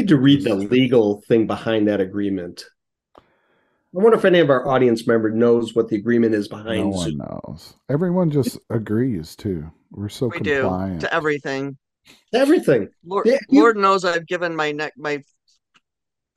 I, 0.00 0.02
I 0.02 0.04
need 0.04 0.08
to 0.08 0.16
read 0.18 0.44
the 0.44 0.54
legal 0.54 1.20
thing 1.28 1.46
behind 1.46 1.88
that 1.88 2.00
agreement. 2.00 2.64
I 3.16 3.22
wonder 3.92 4.16
if 4.16 4.24
any 4.24 4.38
of 4.38 4.50
our 4.50 4.68
audience 4.68 5.06
member 5.06 5.30
knows 5.30 5.74
what 5.74 5.88
the 5.88 5.96
agreement 5.96 6.34
is 6.34 6.48
behind. 6.48 6.90
No 6.90 6.96
one 6.96 7.16
knows. 7.18 7.74
Everyone 7.88 8.30
just 8.30 8.58
agrees 8.70 9.34
too. 9.34 9.70
We're 9.90 10.08
so 10.08 10.28
We 10.28 10.38
do 10.40 10.60
compliant. 10.60 11.00
to 11.02 11.12
everything. 11.14 11.76
Everything. 12.32 12.88
Lord, 13.04 13.26
Yeah, 13.26 13.38
you- 13.48 13.60
Lord 13.60 13.76
knows 13.76 14.04
I've 14.04 14.26
given 14.26 14.54
my 14.54 14.70
neck 14.72 14.92
my 14.96 15.22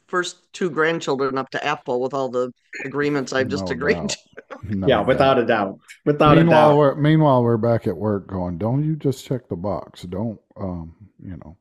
first 0.07 0.51
two 0.53 0.69
grandchildren 0.69 1.37
up 1.37 1.49
to 1.51 1.63
Apple 1.65 2.01
with 2.01 2.13
all 2.13 2.29
the 2.29 2.51
agreements 2.85 3.33
I've 3.33 3.47
just 3.47 3.65
No 3.67 3.71
agreed 3.71 3.95
doubt. 3.95 4.09
to. 4.09 4.75
No 4.75 4.87
yeah, 4.87 4.95
doubt. 4.97 5.07
without 5.07 5.39
a 5.39 5.45
doubt. 5.45 5.79
Without 6.05 6.37
a 6.37 6.41
meanwhile, 6.41 6.69
doubt. 6.71 6.77
we're 6.77 6.95
meanwhile 6.95 7.43
we're 7.43 7.57
back 7.57 7.87
at 7.87 7.95
work 7.97 8.27
going. 8.27 8.57
Don't 8.57 8.83
you 8.83 8.95
just 8.95 9.25
check 9.25 9.47
the 9.47 9.55
box? 9.55 10.03
Don't 10.03 10.39
um 10.57 10.95
you 11.23 11.37
know. 11.37 11.57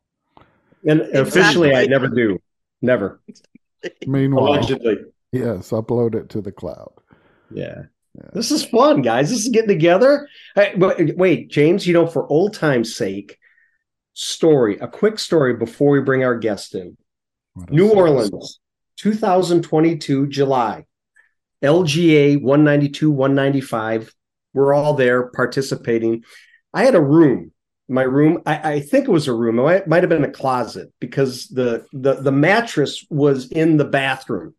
And 0.86 1.00
officially, 1.00 1.74
I 1.74 1.86
never 1.86 2.08
do. 2.08 2.38
Never. 2.80 3.20
Meanwhile, 4.06 4.54
Allegedly. 4.54 4.96
yes, 5.32 5.70
upload 5.70 6.14
it 6.14 6.28
to 6.30 6.40
the 6.40 6.52
cloud. 6.52 6.92
Yeah. 7.52 7.82
This 8.32 8.50
is 8.50 8.64
fun, 8.64 9.02
guys. 9.02 9.30
This 9.30 9.40
is 9.40 9.48
getting 9.48 9.68
together. 9.68 10.28
Hey, 10.54 10.74
but 10.76 10.98
wait, 11.16 11.50
James, 11.50 11.86
you 11.86 11.94
know, 11.94 12.06
for 12.06 12.30
old 12.30 12.54
time's 12.54 12.94
sake, 12.94 13.38
story, 14.12 14.78
a 14.78 14.88
quick 14.88 15.18
story 15.18 15.54
before 15.54 15.90
we 15.90 16.00
bring 16.00 16.22
our 16.22 16.38
guest 16.38 16.74
in. 16.74 16.96
New 17.70 17.88
sad 17.88 17.96
Orleans, 17.96 18.60
2022, 18.98 20.26
July. 20.28 20.86
LGA 21.62 22.40
192, 22.42 23.10
195. 23.10 24.14
We're 24.52 24.74
all 24.74 24.94
there 24.94 25.28
participating. 25.28 26.24
I 26.74 26.84
had 26.84 26.94
a 26.94 27.00
room. 27.00 27.52
My 27.92 28.02
room, 28.02 28.42
I, 28.46 28.72
I 28.74 28.80
think 28.80 29.06
it 29.06 29.10
was 29.10 29.28
a 29.28 29.34
room. 29.34 29.58
It 29.58 29.86
might, 29.86 30.02
have 30.02 30.08
been 30.08 30.24
a 30.24 30.30
closet 30.30 30.90
because 30.98 31.46
the, 31.48 31.84
the 31.92 32.14
the 32.14 32.32
mattress 32.32 33.04
was 33.10 33.52
in 33.52 33.76
the 33.76 33.84
bathroom. 33.84 34.54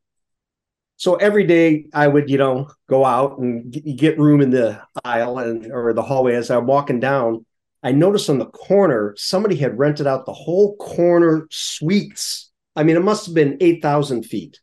So 0.98 1.16
every 1.16 1.44
day 1.46 1.88
I 1.94 2.08
would, 2.08 2.30
you 2.30 2.38
know, 2.38 2.70
go 2.88 3.04
out 3.04 3.40
and 3.40 3.72
get, 3.72 3.98
get 3.98 4.20
room 4.20 4.40
in 4.40 4.52
the 4.52 4.80
aisle 5.04 5.40
and 5.40 5.72
or 5.72 5.94
the 5.94 6.04
hallway 6.04 6.36
as 6.36 6.52
I'm 6.52 6.68
walking 6.68 7.00
down. 7.00 7.44
I 7.82 7.92
noticed 7.92 8.30
on 8.30 8.38
the 8.38 8.46
corner 8.46 9.16
somebody 9.18 9.56
had 9.56 9.80
rented 9.80 10.06
out 10.06 10.26
the 10.28 10.34
whole 10.34 10.78
corner 10.78 11.48
suites. 11.50 12.52
I 12.76 12.84
mean, 12.84 12.96
it 12.96 13.04
must 13.04 13.26
have 13.26 13.36
been 13.36 13.58
eight 13.62 13.82
thousand 13.82 14.24
feet, 14.24 14.60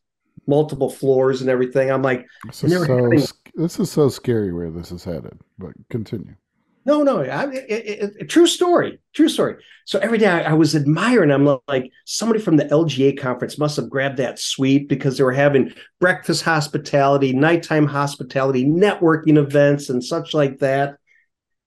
multiple 0.47 0.89
floors 0.91 1.41
and 1.41 1.51
everything. 1.51 1.91
I'm 1.91 2.03
like, 2.03 2.25
This 2.47 2.63
is 2.65 2.73
so 2.73 2.87
having- 2.87 3.27
this 3.57 3.81
is 3.81 3.91
so 3.91 4.09
scary 4.09 4.53
where 4.53 4.71
this 4.71 4.93
is 4.93 5.03
headed. 5.03 5.39
But 5.59 5.73
continue. 5.91 6.37
No, 6.86 7.03
no, 7.03 7.23
I, 7.23 7.50
it, 7.53 8.17
it, 8.19 8.27
true 8.28 8.47
story, 8.47 9.00
true 9.12 9.28
story. 9.28 9.56
So 9.84 9.98
every 9.98 10.19
day 10.19 10.27
I, 10.27 10.50
I 10.50 10.53
was 10.55 10.75
admiring. 10.75 11.31
I'm 11.31 11.59
like, 11.69 11.91
somebody 12.06 12.41
from 12.41 12.56
the 12.56 12.64
LGA 12.64 13.19
conference 13.19 13.59
must 13.59 13.77
have 13.77 13.91
grabbed 13.91 14.17
that 14.17 14.39
suite 14.39 14.89
because 14.89 15.19
they 15.19 15.25
were 15.25 15.33
having 15.33 15.75
breakfast 16.01 16.42
hospitality, 16.42 17.33
nighttime 17.33 17.86
hospitality, 17.86 18.64
networking 18.64 19.36
events, 19.36 19.91
and 19.91 20.03
such 20.03 20.33
like 20.33 20.58
that. 20.61 20.97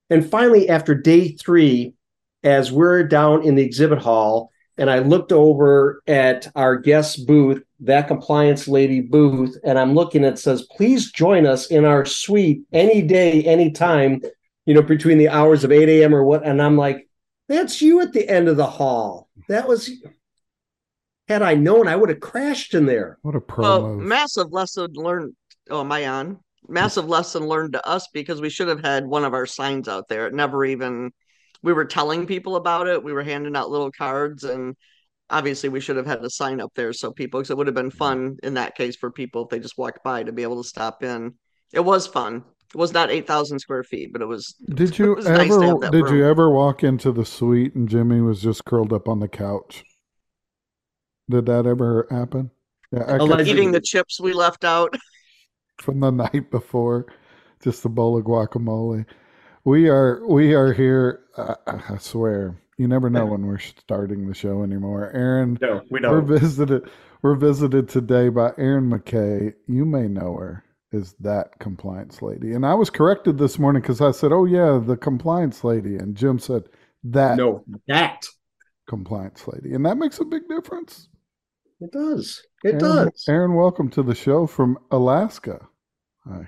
And 0.10 0.30
finally, 0.30 0.70
after 0.70 0.96
day 0.96 1.30
three, 1.34 1.94
as 2.44 2.72
we're 2.72 3.04
down 3.04 3.44
in 3.44 3.56
the 3.56 3.64
exhibit 3.64 4.00
hall, 4.00 4.52
and 4.78 4.90
I 4.90 5.00
looked 5.00 5.32
over 5.32 6.02
at 6.08 6.52
our 6.56 6.78
guest 6.78 7.28
booth, 7.28 7.64
that 7.82 8.08
compliance 8.08 8.68
lady 8.68 9.02
booth, 9.02 9.56
and 9.64 9.78
I'm 9.78 9.94
looking 9.94 10.24
it 10.24 10.40
says, 10.40 10.68
please 10.76 11.12
join 11.12 11.46
us 11.46 11.68
in 11.68 11.86
our 11.86 12.06
suite 12.06 12.64
any 12.74 13.02
day, 13.04 13.44
anytime, 13.44 14.22
you 14.66 14.74
know, 14.74 14.82
between 14.82 15.18
the 15.18 15.30
hours 15.30 15.64
of 15.64 15.72
8 15.72 15.90
a.m. 15.90 16.16
or 16.16 16.24
what. 16.24 16.46
And 16.46 16.62
I'm 16.62 16.78
like, 16.78 17.08
that's 17.50 17.82
you 17.82 18.02
at 18.02 18.14
the 18.14 18.28
end 18.28 18.48
of 18.48 18.58
the 18.58 18.66
hall. 18.66 19.30
That 19.50 19.68
was 19.68 19.90
had 21.28 21.42
I 21.42 21.56
known, 21.56 21.88
I 21.88 21.96
would 21.96 22.10
have 22.10 22.20
crashed 22.20 22.74
in 22.74 22.86
there. 22.86 23.18
What 23.22 23.36
a 23.36 23.42
pro 23.42 23.64
Well, 23.64 23.96
massive 23.96 24.52
lesson 24.52 24.92
learned. 24.94 25.34
Oh, 25.70 25.82
am 25.82 25.92
I 25.92 26.08
on? 26.08 26.40
Massive 26.68 27.06
lesson 27.06 27.46
learned 27.46 27.74
to 27.74 27.88
us 27.88 28.08
because 28.14 28.42
we 28.42 28.50
should 28.50 28.68
have 28.68 28.82
had 28.82 29.06
one 29.06 29.26
of 29.26 29.34
our 29.34 29.46
signs 29.46 29.88
out 29.88 30.08
there. 30.08 30.28
It 30.28 30.34
never 30.34 30.66
even. 30.66 31.12
We 31.62 31.74
were 31.74 31.86
telling 31.86 32.26
people 32.26 32.58
about 32.58 32.88
it. 32.88 33.04
We 33.04 33.14
were 33.14 33.24
handing 33.24 33.56
out 33.56 33.70
little 33.70 33.92
cards, 33.92 34.44
and 34.44 34.76
obviously 35.30 35.70
we 35.70 35.80
should 35.80 35.96
have 35.96 36.06
had 36.06 36.24
a 36.24 36.30
sign 36.30 36.60
up 36.60 36.72
there 36.76 36.92
so 36.92 37.12
people. 37.12 37.40
Because 37.40 37.52
it 37.52 37.58
would 37.58 37.68
have 37.68 37.76
been 37.76 37.92
fun 37.92 38.38
in 38.44 38.56
that 38.56 38.76
case 38.76 38.98
for 38.98 39.12
people 39.12 39.44
if 39.44 39.50
they 39.50 39.60
just 39.60 39.78
walked 39.78 40.04
by 40.04 40.24
to 40.24 40.34
be 40.34 40.44
able 40.44 40.62
to 40.62 40.68
stop 40.68 41.04
in. 41.04 41.36
It 41.72 41.82
was 41.82 42.06
fun. 42.06 42.44
It 42.74 42.78
was 42.78 42.92
not 42.94 43.12
eight 43.12 43.28
thousand 43.28 43.60
square 43.60 43.84
feet, 43.84 44.12
but 44.12 44.22
it 44.22 44.26
was. 44.26 44.56
Did 44.74 44.98
you 44.98 45.12
it 45.12 45.16
was 45.18 45.26
nice 45.26 45.48
to 45.50 45.54
ever 45.56 45.66
have 45.66 45.80
that 45.82 45.92
did 45.92 46.10
you 46.10 46.26
ever 46.26 46.50
walk 46.50 46.84
into 46.84 47.12
the 47.12 47.24
suite 47.26 47.76
and 47.76 47.88
Jimmy 47.88 48.20
was 48.20 48.42
just 48.42 48.66
curled 48.66 48.92
up 48.92 49.08
on 49.08 49.20
the 49.20 49.28
couch? 49.28 49.84
Did 51.30 51.46
that 51.46 51.68
ever 51.68 52.08
happen? 52.10 52.50
Yeah, 52.92 53.04
I 53.08 53.18
could- 53.20 53.48
Eating 53.48 53.72
the 53.72 53.82
chips 53.82 54.20
we 54.20 54.34
left 54.34 54.64
out. 54.64 54.96
from 55.82 56.00
the 56.00 56.12
night 56.24 56.50
before, 56.50 57.06
just 57.62 57.86
a 57.86 57.90
bowl 57.90 58.18
of 58.18 58.26
guacamole. 58.26 59.06
We 59.64 59.88
are 59.90 60.26
we 60.28 60.56
are 60.56 60.74
here. 60.74 61.22
I, 61.38 61.56
I 61.68 61.98
swear, 61.98 62.60
you 62.78 62.88
never 62.88 63.10
know 63.10 63.26
when 63.28 63.46
we're 63.46 63.60
starting 63.60 64.28
the 64.28 64.34
show 64.34 64.64
anymore. 64.64 65.12
Erin, 65.14 65.58
No, 65.62 65.82
we 65.92 66.00
we're 66.02 66.22
visited. 66.22 66.90
We're 67.22 67.36
visited 67.36 67.88
today 67.88 68.30
by 68.30 68.52
Erin 68.58 68.90
McKay. 68.90 69.54
You 69.68 69.86
may 69.86 70.08
know 70.08 70.36
her 70.36 70.66
as 70.94 71.14
that 71.20 71.58
compliance 71.60 72.22
lady, 72.22 72.54
and 72.54 72.66
I 72.66 72.74
was 72.76 72.90
corrected 72.90 73.38
this 73.38 73.58
morning 73.60 73.82
because 73.82 74.02
I 74.02 74.12
said, 74.12 74.32
"Oh 74.32 74.46
yeah, 74.46 74.80
the 74.84 74.96
compliance 74.98 75.64
lady," 75.64 75.98
and 75.98 76.16
Jim 76.16 76.40
said 76.40 76.64
that 77.06 77.38
No, 77.38 77.64
that 77.88 78.26
compliance 78.88 79.48
lady, 79.48 79.74
and 79.74 79.86
that 79.86 79.98
makes 79.98 80.20
a 80.20 80.26
big 80.26 80.48
difference. 80.48 81.10
it 81.82 81.92
does. 81.92 82.42
It 82.64 82.76
Erin, 82.76 82.80
does. 82.80 83.26
Erin, 83.28 83.56
welcome 83.56 83.90
to 83.90 84.04
the 84.04 84.16
show 84.16 84.48
from 84.48 84.78
Alaska. 84.92 85.68
Hi. 86.26 86.48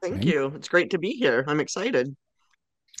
Thank 0.00 0.14
Thank- 0.14 0.24
you. 0.24 0.46
It's 0.56 0.68
great 0.68 0.90
to 0.90 0.98
be 0.98 1.12
here. 1.12 1.44
I'm 1.46 1.60
excited. 1.60 2.16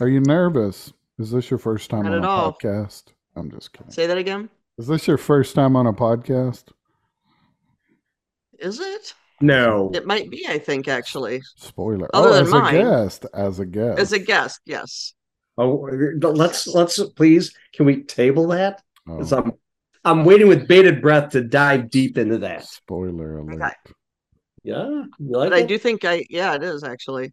Are 0.00 0.08
you 0.08 0.20
nervous? 0.20 0.92
Is 1.18 1.30
this 1.32 1.50
your 1.50 1.58
first 1.58 1.90
time 1.90 2.04
Not 2.04 2.12
on 2.12 2.18
at 2.18 2.24
a 2.24 2.28
all. 2.28 2.52
podcast? 2.52 3.04
I'm 3.34 3.50
just 3.50 3.72
kidding. 3.72 3.90
Say 3.92 4.06
that 4.06 4.18
again. 4.18 4.48
Is 4.78 4.86
this 4.86 5.06
your 5.08 5.18
first 5.18 5.54
time 5.54 5.74
on 5.76 5.86
a 5.86 5.92
podcast? 5.92 6.64
Is 8.58 8.78
it? 8.80 9.14
No. 9.42 9.90
It 9.92 10.06
might 10.06 10.30
be. 10.30 10.46
I 10.48 10.58
think 10.58 10.88
actually. 10.88 11.42
Spoiler. 11.56 12.08
Other 12.14 12.28
oh, 12.28 12.32
than 12.32 12.44
as 12.44 12.50
mine. 12.50 12.74
a 12.76 12.82
guest. 12.82 13.26
As 13.34 13.58
a 13.58 13.66
guest. 13.66 13.98
As 14.00 14.12
a 14.12 14.18
guest, 14.18 14.60
yes. 14.64 15.14
Oh, 15.58 15.88
let's 16.22 16.66
let's 16.66 17.02
please. 17.10 17.52
Can 17.74 17.84
we 17.86 18.04
table 18.04 18.46
that? 18.48 18.82
Oh, 19.08 19.18
'Cause 19.18 19.32
I'm 19.32 19.52
I'm 20.04 20.24
waiting 20.24 20.48
with 20.48 20.66
bated 20.66 21.02
breath 21.02 21.32
to 21.32 21.42
dive 21.42 21.90
deep 21.90 22.16
into 22.16 22.38
that. 22.38 22.64
spoiler 22.64 23.38
alert. 23.38 23.62
Okay. 23.62 23.74
Yeah, 24.64 24.88
you 25.18 25.36
like 25.36 25.50
But 25.50 25.58
I 25.58 25.62
do 25.62 25.76
think 25.78 26.04
I. 26.04 26.24
Yeah, 26.30 26.54
it 26.54 26.62
is 26.62 26.84
actually. 26.84 27.32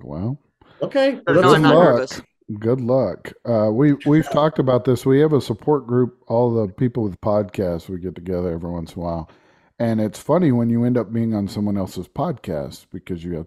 Well, 0.00 0.38
Okay, 0.82 1.16
Or 1.26 1.34
well, 1.34 1.42
no, 1.42 1.54
I'm 1.54 1.62
not 1.62 1.74
look. 1.74 1.84
nervous. 1.84 2.22
good 2.58 2.80
luck. 2.80 3.32
Uh, 3.44 3.68
we 3.70 3.92
we've 4.06 4.30
talked 4.30 4.58
about 4.58 4.84
this. 4.84 5.04
We 5.04 5.20
have 5.20 5.32
a 5.34 5.40
support 5.42 5.86
group. 5.86 6.18
All 6.28 6.54
the 6.54 6.72
people 6.72 7.02
with 7.02 7.20
podcasts 7.20 7.88
we 7.88 7.98
get 7.98 8.14
together 8.14 8.50
every 8.52 8.70
once 8.70 8.94
in 8.94 9.02
a 9.02 9.04
while, 9.04 9.30
and 9.80 10.00
it's 10.00 10.18
funny 10.18 10.52
when 10.52 10.68
you 10.68 10.84
end 10.84 10.98
up 10.98 11.12
being 11.12 11.34
on 11.34 11.48
someone 11.48 11.78
else's 11.78 12.06
podcast 12.06 12.86
because 12.92 13.24
you 13.24 13.34
have 13.36 13.46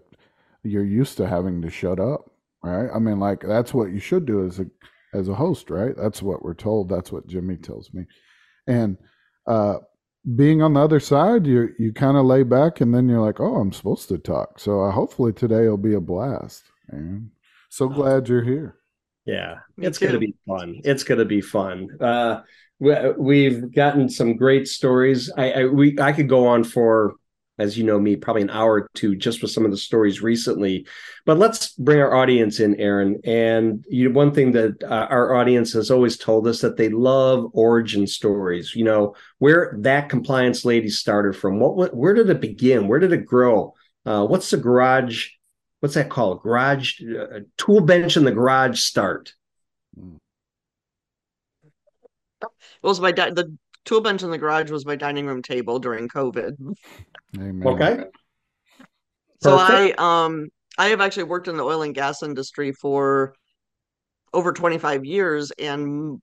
you're 0.64 0.84
used 0.84 1.16
to 1.18 1.28
having 1.28 1.62
to 1.62 1.70
shut 1.70 2.00
up, 2.00 2.30
right? 2.62 2.90
I 2.92 2.98
mean, 2.98 3.20
like 3.20 3.40
that's 3.40 3.72
what 3.72 3.92
you 3.92 4.00
should 4.00 4.26
do 4.26 4.44
as 4.44 4.58
a 4.58 4.66
as 5.14 5.28
a 5.28 5.34
host, 5.34 5.70
right? 5.70 5.96
That's 5.96 6.20
what 6.20 6.42
we're 6.42 6.54
told. 6.54 6.88
That's 6.88 7.12
what 7.12 7.28
Jimmy 7.28 7.56
tells 7.56 7.94
me, 7.94 8.04
and 8.66 8.98
uh, 9.46 9.76
being 10.34 10.60
on 10.60 10.74
the 10.74 10.80
other 10.80 11.00
side, 11.00 11.46
you 11.46 11.68
you 11.78 11.92
kind 11.92 12.16
of 12.16 12.26
lay 12.26 12.42
back, 12.42 12.80
and 12.80 12.92
then 12.92 13.08
you're 13.08 13.24
like, 13.24 13.38
oh, 13.40 13.56
I'm 13.56 13.72
supposed 13.72 14.08
to 14.08 14.18
talk. 14.18 14.58
So 14.58 14.82
uh, 14.82 14.90
hopefully 14.90 15.32
today 15.32 15.68
will 15.68 15.76
be 15.76 15.94
a 15.94 16.00
blast. 16.00 16.64
And 16.88 17.30
so 17.70 17.88
glad 17.88 18.28
you're 18.28 18.42
here. 18.42 18.76
Yeah, 19.24 19.60
it's 19.78 19.98
going 19.98 20.12
to 20.12 20.18
be 20.18 20.34
fun. 20.46 20.80
It's 20.84 21.04
going 21.04 21.18
to 21.18 21.24
be 21.24 21.40
fun. 21.40 21.88
Uh, 22.00 22.42
we, 22.42 22.42
we've 23.18 23.72
gotten 23.72 24.08
some 24.08 24.36
great 24.36 24.68
stories. 24.68 25.30
I, 25.36 25.52
I 25.52 25.64
we 25.66 25.98
I 25.98 26.12
could 26.12 26.28
go 26.28 26.46
on 26.46 26.64
for, 26.64 27.14
as 27.58 27.78
you 27.78 27.84
know 27.84 27.98
me, 27.98 28.16
probably 28.16 28.42
an 28.42 28.50
hour 28.50 28.72
or 28.72 28.90
two 28.94 29.16
just 29.16 29.42
with 29.42 29.50
some 29.50 29.64
of 29.64 29.70
the 29.70 29.76
stories 29.76 30.22
recently. 30.22 30.86
But 31.24 31.38
let's 31.38 31.72
bring 31.72 32.00
our 32.00 32.14
audience 32.14 32.60
in, 32.60 32.78
Erin. 32.80 33.20
And 33.24 33.84
you, 33.88 34.12
one 34.12 34.32
thing 34.32 34.52
that 34.52 34.82
uh, 34.82 35.06
our 35.08 35.34
audience 35.34 35.72
has 35.72 35.90
always 35.90 36.16
told 36.18 36.46
us 36.46 36.60
that 36.60 36.76
they 36.76 36.88
love 36.90 37.50
origin 37.52 38.06
stories. 38.06 38.74
You 38.74 38.84
know 38.84 39.14
where 39.38 39.76
that 39.80 40.08
compliance 40.08 40.64
lady 40.64 40.90
started 40.90 41.36
from. 41.36 41.60
What, 41.60 41.76
what 41.76 41.96
where 41.96 42.14
did 42.14 42.28
it 42.30 42.40
begin? 42.40 42.88
Where 42.88 43.00
did 43.00 43.12
it 43.12 43.24
grow? 43.24 43.74
Uh, 44.04 44.26
what's 44.26 44.50
the 44.50 44.58
garage? 44.58 45.30
What's 45.80 45.94
that 45.94 46.10
called? 46.10 46.42
Garage 46.42 47.00
uh, 47.02 47.40
tool 47.56 47.80
bench 47.80 48.16
in 48.16 48.24
the 48.24 48.32
garage 48.32 48.80
start. 48.80 49.34
It 52.42 52.48
was 52.88 53.00
my 53.00 53.12
di- 53.12 53.30
the 53.30 53.56
tool 53.84 54.00
bench 54.00 54.22
in 54.22 54.30
the 54.30 54.38
garage 54.38 54.70
was 54.70 54.86
my 54.86 54.96
dining 54.96 55.26
room 55.26 55.42
table 55.42 55.78
during 55.78 56.08
COVID. 56.08 56.54
Amen. 57.38 57.66
Okay. 57.66 58.04
So 59.40 59.56
Perfect. 59.56 59.98
I 60.00 60.24
um 60.24 60.48
I 60.78 60.88
have 60.88 61.00
actually 61.00 61.24
worked 61.24 61.48
in 61.48 61.56
the 61.56 61.64
oil 61.64 61.82
and 61.82 61.94
gas 61.94 62.22
industry 62.22 62.72
for 62.72 63.34
over 64.32 64.52
25 64.52 65.04
years 65.04 65.52
and 65.58 66.20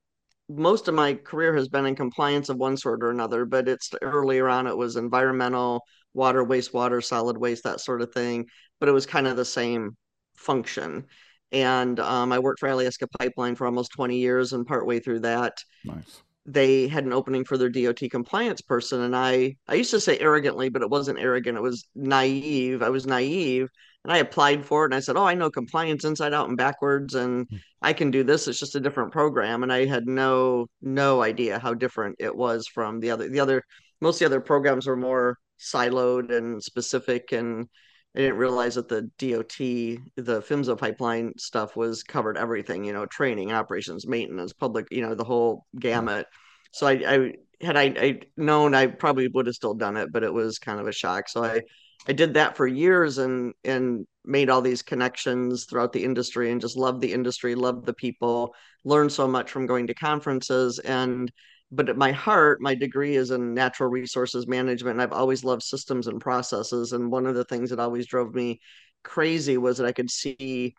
most 0.48 0.88
of 0.88 0.94
my 0.94 1.14
career 1.14 1.54
has 1.54 1.68
been 1.68 1.86
in 1.86 1.94
compliance 1.94 2.48
of 2.48 2.56
one 2.56 2.76
sort 2.76 3.02
or 3.02 3.10
another, 3.10 3.44
but 3.44 3.68
it's 3.68 3.90
earlier 4.02 4.48
on 4.48 4.66
it 4.66 4.76
was 4.76 4.96
environmental, 4.96 5.82
water, 6.14 6.44
wastewater, 6.44 7.02
solid 7.02 7.38
waste, 7.38 7.64
that 7.64 7.80
sort 7.80 8.02
of 8.02 8.12
thing. 8.12 8.46
But 8.78 8.88
it 8.88 8.92
was 8.92 9.06
kind 9.06 9.26
of 9.26 9.36
the 9.36 9.44
same 9.44 9.96
function. 10.34 11.06
And 11.52 12.00
um, 12.00 12.32
I 12.32 12.38
worked 12.38 12.60
for 12.60 12.68
Alaska 12.68 13.06
Pipeline 13.18 13.54
for 13.54 13.66
almost 13.66 13.92
20 13.92 14.18
years, 14.18 14.52
and 14.52 14.66
partway 14.66 15.00
through 15.00 15.20
that, 15.20 15.54
nice. 15.84 16.22
They 16.44 16.88
had 16.88 17.04
an 17.04 17.12
opening 17.12 17.44
for 17.44 17.56
their 17.56 17.68
DOT 17.68 18.00
compliance 18.10 18.60
person. 18.60 19.02
And 19.02 19.14
I, 19.14 19.56
I 19.68 19.74
used 19.74 19.90
to 19.92 20.00
say 20.00 20.18
arrogantly, 20.18 20.68
but 20.68 20.82
it 20.82 20.90
wasn't 20.90 21.20
arrogant. 21.20 21.56
It 21.56 21.62
was 21.62 21.86
naive. 21.94 22.82
I 22.82 22.88
was 22.88 23.06
naive 23.06 23.68
and 24.04 24.12
I 24.12 24.18
applied 24.18 24.64
for 24.64 24.82
it 24.82 24.86
and 24.86 24.94
I 24.94 25.00
said, 25.00 25.16
Oh, 25.16 25.24
I 25.24 25.34
know 25.34 25.50
compliance 25.50 26.04
inside 26.04 26.34
out 26.34 26.48
and 26.48 26.56
backwards 26.56 27.14
and 27.14 27.46
hmm. 27.48 27.56
I 27.80 27.92
can 27.92 28.10
do 28.10 28.24
this. 28.24 28.48
It's 28.48 28.58
just 28.58 28.74
a 28.74 28.80
different 28.80 29.12
program. 29.12 29.62
And 29.62 29.72
I 29.72 29.86
had 29.86 30.06
no 30.06 30.66
no 30.80 31.22
idea 31.22 31.58
how 31.58 31.74
different 31.74 32.16
it 32.18 32.34
was 32.34 32.66
from 32.66 33.00
the 33.00 33.10
other 33.10 33.28
the 33.28 33.40
other 33.40 33.62
most 34.00 34.16
of 34.16 34.18
the 34.20 34.26
other 34.26 34.40
programs 34.40 34.86
were 34.86 34.96
more 34.96 35.38
siloed 35.60 36.36
and 36.36 36.62
specific 36.62 37.32
and 37.32 37.68
I 38.14 38.20
didn't 38.20 38.36
realize 38.36 38.74
that 38.74 38.88
the 38.88 39.02
DOT, 39.02 39.56
the 39.58 40.42
PHMSA 40.42 40.78
pipeline 40.78 41.32
stuff 41.38 41.76
was 41.76 42.02
covered 42.02 42.36
everything, 42.36 42.84
you 42.84 42.92
know, 42.92 43.06
training, 43.06 43.52
operations, 43.52 44.06
maintenance, 44.06 44.52
public, 44.52 44.88
you 44.90 45.00
know, 45.00 45.14
the 45.14 45.24
whole 45.24 45.64
gamut. 45.78 46.26
So 46.72 46.86
I, 46.86 46.92
I 46.92 47.32
had 47.62 47.76
I, 47.76 47.82
I 47.82 48.20
known 48.36 48.74
I 48.74 48.86
probably 48.86 49.28
would 49.28 49.46
have 49.46 49.54
still 49.54 49.74
done 49.74 49.96
it, 49.96 50.12
but 50.12 50.24
it 50.24 50.32
was 50.32 50.58
kind 50.58 50.78
of 50.78 50.86
a 50.86 50.92
shock. 50.92 51.28
So 51.28 51.42
I 51.42 51.62
I 52.06 52.12
did 52.12 52.34
that 52.34 52.56
for 52.56 52.66
years 52.66 53.18
and 53.18 53.54
and 53.64 54.06
made 54.24 54.50
all 54.50 54.60
these 54.60 54.82
connections 54.82 55.64
throughout 55.64 55.92
the 55.92 56.04
industry 56.04 56.50
and 56.50 56.60
just 56.60 56.76
loved 56.76 57.00
the 57.00 57.12
industry, 57.12 57.54
loved 57.54 57.86
the 57.86 57.94
people, 57.94 58.54
learned 58.84 59.12
so 59.12 59.26
much 59.26 59.50
from 59.50 59.66
going 59.66 59.86
to 59.86 59.94
conferences 59.94 60.78
and 60.78 61.32
but 61.72 61.88
at 61.88 61.96
my 61.96 62.12
heart, 62.12 62.60
my 62.60 62.74
degree 62.74 63.16
is 63.16 63.30
in 63.30 63.54
natural 63.54 63.90
resources 63.90 64.46
management 64.46 64.94
and 64.94 65.02
I've 65.02 65.12
always 65.12 65.42
loved 65.42 65.62
systems 65.62 66.06
and 66.06 66.20
processes 66.20 66.92
and 66.92 67.10
one 67.10 67.26
of 67.26 67.34
the 67.34 67.44
things 67.44 67.70
that 67.70 67.80
always 67.80 68.06
drove 68.06 68.34
me 68.34 68.60
crazy 69.02 69.56
was 69.56 69.78
that 69.78 69.86
I 69.86 69.92
could 69.92 70.10
see 70.10 70.74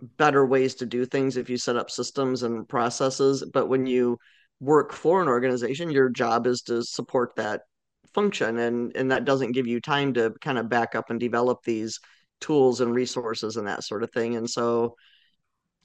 better 0.00 0.44
ways 0.44 0.74
to 0.76 0.86
do 0.86 1.04
things 1.04 1.36
if 1.36 1.48
you 1.50 1.58
set 1.58 1.76
up 1.76 1.90
systems 1.90 2.42
and 2.42 2.68
processes, 2.68 3.44
but 3.52 3.68
when 3.68 3.86
you 3.86 4.18
work 4.60 4.92
for 4.92 5.22
an 5.22 5.28
organization, 5.28 5.90
your 5.90 6.08
job 6.08 6.46
is 6.46 6.62
to 6.62 6.82
support 6.82 7.36
that 7.36 7.62
function 8.14 8.58
and 8.58 8.96
and 8.96 9.10
that 9.10 9.26
doesn't 9.26 9.52
give 9.52 9.66
you 9.66 9.78
time 9.78 10.14
to 10.14 10.32
kind 10.40 10.56
of 10.56 10.70
back 10.70 10.94
up 10.94 11.10
and 11.10 11.20
develop 11.20 11.62
these 11.64 12.00
tools 12.40 12.80
and 12.80 12.94
resources 12.94 13.58
and 13.58 13.66
that 13.66 13.84
sort 13.84 14.02
of 14.02 14.10
thing 14.10 14.36
and 14.36 14.48
so 14.48 14.94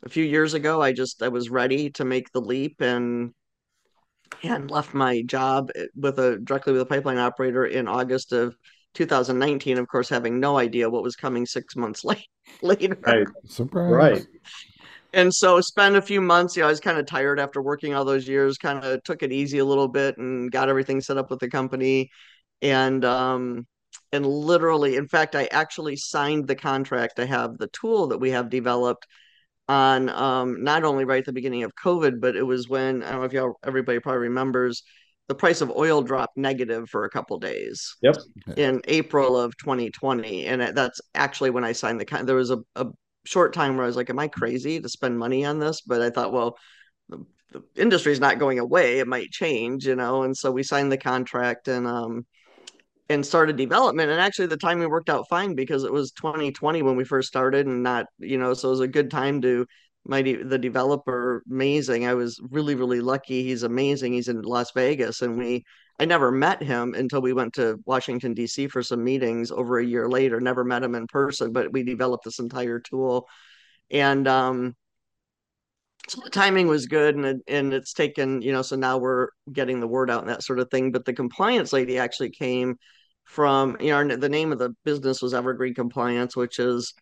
a 0.05 0.09
few 0.09 0.23
years 0.23 0.53
ago 0.53 0.81
i 0.81 0.93
just 0.93 1.21
i 1.21 1.27
was 1.27 1.49
ready 1.49 1.89
to 1.89 2.05
make 2.05 2.31
the 2.31 2.39
leap 2.39 2.79
and 2.79 3.33
and 4.43 4.71
left 4.71 4.93
my 4.93 5.21
job 5.23 5.69
with 5.95 6.19
a 6.19 6.37
directly 6.37 6.73
with 6.73 6.81
a 6.81 6.85
pipeline 6.85 7.17
operator 7.17 7.65
in 7.65 7.87
august 7.87 8.33
of 8.33 8.55
2019 8.93 9.77
of 9.77 9.87
course 9.87 10.09
having 10.09 10.39
no 10.39 10.57
idea 10.57 10.89
what 10.89 11.03
was 11.03 11.15
coming 11.15 11.45
six 11.45 11.75
months 11.75 12.03
late, 12.05 12.27
later. 12.61 12.97
Right. 13.05 13.27
Surprise. 13.45 13.91
Right 13.91 14.25
and 15.13 15.33
so 15.33 15.59
spent 15.61 15.95
a 15.95 16.01
few 16.01 16.21
months 16.21 16.55
you 16.55 16.61
know 16.61 16.67
i 16.67 16.69
was 16.69 16.79
kind 16.79 16.97
of 16.97 17.05
tired 17.05 17.39
after 17.39 17.61
working 17.61 17.93
all 17.93 18.05
those 18.05 18.27
years 18.27 18.57
kind 18.57 18.83
of 18.83 19.03
took 19.03 19.23
it 19.23 19.31
easy 19.31 19.57
a 19.59 19.65
little 19.65 19.87
bit 19.87 20.17
and 20.17 20.51
got 20.51 20.69
everything 20.69 21.01
set 21.01 21.17
up 21.17 21.29
with 21.29 21.39
the 21.39 21.49
company. 21.49 22.09
And 22.61 23.03
um 23.03 23.65
and 24.11 24.25
literally 24.25 24.95
in 24.95 25.07
fact 25.07 25.35
i 25.35 25.45
actually 25.51 25.95
signed 25.95 26.47
the 26.47 26.55
contract 26.55 27.17
to 27.17 27.25
have 27.25 27.57
the 27.57 27.67
tool 27.67 28.07
that 28.07 28.19
we 28.19 28.31
have 28.31 28.49
developed 28.49 29.07
on 29.71 30.09
um 30.09 30.63
not 30.63 30.83
only 30.83 31.05
right 31.05 31.19
at 31.19 31.25
the 31.25 31.33
beginning 31.33 31.63
of 31.63 31.71
covid 31.75 32.19
but 32.19 32.35
it 32.35 32.43
was 32.43 32.67
when 32.67 33.03
i 33.03 33.11
don't 33.11 33.19
know 33.19 33.25
if 33.25 33.33
y'all 33.33 33.53
everybody 33.65 33.99
probably 33.99 34.19
remembers 34.19 34.83
the 35.27 35.35
price 35.35 35.61
of 35.61 35.71
oil 35.71 36.01
dropped 36.01 36.35
negative 36.35 36.89
for 36.89 37.05
a 37.05 37.09
couple 37.09 37.39
days 37.39 37.95
yep 38.01 38.17
in 38.57 38.81
april 38.87 39.37
of 39.37 39.55
2020 39.57 40.45
and 40.45 40.61
that's 40.75 40.99
actually 41.15 41.49
when 41.49 41.63
i 41.63 41.71
signed 41.71 41.99
the 42.01 42.23
there 42.25 42.35
was 42.35 42.51
a, 42.51 42.57
a 42.75 42.85
short 43.25 43.53
time 43.53 43.75
where 43.75 43.83
I 43.83 43.87
was 43.87 43.95
like, 43.95 44.09
am 44.09 44.19
I 44.19 44.27
crazy 44.27 44.79
to 44.79 44.89
spend 44.89 45.17
money 45.17 45.45
on 45.45 45.59
this? 45.59 45.81
But 45.81 46.01
I 46.01 46.09
thought, 46.09 46.33
well, 46.33 46.57
the, 47.09 47.25
the 47.51 47.63
industry 47.75 48.11
is 48.11 48.19
not 48.19 48.39
going 48.39 48.59
away. 48.59 48.99
It 48.99 49.07
might 49.07 49.29
change, 49.29 49.85
you 49.85 49.95
know. 49.95 50.23
And 50.23 50.35
so 50.35 50.51
we 50.51 50.63
signed 50.63 50.91
the 50.91 50.97
contract 50.97 51.67
and 51.67 51.87
um 51.87 52.25
and 53.11 53.25
started 53.25 53.57
development. 53.57 54.09
And 54.11 54.19
actually 54.19 54.47
the 54.47 54.57
timing 54.57 54.89
worked 54.89 55.09
out 55.09 55.27
fine 55.29 55.55
because 55.55 55.83
it 55.83 55.91
was 55.91 56.11
2020 56.11 56.81
when 56.81 56.95
we 56.95 57.03
first 57.03 57.27
started 57.27 57.67
and 57.67 57.83
not, 57.83 58.05
you 58.19 58.37
know, 58.37 58.53
so 58.53 58.69
it 58.69 58.71
was 58.71 58.79
a 58.79 58.87
good 58.87 59.11
time 59.11 59.41
to 59.41 59.65
my 60.05 60.21
the 60.21 60.57
developer 60.57 61.43
amazing. 61.49 62.07
I 62.07 62.15
was 62.15 62.39
really, 62.49 62.75
really 62.75 63.01
lucky. 63.01 63.43
He's 63.43 63.63
amazing. 63.63 64.13
He's 64.13 64.29
in 64.29 64.41
Las 64.41 64.71
Vegas 64.73 65.21
and 65.21 65.37
we 65.37 65.63
I 65.99 66.05
never 66.05 66.31
met 66.31 66.63
him 66.63 66.95
until 66.95 67.21
we 67.21 67.31
went 67.33 67.53
to 67.53 67.79
Washington 67.85 68.33
D.C. 68.33 68.67
for 68.69 68.81
some 68.81 69.03
meetings 69.03 69.51
over 69.51 69.77
a 69.77 69.85
year 69.85 70.09
later. 70.09 70.39
Never 70.39 70.63
met 70.63 70.83
him 70.83 70.95
in 70.95 71.05
person, 71.05 71.51
but 71.51 71.71
we 71.71 71.83
developed 71.83 72.23
this 72.25 72.39
entire 72.39 72.79
tool, 72.79 73.27
and 73.91 74.27
um, 74.27 74.75
so 76.07 76.19
the 76.23 76.31
timing 76.31 76.67
was 76.67 76.87
good, 76.87 77.15
and 77.15 77.43
and 77.47 77.71
it's 77.71 77.93
taken 77.93 78.41
you 78.41 78.51
know. 78.51 78.63
So 78.63 78.75
now 78.77 78.97
we're 78.97 79.27
getting 79.53 79.79
the 79.79 79.87
word 79.87 80.09
out 80.09 80.21
and 80.21 80.29
that 80.29 80.43
sort 80.43 80.59
of 80.59 80.71
thing. 80.71 80.91
But 80.91 81.05
the 81.05 81.13
compliance 81.13 81.71
lady 81.71 81.99
actually 81.99 82.31
came 82.31 82.77
from 83.23 83.77
you 83.79 83.89
know 83.89 84.15
the 84.15 84.29
name 84.29 84.51
of 84.51 84.59
the 84.59 84.75
business 84.83 85.21
was 85.21 85.33
Evergreen 85.33 85.73
Compliance, 85.73 86.35
which 86.35 86.59
is 86.59 86.93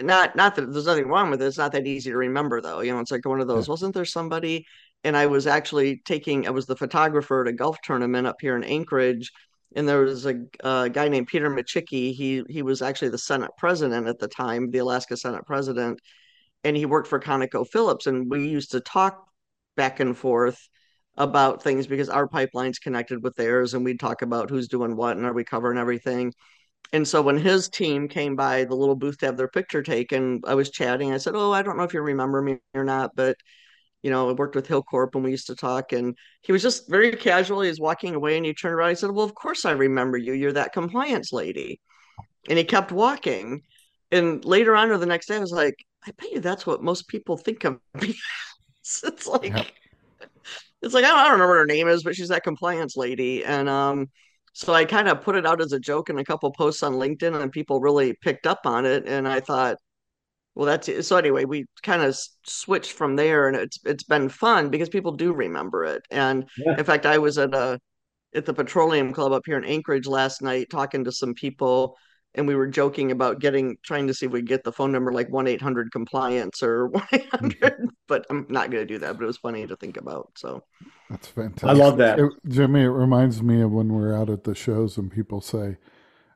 not 0.00 0.36
not 0.36 0.54
that 0.56 0.72
there's 0.72 0.86
nothing 0.86 1.08
wrong 1.08 1.30
with 1.30 1.42
it. 1.42 1.46
It's 1.46 1.58
not 1.58 1.72
that 1.72 1.86
easy 1.86 2.10
to 2.10 2.16
remember 2.16 2.60
though. 2.60 2.80
You 2.80 2.92
know, 2.92 3.00
it's 3.00 3.10
like 3.10 3.26
one 3.26 3.40
of 3.40 3.48
those. 3.48 3.66
Yeah. 3.66 3.72
Wasn't 3.72 3.94
there 3.94 4.04
somebody 4.04 4.66
and 5.04 5.16
I 5.16 5.26
was 5.26 5.46
actually 5.46 6.02
taking 6.04 6.46
I 6.46 6.50
was 6.50 6.66
the 6.66 6.76
photographer 6.76 7.42
at 7.42 7.48
a 7.48 7.52
golf 7.52 7.78
tournament 7.82 8.26
up 8.26 8.36
here 8.40 8.56
in 8.56 8.64
Anchorage, 8.64 9.32
and 9.74 9.88
there 9.88 10.02
was 10.02 10.26
a, 10.26 10.34
a 10.62 10.90
guy 10.90 11.08
named 11.08 11.28
Peter 11.28 11.50
Micciche. 11.50 12.14
He 12.14 12.42
he 12.48 12.62
was 12.62 12.82
actually 12.82 13.10
the 13.10 13.18
Senate 13.18 13.50
president 13.58 14.08
at 14.08 14.18
the 14.18 14.28
time, 14.28 14.70
the 14.70 14.78
Alaska 14.78 15.16
Senate 15.16 15.46
president, 15.46 16.00
and 16.64 16.76
he 16.76 16.86
worked 16.86 17.08
for 17.08 17.20
conoco 17.20 17.66
phillips 17.66 18.06
and 18.06 18.30
we 18.30 18.48
used 18.48 18.72
to 18.72 18.80
talk 18.80 19.26
back 19.76 20.00
and 20.00 20.16
forth 20.16 20.68
about 21.20 21.62
things 21.62 21.86
because 21.86 22.08
our 22.08 22.26
pipeline's 22.26 22.78
connected 22.78 23.22
with 23.22 23.36
theirs, 23.36 23.74
and 23.74 23.84
we'd 23.84 24.00
talk 24.00 24.22
about 24.22 24.50
who's 24.50 24.68
doing 24.68 24.96
what 24.96 25.16
and 25.16 25.26
are 25.26 25.32
we 25.32 25.44
covering 25.44 25.78
everything. 25.78 26.32
And 26.92 27.06
so 27.06 27.22
when 27.22 27.38
his 27.38 27.68
team 27.68 28.08
came 28.08 28.36
by 28.36 28.64
the 28.64 28.74
little 28.74 28.96
booth 28.96 29.18
to 29.18 29.26
have 29.26 29.36
their 29.36 29.48
picture 29.48 29.82
taken, 29.82 30.40
I 30.46 30.54
was 30.54 30.70
chatting. 30.70 31.12
I 31.12 31.18
said, 31.18 31.34
"Oh, 31.36 31.52
I 31.52 31.62
don't 31.62 31.76
know 31.76 31.84
if 31.84 31.94
you 31.94 32.02
remember 32.02 32.42
me 32.42 32.58
or 32.74 32.84
not, 32.84 33.12
but." 33.14 33.36
you 34.02 34.10
know, 34.10 34.30
I 34.30 34.32
worked 34.32 34.54
with 34.54 34.66
Hilcorp 34.66 35.14
and 35.14 35.22
we 35.22 35.30
used 35.30 35.48
to 35.48 35.54
talk. 35.54 35.92
And 35.92 36.16
he 36.40 36.52
was 36.52 36.62
just 36.62 36.88
very 36.88 37.12
casual. 37.12 37.60
He 37.60 37.68
was 37.68 37.80
walking 37.80 38.14
away 38.14 38.36
and 38.36 38.46
he 38.46 38.54
turned 38.54 38.74
around. 38.74 38.88
He 38.90 38.94
said, 38.94 39.10
Well, 39.10 39.26
of 39.26 39.34
course 39.34 39.64
I 39.64 39.72
remember 39.72 40.16
you. 40.16 40.32
You're 40.32 40.52
that 40.52 40.72
compliance 40.72 41.32
lady. 41.32 41.80
And 42.48 42.58
he 42.58 42.64
kept 42.64 42.92
walking. 42.92 43.60
And 44.10 44.44
later 44.44 44.74
on 44.74 44.90
or 44.90 44.96
the 44.96 45.06
next 45.06 45.26
day, 45.26 45.36
I 45.36 45.40
was 45.40 45.52
like, 45.52 45.74
I 46.06 46.12
bet 46.12 46.32
you 46.32 46.40
that's 46.40 46.66
what 46.66 46.82
most 46.82 47.08
people 47.08 47.36
think 47.36 47.64
of 47.64 47.78
me. 48.00 48.14
it's 49.04 49.26
like, 49.26 49.52
yep. 49.52 49.66
It's 50.90 50.94
like, 50.94 51.04
I 51.04 51.08
don't, 51.08 51.18
I 51.18 51.28
don't 51.28 51.38
know 51.38 51.48
what 51.48 51.56
her 51.56 51.66
name 51.66 51.88
is, 51.88 52.02
but 52.02 52.14
she's 52.16 52.28
that 52.28 52.42
compliance 52.42 52.96
lady. 52.96 53.44
And, 53.44 53.68
um, 53.68 54.08
so 54.52 54.74
I 54.74 54.84
kind 54.84 55.08
of 55.08 55.22
put 55.22 55.36
it 55.36 55.46
out 55.46 55.60
as 55.60 55.72
a 55.72 55.78
joke 55.78 56.10
in 56.10 56.18
a 56.18 56.24
couple 56.24 56.50
posts 56.52 56.82
on 56.82 56.94
LinkedIn 56.94 57.40
and 57.40 57.52
people 57.52 57.80
really 57.80 58.14
picked 58.20 58.46
up 58.46 58.60
on 58.64 58.84
it. 58.84 59.06
And 59.06 59.28
I 59.28 59.40
thought, 59.40 59.76
well 60.54 60.66
that's 60.66 60.88
it. 60.88 61.02
so 61.04 61.16
anyway 61.16 61.44
we 61.44 61.64
kind 61.82 62.02
of 62.02 62.18
switched 62.44 62.92
from 62.92 63.16
there 63.16 63.48
and 63.48 63.56
it's 63.56 63.78
it's 63.84 64.04
been 64.04 64.28
fun 64.28 64.68
because 64.68 64.88
people 64.88 65.12
do 65.12 65.32
remember 65.32 65.84
it 65.84 66.02
and 66.10 66.44
yeah. 66.58 66.76
in 66.76 66.84
fact 66.84 67.06
i 67.06 67.18
was 67.18 67.38
at 67.38 67.54
a 67.54 67.78
at 68.34 68.44
the 68.46 68.52
petroleum 68.54 69.12
club 69.12 69.32
up 69.32 69.42
here 69.46 69.56
in 69.56 69.64
anchorage 69.64 70.06
last 70.06 70.42
night 70.42 70.66
talking 70.70 71.04
to 71.04 71.12
some 71.12 71.34
people 71.34 71.96
and 72.34 72.46
we 72.46 72.54
were 72.54 72.66
joking 72.66 73.10
about 73.10 73.40
getting 73.40 73.76
trying 73.82 74.06
to 74.06 74.14
see 74.14 74.26
if 74.26 74.32
we 74.32 74.42
get 74.42 74.62
the 74.64 74.72
phone 74.72 74.92
number 74.92 75.12
like 75.12 75.28
1-800 75.30 75.90
compliance 75.90 76.62
or 76.62 76.88
1-800 76.90 77.88
but 78.06 78.26
i'm 78.30 78.46
not 78.48 78.70
going 78.70 78.86
to 78.86 78.92
do 78.92 78.98
that 78.98 79.16
but 79.16 79.24
it 79.24 79.26
was 79.26 79.36
funny 79.36 79.66
to 79.66 79.76
think 79.76 79.96
about 79.96 80.30
so 80.36 80.62
that's 81.08 81.26
fantastic 81.26 81.68
i 81.68 81.72
love 81.72 81.96
that 81.98 82.18
it, 82.18 82.32
jimmy 82.48 82.82
it 82.82 82.88
reminds 82.88 83.42
me 83.42 83.60
of 83.60 83.70
when 83.70 83.92
we're 83.92 84.14
out 84.14 84.30
at 84.30 84.44
the 84.44 84.54
shows 84.54 84.96
and 84.96 85.10
people 85.10 85.40
say 85.40 85.76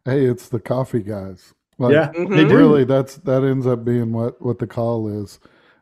hey 0.04 0.24
it's 0.24 0.48
the 0.48 0.60
coffee 0.60 1.02
guys 1.02 1.54
like, 1.78 1.92
yeah, 1.92 2.12
mm-hmm. 2.12 2.54
really, 2.54 2.84
that's 2.84 3.16
that 3.18 3.42
ends 3.42 3.66
up 3.66 3.84
being 3.84 4.12
what 4.12 4.40
what 4.40 4.58
the 4.58 4.66
call 4.66 5.08
is 5.08 5.40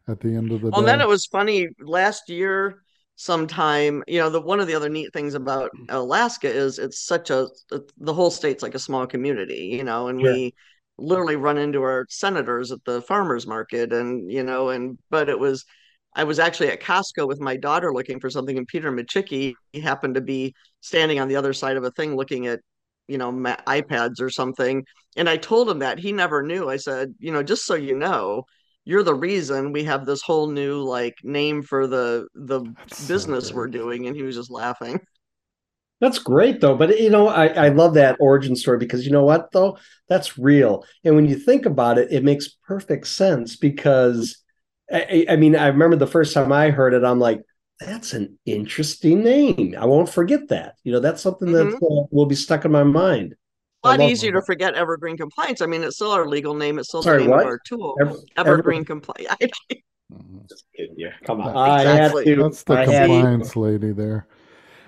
at 0.08 0.20
the 0.20 0.34
end 0.34 0.50
of 0.50 0.62
the 0.62 0.70
well, 0.70 0.80
day. 0.80 0.86
then 0.86 1.00
it 1.00 1.08
was 1.08 1.26
funny 1.26 1.68
last 1.80 2.28
year. 2.28 2.81
Sometime, 3.16 4.02
you 4.08 4.18
know, 4.18 4.30
the 4.30 4.40
one 4.40 4.58
of 4.58 4.66
the 4.66 4.74
other 4.74 4.88
neat 4.88 5.12
things 5.12 5.34
about 5.34 5.70
mm-hmm. 5.76 5.94
Alaska 5.94 6.48
is 6.48 6.78
it's 6.78 7.04
such 7.04 7.30
a 7.30 7.48
uh, 7.70 7.78
the 7.98 8.14
whole 8.14 8.30
state's 8.30 8.62
like 8.62 8.74
a 8.74 8.80
small 8.80 9.06
community, 9.06 9.70
you 9.72 9.84
know, 9.84 10.08
and 10.08 10.20
yeah. 10.20 10.32
we 10.32 10.54
literally 10.98 11.36
run 11.36 11.58
into 11.58 11.82
our 11.82 12.06
senators 12.08 12.72
at 12.72 12.84
the 12.84 13.02
farmers 13.02 13.46
market, 13.46 13.92
and 13.92 14.30
you 14.30 14.42
know, 14.42 14.70
and 14.70 14.98
but 15.10 15.28
it 15.28 15.38
was 15.38 15.64
I 16.14 16.24
was 16.24 16.38
actually 16.38 16.68
at 16.68 16.82
Costco 16.82 17.26
with 17.26 17.40
my 17.40 17.56
daughter 17.56 17.92
looking 17.92 18.20
for 18.20 18.30
something, 18.30 18.56
and 18.58 18.66
Peter 18.66 18.92
Micciche 18.92 19.54
happened 19.82 20.14
to 20.14 20.20
be 20.20 20.54
standing 20.80 21.20
on 21.20 21.28
the 21.28 21.36
other 21.36 21.52
side 21.52 21.76
of 21.76 21.84
a 21.84 21.90
thing 21.90 22.16
looking 22.16 22.46
at 22.46 22.60
you 23.08 23.18
know 23.18 23.32
iPads 23.32 24.20
or 24.20 24.30
something. 24.30 24.84
And 25.16 25.28
I 25.28 25.36
told 25.36 25.68
him 25.68 25.80
that 25.80 25.98
he 25.98 26.12
never 26.12 26.42
knew. 26.42 26.68
I 26.68 26.76
said 26.76 27.14
you 27.18 27.32
know 27.32 27.42
just 27.42 27.66
so 27.66 27.74
you 27.74 27.96
know 27.96 28.44
you're 28.84 29.02
the 29.02 29.14
reason 29.14 29.72
we 29.72 29.84
have 29.84 30.06
this 30.06 30.22
whole 30.22 30.48
new 30.48 30.82
like 30.82 31.16
name 31.22 31.62
for 31.62 31.86
the 31.86 32.26
the 32.34 32.60
That's 32.60 33.06
business 33.06 33.48
so 33.48 33.54
we're 33.54 33.68
doing 33.68 34.06
and 34.06 34.16
he 34.16 34.22
was 34.22 34.36
just 34.36 34.50
laughing. 34.50 35.00
That's 36.00 36.18
great 36.18 36.60
though 36.60 36.76
but 36.76 36.98
you 36.98 37.10
know 37.10 37.28
I, 37.28 37.46
I 37.46 37.68
love 37.68 37.94
that 37.94 38.16
origin 38.18 38.56
story 38.56 38.78
because 38.78 39.06
you 39.06 39.12
know 39.12 39.24
what 39.24 39.52
though? 39.52 39.78
That's 40.08 40.38
real 40.38 40.84
and 41.04 41.14
when 41.14 41.26
you 41.26 41.36
think 41.36 41.64
about 41.64 41.98
it 41.98 42.10
it 42.10 42.24
makes 42.24 42.48
perfect 42.66 43.06
sense 43.06 43.56
because 43.56 44.42
I, 44.92 45.26
I 45.28 45.36
mean 45.36 45.56
i 45.56 45.68
remember 45.68 45.96
the 45.96 46.06
first 46.06 46.34
time 46.34 46.52
i 46.52 46.70
heard 46.70 46.92
it 46.92 47.04
i'm 47.04 47.20
like 47.20 47.40
that's 47.80 48.12
an 48.12 48.38
interesting 48.44 49.22
name 49.22 49.74
i 49.78 49.86
won't 49.86 50.08
forget 50.08 50.48
that 50.48 50.74
you 50.84 50.92
know 50.92 51.00
that's 51.00 51.22
something 51.22 51.48
mm-hmm. 51.48 51.70
that 51.70 51.76
uh, 51.76 52.06
will 52.10 52.26
be 52.26 52.34
stuck 52.34 52.64
in 52.64 52.72
my 52.72 52.82
mind 52.82 53.34
a 53.84 53.88
lot 53.88 54.00
easier 54.00 54.32
to 54.32 54.42
forget 54.42 54.74
evergreen 54.74 55.16
compliance. 55.16 55.60
I 55.60 55.66
mean, 55.66 55.82
it's 55.82 55.96
still 55.96 56.12
our 56.12 56.26
legal 56.26 56.54
name. 56.54 56.78
It's 56.78 56.88
still 56.88 57.02
Sorry, 57.02 57.18
the 57.18 57.24
name 57.24 57.30
what? 57.30 57.40
of 57.40 57.46
our 57.46 57.60
tool. 57.66 57.96
Ever, 58.00 58.16
evergreen 58.36 58.84
compliance. 58.84 59.58
Just 60.48 60.64
kidding 60.76 60.94
you. 60.96 61.10
Come 61.24 61.40
on. 61.40 61.80
Exactly. 61.80 62.32
I 62.32 62.36
That's 62.36 62.62
the 62.62 62.74
I 62.74 62.84
compliance 62.84 63.56
lady 63.56 63.92
there. 63.92 64.26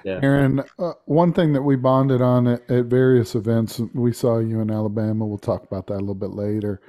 Yeah. 0.05 0.21
Erin, 0.23 0.63
uh, 0.79 0.93
one 1.07 1.33
thing 1.33 1.55
that 1.55 1.63
we 1.63 1.77
bonded 1.77 2.21
on 2.21 2.47
at, 2.47 2.71
at, 2.71 2.87
various 2.87 3.35
events, 3.35 3.81
we 3.95 4.13
saw 4.13 4.39
you 4.39 4.61
in 4.61 4.71
Alabama. 4.71 5.25
We'll 5.25 5.39
talk 5.39 5.65
about 5.65 5.87
that 5.87 5.95
a 5.95 6.01
little 6.01 6.15
bit 6.15 6.33
later. 6.33 6.83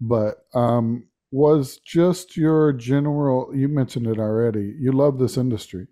But 0.00 0.46
um, 0.54 1.06
was 1.30 1.78
just 1.78 2.38
your 2.38 2.72
general, 2.72 3.50
you 3.54 3.68
mentioned 3.68 4.06
it 4.06 4.18
already, 4.18 4.74
you 4.78 4.92
love 4.92 5.18
this 5.18 5.36
industry. 5.36 5.88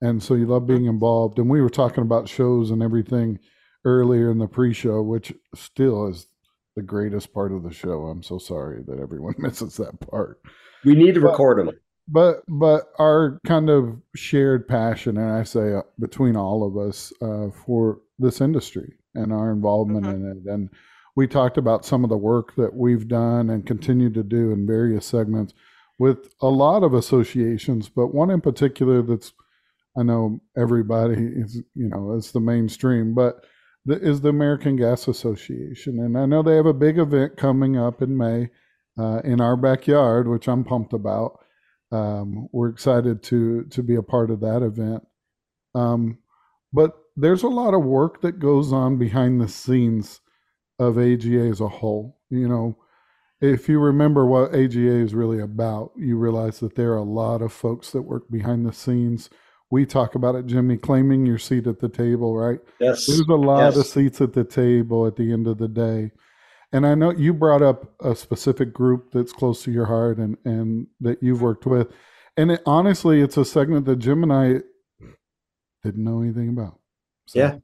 And 0.00 0.22
so 0.22 0.34
you 0.34 0.46
love 0.46 0.66
being 0.66 0.80
mm-hmm. 0.80 0.90
involved. 0.90 1.38
And 1.38 1.48
we 1.48 1.60
were 1.60 1.70
talking 1.70 2.02
about 2.02 2.28
shows 2.28 2.70
and 2.70 2.82
everything 2.82 3.38
earlier 3.84 4.30
in 4.30 4.38
the 4.38 4.46
pre-show, 4.46 5.02
which 5.02 5.32
still 5.54 6.06
is 6.08 6.26
the 6.76 6.82
greatest 6.82 7.32
part 7.32 7.52
of 7.52 7.62
the 7.62 7.72
show. 7.72 8.06
I'm 8.06 8.22
so 8.22 8.38
sorry 8.38 8.82
that 8.86 8.98
everyone 8.98 9.34
misses 9.38 9.76
that 9.76 10.00
part. 10.08 10.40
We 10.84 10.94
need 10.94 11.14
to 11.14 11.20
but, 11.20 11.30
record 11.30 11.58
them. 11.58 11.74
But 12.06 12.42
but 12.48 12.84
our 12.98 13.40
kind 13.46 13.70
of 13.70 13.96
shared 14.14 14.68
passion, 14.68 15.16
and 15.16 15.30
I 15.30 15.44
say 15.44 15.74
uh, 15.74 15.82
between 15.98 16.36
all 16.36 16.66
of 16.66 16.76
us, 16.76 17.12
uh, 17.22 17.48
for 17.64 18.00
this 18.18 18.40
industry 18.40 18.94
and 19.14 19.32
our 19.32 19.50
involvement 19.50 20.06
mm-hmm. 20.06 20.30
in 20.30 20.42
it, 20.44 20.52
and 20.52 20.68
we 21.16 21.26
talked 21.26 21.56
about 21.56 21.86
some 21.86 22.04
of 22.04 22.10
the 22.10 22.16
work 22.16 22.56
that 22.56 22.74
we've 22.74 23.08
done 23.08 23.48
and 23.48 23.66
continue 23.66 24.10
to 24.10 24.22
do 24.22 24.50
in 24.50 24.66
various 24.66 25.06
segments 25.06 25.54
with 25.98 26.34
a 26.40 26.48
lot 26.48 26.82
of 26.82 26.92
associations, 26.92 27.88
but 27.88 28.08
one 28.08 28.30
in 28.30 28.40
particular 28.40 29.00
that's 29.00 29.32
I 29.96 30.02
know 30.02 30.40
everybody 30.56 31.14
is 31.14 31.62
you 31.74 31.88
know 31.88 32.14
it's 32.16 32.32
the 32.32 32.40
mainstream, 32.40 33.14
but 33.14 33.44
is 33.86 34.20
the 34.20 34.30
American 34.30 34.76
Gas 34.76 35.08
Association. 35.08 36.00
And 36.00 36.16
I 36.16 36.26
know 36.26 36.42
they 36.42 36.56
have 36.56 36.66
a 36.66 36.72
big 36.72 36.98
event 36.98 37.36
coming 37.36 37.76
up 37.76 38.00
in 38.00 38.16
May 38.16 38.50
uh, 38.98 39.20
in 39.24 39.40
our 39.40 39.56
backyard, 39.56 40.28
which 40.28 40.48
I'm 40.48 40.64
pumped 40.64 40.92
about. 40.92 41.38
Um, 41.92 42.48
we're 42.52 42.70
excited 42.70 43.22
to 43.24 43.64
to 43.64 43.82
be 43.82 43.94
a 43.94 44.02
part 44.02 44.30
of 44.30 44.40
that 44.40 44.62
event. 44.62 45.06
Um, 45.74 46.18
but 46.72 46.92
there's 47.16 47.42
a 47.42 47.48
lot 47.48 47.74
of 47.74 47.84
work 47.84 48.22
that 48.22 48.38
goes 48.40 48.72
on 48.72 48.98
behind 48.98 49.40
the 49.40 49.48
scenes 49.48 50.20
of 50.78 50.98
AGA 50.98 51.48
as 51.48 51.60
a 51.60 51.68
whole. 51.68 52.18
You 52.30 52.48
know, 52.48 52.78
if 53.40 53.68
you 53.68 53.78
remember 53.78 54.26
what 54.26 54.54
AGA 54.54 54.96
is 54.96 55.14
really 55.14 55.40
about, 55.40 55.92
you 55.96 56.16
realize 56.16 56.60
that 56.60 56.74
there 56.74 56.92
are 56.92 56.98
a 56.98 57.02
lot 57.02 57.42
of 57.42 57.52
folks 57.52 57.90
that 57.90 58.02
work 58.02 58.30
behind 58.30 58.66
the 58.66 58.72
scenes 58.72 59.30
we 59.74 59.84
talk 59.84 60.14
about 60.14 60.36
it, 60.36 60.46
Jimmy, 60.46 60.76
claiming 60.76 61.26
your 61.26 61.36
seat 61.36 61.66
at 61.66 61.80
the 61.80 61.88
table, 61.88 62.36
right? 62.36 62.60
Yes. 62.78 63.06
There's 63.06 63.26
a 63.28 63.34
lot 63.34 63.74
yes. 63.74 63.76
of 63.76 63.86
seats 63.86 64.20
at 64.20 64.32
the 64.32 64.44
table 64.44 65.04
at 65.04 65.16
the 65.16 65.32
end 65.32 65.48
of 65.48 65.58
the 65.58 65.66
day. 65.66 66.12
And 66.72 66.86
I 66.86 66.94
know 66.94 67.10
you 67.10 67.34
brought 67.34 67.60
up 67.60 67.92
a 68.00 68.14
specific 68.14 68.72
group 68.72 69.10
that's 69.10 69.32
close 69.32 69.64
to 69.64 69.72
your 69.72 69.86
heart 69.86 70.18
and, 70.18 70.36
and 70.44 70.86
that 71.00 71.20
you've 71.24 71.42
worked 71.42 71.66
with. 71.66 71.88
And 72.36 72.52
it, 72.52 72.62
honestly, 72.64 73.20
it's 73.20 73.36
a 73.36 73.44
segment 73.44 73.84
that 73.86 73.96
Jim 73.96 74.22
and 74.22 74.32
I 74.32 74.60
didn't 75.82 76.04
know 76.04 76.22
anything 76.22 76.50
about. 76.50 76.78
So, 77.26 77.40
yeah. 77.40 77.56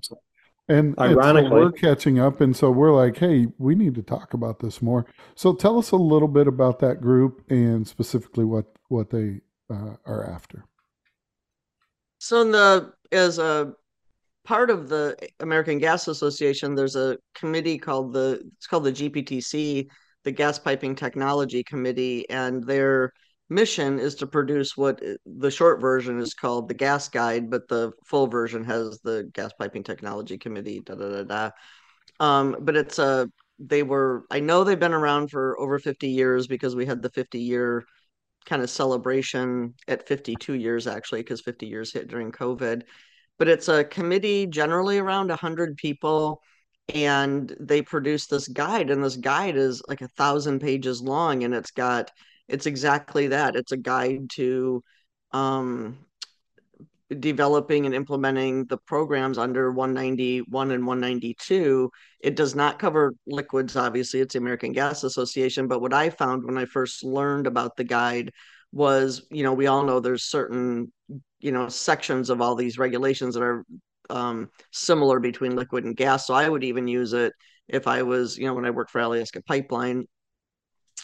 And 0.69 0.99
ironically, 0.99 1.51
we're 1.51 1.71
catching 1.71 2.19
up. 2.19 2.41
And 2.41 2.57
so 2.57 2.73
we're 2.73 2.93
like, 2.93 3.19
hey, 3.19 3.47
we 3.59 3.77
need 3.77 3.95
to 3.95 4.03
talk 4.03 4.35
about 4.35 4.59
this 4.59 4.83
more. 4.83 5.07
So 5.37 5.55
tell 5.55 5.79
us 5.79 5.93
a 5.93 5.97
little 5.97 6.29
bit 6.29 6.49
about 6.49 6.81
that 6.81 7.01
group 7.01 7.45
and 7.49 7.87
specifically 7.87 8.45
what, 8.45 8.67
what 8.89 9.11
they 9.11 9.43
uh, 9.73 9.95
are 10.07 10.29
after. 10.29 10.65
So 12.21 12.43
in 12.43 12.51
the 12.53 12.93
as 13.11 13.39
a 13.39 13.73
part 14.45 14.71
of 14.71 14.89
the 14.89 15.17
American 15.41 15.79
Gas 15.79 16.07
Association, 16.07 16.75
there's 16.75 16.95
a 16.95 17.17
committee 17.35 17.79
called 17.79 18.13
the 18.13 18.43
it's 18.57 18.67
called 18.67 18.85
the 18.85 18.93
GPTC, 18.93 19.89
the 20.25 20.31
Gas 20.31 20.59
Piping 20.59 20.95
Technology 20.95 21.65
Committee, 21.65 22.29
and 22.29 22.63
their 22.63 23.13
mission 23.49 23.99
is 23.99 24.15
to 24.17 24.27
produce 24.27 24.77
what 24.77 25.03
the 25.25 25.51
short 25.51 25.81
version 25.81 26.21
is 26.21 26.35
called 26.35 26.69
the 26.69 26.75
Gas 26.75 27.09
Guide, 27.09 27.51
but 27.51 27.67
the 27.69 27.91
full 28.07 28.27
version 28.27 28.65
has 28.65 29.01
the 29.01 29.29
Gas 29.33 29.53
Piping 29.59 29.83
Technology 29.83 30.37
Committee. 30.37 30.81
Da 30.81 30.97
da 30.97 31.09
da 31.09 31.23
da. 31.25 31.51
Um, 32.21 32.57
but 32.61 32.77
it's 32.77 32.99
a 32.99 33.31
they 33.59 33.83
were 33.83 34.25
I 34.31 34.41
know 34.41 34.63
they've 34.63 34.79
been 34.79 34.93
around 34.93 35.31
for 35.31 35.59
over 35.59 35.79
50 35.79 36.09
years 36.09 36.47
because 36.47 36.77
we 36.77 36.85
had 36.85 37.01
the 37.01 37.11
50 37.11 37.41
year 37.41 37.87
kind 38.51 38.63
of 38.63 38.69
celebration 38.69 39.75
at 39.89 40.07
52 40.07 40.55
years 40.55 40.87
actually 40.87 41.21
because 41.21 41.41
50 41.41 41.67
years 41.67 41.93
hit 41.93 42.09
during 42.09 42.33
covid. 42.33 42.83
But 43.39 43.49
it's 43.49 43.69
a 43.69 43.85
committee 43.85 44.47
generally 44.47 44.99
around 44.99 45.29
100 45.29 45.77
people 45.77 46.43
and 46.93 47.57
they 47.61 47.81
produce 47.81 48.27
this 48.27 48.49
guide 48.49 48.91
and 48.91 49.03
this 49.03 49.17
guide 49.17 49.57
is 49.57 49.81
like 49.89 50.03
a 50.03 50.09
thousand 50.09 50.61
pages 50.61 51.01
long 51.01 51.45
and 51.45 51.55
it's 51.55 51.71
got 51.71 52.11
it's 52.49 52.67
exactly 52.67 53.29
that. 53.29 53.55
It's 53.55 53.73
a 53.73 53.77
guide 53.77 54.29
to 54.31 54.83
um, 55.33 55.99
developing 57.19 57.87
and 57.87 57.95
implementing 57.95 58.65
the 58.67 58.77
programs 58.77 59.37
under 59.37 59.73
191 59.73 60.71
and 60.71 60.87
192 60.87 61.91
it 62.21 62.37
does 62.37 62.55
not 62.55 62.79
cover 62.79 63.15
liquids 63.27 63.75
obviously 63.77 64.21
it's 64.21 64.35
the 64.35 64.39
american 64.39 64.73
gas 64.73 65.03
association 65.03 65.67
but 65.67 65.81
what 65.81 65.93
i 65.93 66.09
found 66.09 66.45
when 66.45 66.57
i 66.57 66.65
first 66.65 67.03
learned 67.03 67.49
about 67.49 67.77
the 67.77 67.83
guide 67.83 68.31
was 68.73 69.27
you 69.31 69.43
know 69.43 69.53
we 69.53 69.67
all 69.67 69.83
know 69.83 69.99
there's 69.99 70.23
certain 70.23 70.93
you 71.41 71.51
know 71.51 71.69
sections 71.69 72.31
of 72.31 72.41
all 72.41 72.55
these 72.55 72.79
regulations 72.79 73.35
that 73.35 73.43
are 73.43 73.65
um, 74.09 74.49
similar 74.73 75.21
between 75.21 75.57
liquid 75.57 75.85
and 75.85 75.97
gas 75.97 76.27
so 76.27 76.35
i 76.35 76.49
would 76.49 76.63
even 76.63 76.87
use 76.87 77.13
it 77.13 77.33
if 77.67 77.89
i 77.89 78.03
was 78.03 78.39
you 78.39 78.47
know 78.47 78.55
when 78.55 78.65
i 78.65 78.71
worked 78.71 78.91
for 78.91 79.01
alaska 79.01 79.43
pipeline 79.43 80.05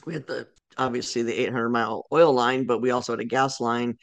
we 0.04 0.14
had 0.14 0.26
the 0.28 0.46
obviously 0.78 1.22
the 1.22 1.34
800 1.34 1.68
mile 1.70 2.06
oil 2.12 2.32
line 2.32 2.64
but 2.64 2.80
we 2.80 2.90
also 2.90 3.12
had 3.12 3.20
a 3.20 3.24
gas 3.24 3.60
line 3.60 3.96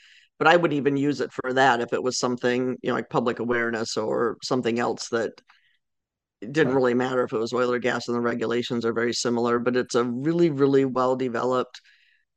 but 0.43 0.51
I 0.51 0.57
would 0.57 0.73
even 0.73 0.97
use 0.97 1.21
it 1.21 1.31
for 1.31 1.53
that 1.53 1.79
if 1.79 1.93
it 1.93 2.03
was 2.03 2.19
something, 2.19 2.75
you 2.81 2.89
know, 2.89 2.95
like 2.95 3.09
public 3.09 3.39
awareness 3.39 3.95
or 3.95 4.35
something 4.43 4.77
else 4.77 5.07
that 5.07 5.31
didn't 6.41 6.75
really 6.75 6.93
matter 6.93 7.23
if 7.23 7.31
it 7.31 7.38
was 7.39 7.53
oil 7.53 7.71
or 7.71 7.79
gas 7.79 8.09
and 8.09 8.17
the 8.17 8.19
regulations 8.19 8.83
are 8.83 8.91
very 8.91 9.13
similar, 9.13 9.57
but 9.57 9.77
it's 9.77 9.95
a 9.95 10.03
really, 10.03 10.50
really 10.50 10.83
well 10.83 11.15
developed 11.15 11.79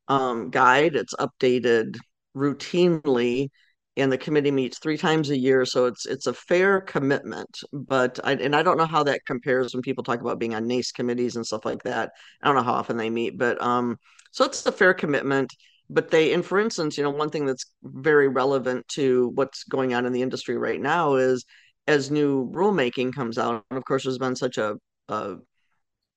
um, 0.06 0.50
guide. 0.50 0.94
It's 0.94 1.14
updated 1.14 1.96
routinely 2.36 3.48
and 3.96 4.12
the 4.12 4.18
committee 4.18 4.52
meets 4.52 4.78
three 4.78 4.98
times 4.98 5.30
a 5.30 5.38
year 5.38 5.64
so 5.64 5.86
it's 5.86 6.04
it's 6.04 6.26
a 6.26 6.34
fair 6.34 6.82
commitment 6.82 7.48
but 7.72 8.20
I, 8.22 8.32
and 8.34 8.54
i 8.54 8.62
don't 8.62 8.76
know 8.76 8.84
how 8.84 9.02
that 9.04 9.25
compares 9.25 9.72
when 9.72 9.80
people 9.80 10.04
talk 10.04 10.20
about 10.20 10.38
being 10.38 10.54
on 10.54 10.66
nace 10.66 10.92
committees 10.92 11.34
and 11.36 11.46
stuff 11.46 11.64
like 11.64 11.82
that. 11.84 12.10
I 12.42 12.46
don't 12.46 12.56
know 12.56 12.62
how 12.62 12.75
often 12.75 12.98
they 12.98 13.08
meet 13.08 13.38
but 13.38 13.58
um 13.62 13.96
so 14.32 14.44
it's 14.44 14.66
a 14.66 14.72
fair 14.72 14.92
commitment 14.92 15.54
but 15.88 16.10
they 16.10 16.32
and 16.32 16.44
for 16.44 16.58
instance 16.58 16.96
you 16.96 17.04
know 17.04 17.10
one 17.10 17.30
thing 17.30 17.46
that's 17.46 17.72
very 17.82 18.28
relevant 18.28 18.86
to 18.88 19.30
what's 19.34 19.64
going 19.64 19.94
on 19.94 20.06
in 20.06 20.12
the 20.12 20.22
industry 20.22 20.56
right 20.56 20.80
now 20.80 21.14
is 21.14 21.44
as 21.86 22.10
new 22.10 22.50
rulemaking 22.50 23.14
comes 23.14 23.38
out 23.38 23.64
and 23.70 23.78
of 23.78 23.84
course 23.84 24.04
there's 24.04 24.18
been 24.18 24.36
such 24.36 24.58
a, 24.58 24.76
a 25.08 25.36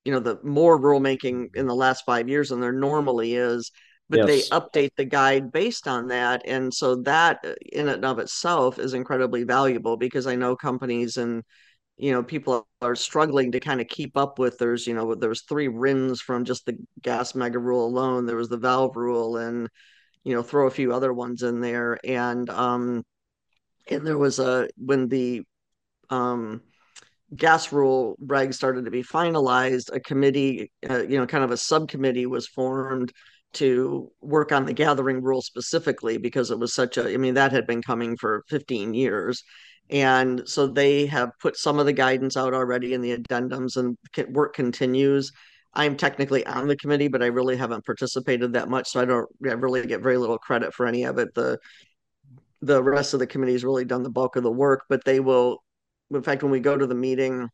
you 0.06 0.12
know 0.12 0.20
the 0.20 0.40
more 0.44 0.80
rulemaking 0.80 1.56
in 1.56 1.68
the 1.68 1.76
last 1.76 2.04
five 2.06 2.28
years 2.28 2.50
than 2.50 2.60
there 2.60 2.72
normally 2.72 3.36
is 3.36 3.72
but 4.10 4.28
yes. 4.28 4.50
they 4.50 4.56
update 4.56 4.90
the 4.98 5.06
guide 5.06 5.52
based 5.52 5.88
on 5.88 6.08
that 6.08 6.42
and 6.46 6.74
so 6.74 6.96
that 6.96 7.40
uh, 7.46 7.54
in 7.72 7.88
and 7.90 8.04
of 8.04 8.18
itself 8.18 8.80
is 8.80 8.94
incredibly 8.94 9.44
valuable 9.44 9.98
because 9.98 10.26
i 10.26 10.36
know 10.36 10.56
companies 10.56 11.18
and 11.18 11.44
you 12.00 12.12
know 12.12 12.24
people 12.24 12.68
are 12.82 12.96
struggling 12.96 13.52
to 13.52 13.60
kind 13.60 13.82
of 13.82 13.88
keep 13.88 14.18
up 14.18 14.40
with 14.40 14.58
there's 14.58 14.88
you 14.88 14.94
know 14.94 15.14
there 15.16 15.30
was 15.30 15.42
three 15.42 15.68
RINs 15.68 16.22
from 16.22 16.46
just 16.46 16.66
the 16.66 16.78
gas 17.02 17.36
mega 17.36 17.60
rule 17.60 17.86
alone 17.86 18.26
there 18.26 18.38
was 18.38 18.50
the 18.50 18.58
valve 18.58 18.96
rule 18.96 19.38
and 19.38 19.70
you 20.24 20.34
know 20.34 20.44
throw 20.44 20.68
a 20.68 20.72
few 20.72 20.94
other 20.94 21.14
ones 21.14 21.44
in 21.44 21.62
there. 21.62 22.00
And 22.04 22.50
um 22.50 23.04
and 23.90 24.06
there 24.06 24.18
was 24.18 24.40
a 24.40 24.70
when 24.78 25.08
the 25.08 25.44
um 26.10 26.62
gas 27.36 27.72
rule 27.72 28.16
reg 28.20 28.54
started 28.54 28.86
to 28.86 28.92
be 28.92 29.04
finalized 29.04 29.94
a 29.94 30.00
committee 30.00 30.72
uh, 30.90 31.04
you 31.04 31.18
know 31.18 31.28
kind 31.28 31.44
of 31.44 31.52
a 31.52 31.58
subcommittee 31.58 32.26
was 32.26 32.48
formed 32.48 33.14
to 33.54 34.12
work 34.22 34.52
on 34.52 34.66
the 34.66 34.74
gathering 34.74 35.22
rule 35.22 35.42
specifically 35.42 36.18
because 36.18 36.50
it 36.52 36.60
was 36.60 36.74
such 36.74 36.98
a 36.98 37.14
i 37.14 37.18
mean 37.18 37.36
that 37.36 37.52
had 37.52 37.68
been 37.68 37.84
coming 37.84 38.18
for 38.18 38.44
15 38.50 38.96
years 38.96 39.44
and 39.90 40.48
so 40.48 40.68
they 40.68 41.06
have 41.08 41.32
put 41.40 41.58
some 41.58 41.80
of 41.80 41.86
the 41.86 41.94
guidance 41.94 42.38
out 42.38 42.54
already 42.54 42.94
in 42.94 43.02
the 43.02 43.18
addendums, 43.18 43.78
and 43.78 43.98
work 44.30 44.54
continues. 44.54 45.32
I'm 45.74 45.98
technically 45.98 46.46
on 46.46 46.68
the 46.68 46.76
committee, 46.76 47.08
but 47.08 47.24
I 47.24 47.28
really 47.28 47.56
haven't 47.56 47.86
participated 47.86 48.54
that 48.54 48.70
much, 48.70 48.90
so 48.90 49.02
I 49.02 49.06
don't 49.06 49.28
I 49.46 49.54
really 49.54 49.86
get 49.86 50.02
very 50.02 50.18
little 50.18 50.38
credit 50.38 50.74
for 50.74 50.86
any 50.88 51.04
of 51.04 51.18
it. 51.18 51.34
The 51.36 51.58
the 52.62 52.84
rest 52.84 53.14
of 53.14 53.20
the 53.20 53.28
committee 53.28 53.54
has 53.54 53.64
really 53.64 53.86
done 53.86 54.04
the 54.04 54.10
bulk 54.10 54.36
of 54.36 54.44
the 54.44 54.52
work, 54.52 54.84
but 54.90 55.04
they 55.06 55.20
will. 55.20 55.64
In 56.12 56.24
fact, 56.24 56.44
when 56.44 56.52
we 56.52 56.60
go 56.60 56.76
to 56.78 56.88
the 56.88 56.96
meeting, 56.96 57.50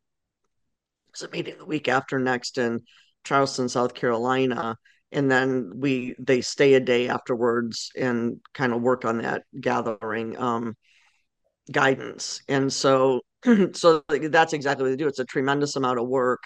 it's 1.09 1.23
a 1.23 1.29
meeting 1.29 1.57
the 1.57 1.65
week 1.65 1.87
after 1.87 2.19
next 2.19 2.57
in 2.57 2.81
Charleston, 3.23 3.69
South 3.69 3.93
Carolina, 3.93 4.77
and 5.11 5.29
then 5.29 5.71
we 5.75 6.15
they 6.19 6.41
stay 6.41 6.73
a 6.73 6.79
day 6.79 7.09
afterwards 7.09 7.91
and 7.97 8.39
kind 8.53 8.73
of 8.73 8.81
work 8.81 9.05
on 9.05 9.19
that 9.19 9.43
gathering 9.59 10.37
um, 10.37 10.75
guidance. 11.71 12.41
And 12.47 12.71
so, 12.71 13.21
so 13.73 14.03
that's 14.07 14.53
exactly 14.53 14.83
what 14.83 14.89
they 14.89 14.95
do. 14.95 15.07
It's 15.07 15.19
a 15.19 15.25
tremendous 15.25 15.75
amount 15.75 15.99
of 15.99 16.07
work, 16.07 16.43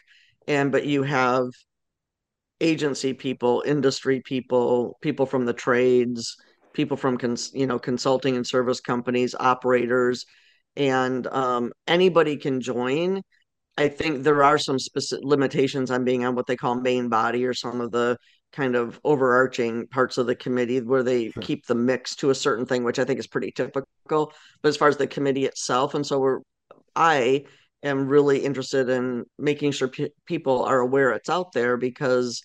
and 0.47 0.71
but 0.71 0.85
you 0.85 1.03
have 1.03 1.45
agency 2.61 3.13
people, 3.13 3.63
industry 3.65 4.21
people, 4.25 4.97
people 5.01 5.25
from 5.25 5.45
the 5.45 5.53
trades, 5.53 6.35
people 6.73 6.97
from 6.97 7.17
cons- 7.17 7.51
you 7.53 7.67
know 7.67 7.79
consulting 7.79 8.35
and 8.35 8.45
service 8.45 8.81
companies, 8.81 9.35
operators, 9.39 10.25
and 10.75 11.27
um, 11.27 11.71
anybody 11.87 12.37
can 12.37 12.61
join. 12.61 13.21
I 13.77 13.87
think 13.87 14.23
there 14.23 14.43
are 14.43 14.57
some 14.57 14.77
specific 14.77 15.23
limitations 15.23 15.89
on 15.89 16.03
being 16.03 16.25
on 16.25 16.35
what 16.35 16.47
they 16.47 16.57
call 16.57 16.75
main 16.75 17.07
body 17.09 17.45
or 17.45 17.53
some 17.53 17.79
of 17.81 17.91
the 17.91 18.17
kind 18.51 18.75
of 18.75 18.99
overarching 19.03 19.87
parts 19.87 20.17
of 20.17 20.27
the 20.27 20.35
committee 20.35 20.81
where 20.81 21.03
they 21.03 21.29
sure. 21.29 21.43
keep 21.43 21.65
the 21.65 21.75
mix 21.75 22.15
to 22.15 22.29
a 22.29 22.35
certain 22.35 22.65
thing, 22.65 22.83
which 22.83 22.99
I 22.99 23.05
think 23.05 23.19
is 23.19 23.27
pretty 23.27 23.51
typical. 23.51 24.33
But 24.61 24.69
as 24.69 24.77
far 24.77 24.87
as 24.87 24.97
the 24.97 25.07
committee 25.07 25.45
itself, 25.45 25.93
and 25.93 26.05
so 26.05 26.19
we're, 26.19 26.39
I 26.95 27.45
am 27.83 28.07
really 28.07 28.39
interested 28.39 28.89
in 28.89 29.25
making 29.37 29.71
sure 29.71 29.87
pe- 29.87 30.09
people 30.25 30.63
are 30.63 30.79
aware 30.79 31.11
it's 31.11 31.29
out 31.29 31.51
there 31.53 31.77
because, 31.77 32.41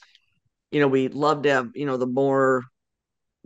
you 0.70 0.80
know, 0.80 0.88
we 0.88 1.08
love 1.08 1.42
to 1.42 1.50
have, 1.50 1.68
you 1.74 1.86
know, 1.86 1.96
the 1.96 2.06
more 2.06 2.62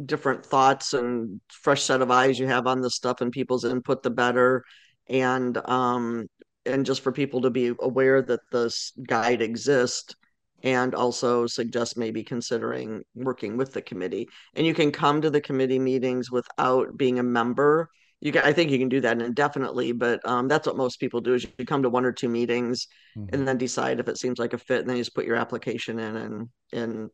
different 0.04 0.44
thoughts 0.44 0.94
and 0.94 1.40
fresh 1.48 1.82
set 1.82 2.02
of 2.02 2.10
eyes 2.10 2.38
you 2.38 2.46
have 2.46 2.66
on 2.66 2.80
this 2.80 2.94
stuff 2.94 3.20
and 3.20 3.32
people's 3.32 3.64
input, 3.64 4.02
the 4.02 4.10
better. 4.10 4.64
And, 5.08 5.56
um, 5.68 6.26
and 6.66 6.84
just 6.84 7.02
for 7.02 7.12
people 7.12 7.42
to 7.42 7.50
be 7.50 7.72
aware 7.80 8.20
that 8.20 8.40
this 8.52 8.92
guide 9.06 9.42
exists 9.42 10.14
and 10.62 10.94
also 10.94 11.46
suggest 11.46 11.96
maybe 11.96 12.24
considering 12.24 13.02
working 13.14 13.56
with 13.56 13.72
the 13.72 13.82
committee. 13.82 14.28
And 14.54 14.66
you 14.66 14.74
can 14.74 14.90
come 14.90 15.20
to 15.22 15.30
the 15.30 15.40
committee 15.40 15.78
meetings 15.78 16.30
without 16.30 16.96
being 16.96 17.18
a 17.18 17.22
member. 17.22 17.88
You 18.20 18.32
can, 18.32 18.42
I 18.42 18.52
think 18.52 18.70
you 18.70 18.78
can 18.78 18.88
do 18.88 19.00
that 19.02 19.22
indefinitely, 19.22 19.92
but 19.92 20.20
um, 20.26 20.48
that's 20.48 20.66
what 20.66 20.76
most 20.76 20.98
people 20.98 21.20
do 21.20 21.34
is 21.34 21.46
you 21.56 21.64
come 21.64 21.84
to 21.84 21.90
one 21.90 22.04
or 22.04 22.10
two 22.10 22.28
meetings 22.28 22.88
mm-hmm. 23.16 23.32
and 23.32 23.46
then 23.46 23.58
decide 23.58 24.00
if 24.00 24.08
it 24.08 24.18
seems 24.18 24.40
like 24.40 24.54
a 24.54 24.58
fit, 24.58 24.80
and 24.80 24.90
then 24.90 24.96
you 24.96 25.02
just 25.02 25.14
put 25.14 25.24
your 25.24 25.36
application 25.36 26.00
in 26.00 26.16
and 26.16 26.48
and 26.72 27.10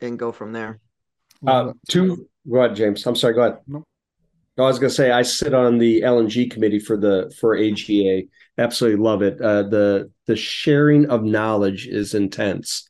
and 0.00 0.18
go 0.18 0.32
from 0.32 0.52
there. 0.52 0.80
Uh, 1.46 1.72
two, 1.88 2.28
go 2.50 2.64
ahead, 2.64 2.74
James. 2.74 3.06
I'm 3.06 3.14
sorry. 3.14 3.34
Go 3.34 3.42
ahead. 3.42 3.58
No. 3.68 3.84
I 4.58 4.62
was 4.62 4.78
going 4.78 4.90
to 4.90 4.94
say 4.94 5.10
I 5.10 5.22
sit 5.22 5.54
on 5.54 5.78
the 5.78 6.02
LNG 6.02 6.50
committee 6.50 6.78
for 6.78 6.96
the 6.96 7.34
for 7.40 7.56
AGA. 7.56 8.22
Absolutely 8.58 9.02
love 9.02 9.22
it. 9.22 9.40
Uh, 9.40 9.62
the 9.64 10.10
the 10.26 10.36
sharing 10.36 11.08
of 11.08 11.24
knowledge 11.24 11.86
is 11.86 12.14
intense, 12.14 12.88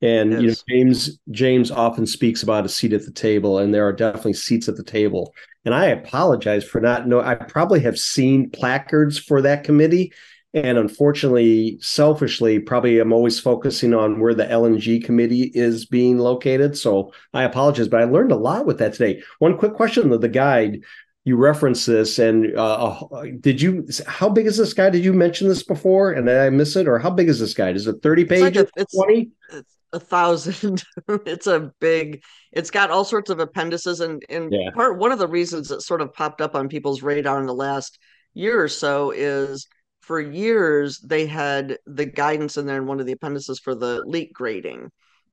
and 0.00 0.32
yes. 0.32 0.40
you 0.40 0.48
know 0.48 0.54
James 0.68 1.18
James 1.30 1.70
often 1.70 2.06
speaks 2.06 2.42
about 2.42 2.64
a 2.64 2.68
seat 2.68 2.92
at 2.92 3.04
the 3.04 3.12
table, 3.12 3.58
and 3.58 3.74
there 3.74 3.86
are 3.86 3.92
definitely 3.92 4.34
seats 4.34 4.68
at 4.68 4.76
the 4.76 4.84
table. 4.84 5.34
And 5.64 5.74
I 5.74 5.86
apologize 5.86 6.64
for 6.64 6.80
not 6.80 7.06
know. 7.06 7.20
I 7.20 7.34
probably 7.34 7.80
have 7.80 7.98
seen 7.98 8.48
placards 8.50 9.18
for 9.18 9.42
that 9.42 9.64
committee, 9.64 10.12
and 10.52 10.78
unfortunately, 10.78 11.78
selfishly, 11.80 12.58
probably 12.58 12.98
I'm 12.98 13.12
always 13.12 13.38
focusing 13.38 13.94
on 13.94 14.18
where 14.18 14.34
the 14.34 14.46
LNG 14.46 15.04
committee 15.04 15.52
is 15.54 15.86
being 15.86 16.18
located. 16.18 16.76
So 16.76 17.12
I 17.32 17.44
apologize, 17.44 17.86
but 17.88 18.00
I 18.00 18.04
learned 18.04 18.32
a 18.32 18.36
lot 18.36 18.66
with 18.66 18.78
that 18.78 18.94
today. 18.94 19.22
One 19.38 19.56
quick 19.56 19.74
question 19.74 20.12
of 20.12 20.20
the 20.20 20.28
guide 20.28 20.80
you 21.24 21.36
reference 21.36 21.84
this 21.84 22.18
and 22.18 22.56
uh, 22.56 23.04
uh, 23.12 23.26
did 23.40 23.60
you 23.60 23.86
how 24.06 24.28
big 24.28 24.46
is 24.46 24.56
this 24.56 24.72
guide 24.72 24.94
did 24.94 25.04
you 25.04 25.12
mention 25.12 25.48
this 25.48 25.62
before 25.62 26.12
and 26.12 26.30
i 26.30 26.48
miss 26.48 26.76
it 26.76 26.88
or 26.88 26.98
how 26.98 27.10
big 27.10 27.28
is 27.28 27.38
this 27.38 27.52
guide 27.52 27.76
is 27.76 27.86
it 27.86 28.02
30 28.02 28.24
pages 28.24 28.70
like 28.74 28.86
20 28.88 29.30
it's 29.52 29.76
a 29.92 30.00
thousand 30.00 30.82
it's 31.26 31.46
a 31.46 31.72
big 31.78 32.22
it's 32.52 32.70
got 32.70 32.90
all 32.90 33.04
sorts 33.04 33.28
of 33.28 33.38
appendices 33.38 34.00
and 34.00 34.24
and 34.30 34.50
yeah. 34.50 34.70
part 34.70 34.96
one 34.98 35.12
of 35.12 35.18
the 35.18 35.28
reasons 35.28 35.68
that 35.68 35.82
sort 35.82 36.00
of 36.00 36.12
popped 36.14 36.40
up 36.40 36.54
on 36.54 36.68
people's 36.68 37.02
radar 37.02 37.38
in 37.38 37.46
the 37.46 37.54
last 37.54 37.98
year 38.32 38.62
or 38.62 38.68
so 38.68 39.10
is 39.10 39.68
for 40.10 40.20
years 40.20 40.98
they 40.98 41.24
had 41.24 41.78
the 41.86 42.04
guidance 42.04 42.56
in 42.56 42.66
there 42.66 42.78
in 42.78 42.86
one 42.88 42.98
of 42.98 43.06
the 43.06 43.12
appendices 43.12 43.60
for 43.60 43.76
the 43.76 44.02
leak 44.06 44.32
grading 44.32 44.90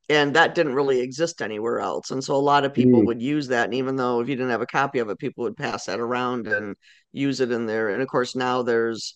and 0.08 0.36
that 0.36 0.54
didn't 0.54 0.76
really 0.76 1.00
exist 1.00 1.42
anywhere 1.42 1.80
else 1.80 2.12
and 2.12 2.24
so 2.24 2.36
a 2.36 2.38
lot 2.38 2.64
of 2.64 2.76
people 2.76 3.02
mm. 3.02 3.08
would 3.08 3.20
use 3.20 3.48
that 3.48 3.66
and 3.66 3.74
even 3.74 3.96
though 3.96 4.22
if 4.22 4.30
you 4.30 4.36
didn't 4.36 4.52
have 4.52 4.62
a 4.62 4.68
copy 4.68 5.00
of 5.00 5.10
it 5.10 5.18
people 5.18 5.44
would 5.46 5.58
pass 5.58 5.86
that 5.86 6.00
around 6.00 6.46
and 6.46 6.76
use 7.12 7.40
it 7.40 7.52
in 7.52 7.66
there 7.66 7.90
and 7.90 8.04
of 8.04 8.08
course 8.08 8.36
now 8.36 8.62
there's 8.62 9.16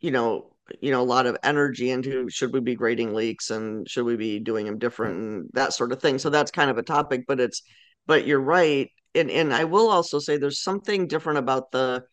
you 0.00 0.10
know 0.10 0.50
you 0.80 0.92
know 0.92 1.02
a 1.02 1.12
lot 1.12 1.26
of 1.26 1.36
energy 1.42 1.90
into 1.90 2.30
should 2.30 2.50
we 2.50 2.60
be 2.60 2.74
grading 2.74 3.12
leaks 3.12 3.50
and 3.50 3.86
should 3.86 4.06
we 4.06 4.16
be 4.16 4.38
doing 4.38 4.64
them 4.64 4.78
different 4.78 5.18
and 5.18 5.50
that 5.52 5.74
sort 5.74 5.92
of 5.92 6.00
thing 6.00 6.18
so 6.18 6.30
that's 6.30 6.50
kind 6.50 6.70
of 6.70 6.78
a 6.78 6.82
topic 6.82 7.24
but 7.28 7.38
it's 7.38 7.60
but 8.06 8.26
you're 8.26 8.40
right 8.40 8.90
and 9.14 9.30
and 9.30 9.52
I 9.52 9.64
will 9.64 9.90
also 9.90 10.18
say 10.18 10.38
there's 10.38 10.62
something 10.62 11.06
different 11.06 11.38
about 11.38 11.70
the 11.70 12.04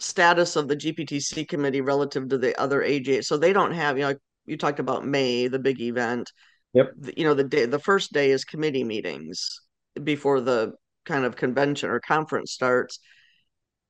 status 0.00 0.56
of 0.56 0.68
the 0.68 0.76
GPTC 0.76 1.48
committee 1.48 1.80
relative 1.80 2.28
to 2.28 2.38
the 2.38 2.58
other 2.60 2.82
AGA. 2.82 3.22
So 3.22 3.36
they 3.36 3.52
don't 3.52 3.72
have, 3.72 3.98
you 3.98 4.04
know, 4.04 4.14
you 4.46 4.56
talked 4.56 4.80
about 4.80 5.06
May, 5.06 5.48
the 5.48 5.58
big 5.58 5.80
event. 5.80 6.30
Yep. 6.72 6.92
You 7.16 7.24
know, 7.24 7.34
the 7.34 7.44
day, 7.44 7.66
the 7.66 7.78
first 7.78 8.12
day 8.12 8.30
is 8.30 8.44
committee 8.44 8.84
meetings 8.84 9.60
before 10.02 10.40
the 10.40 10.72
kind 11.04 11.24
of 11.24 11.36
convention 11.36 11.90
or 11.90 12.00
conference 12.00 12.52
starts. 12.52 12.98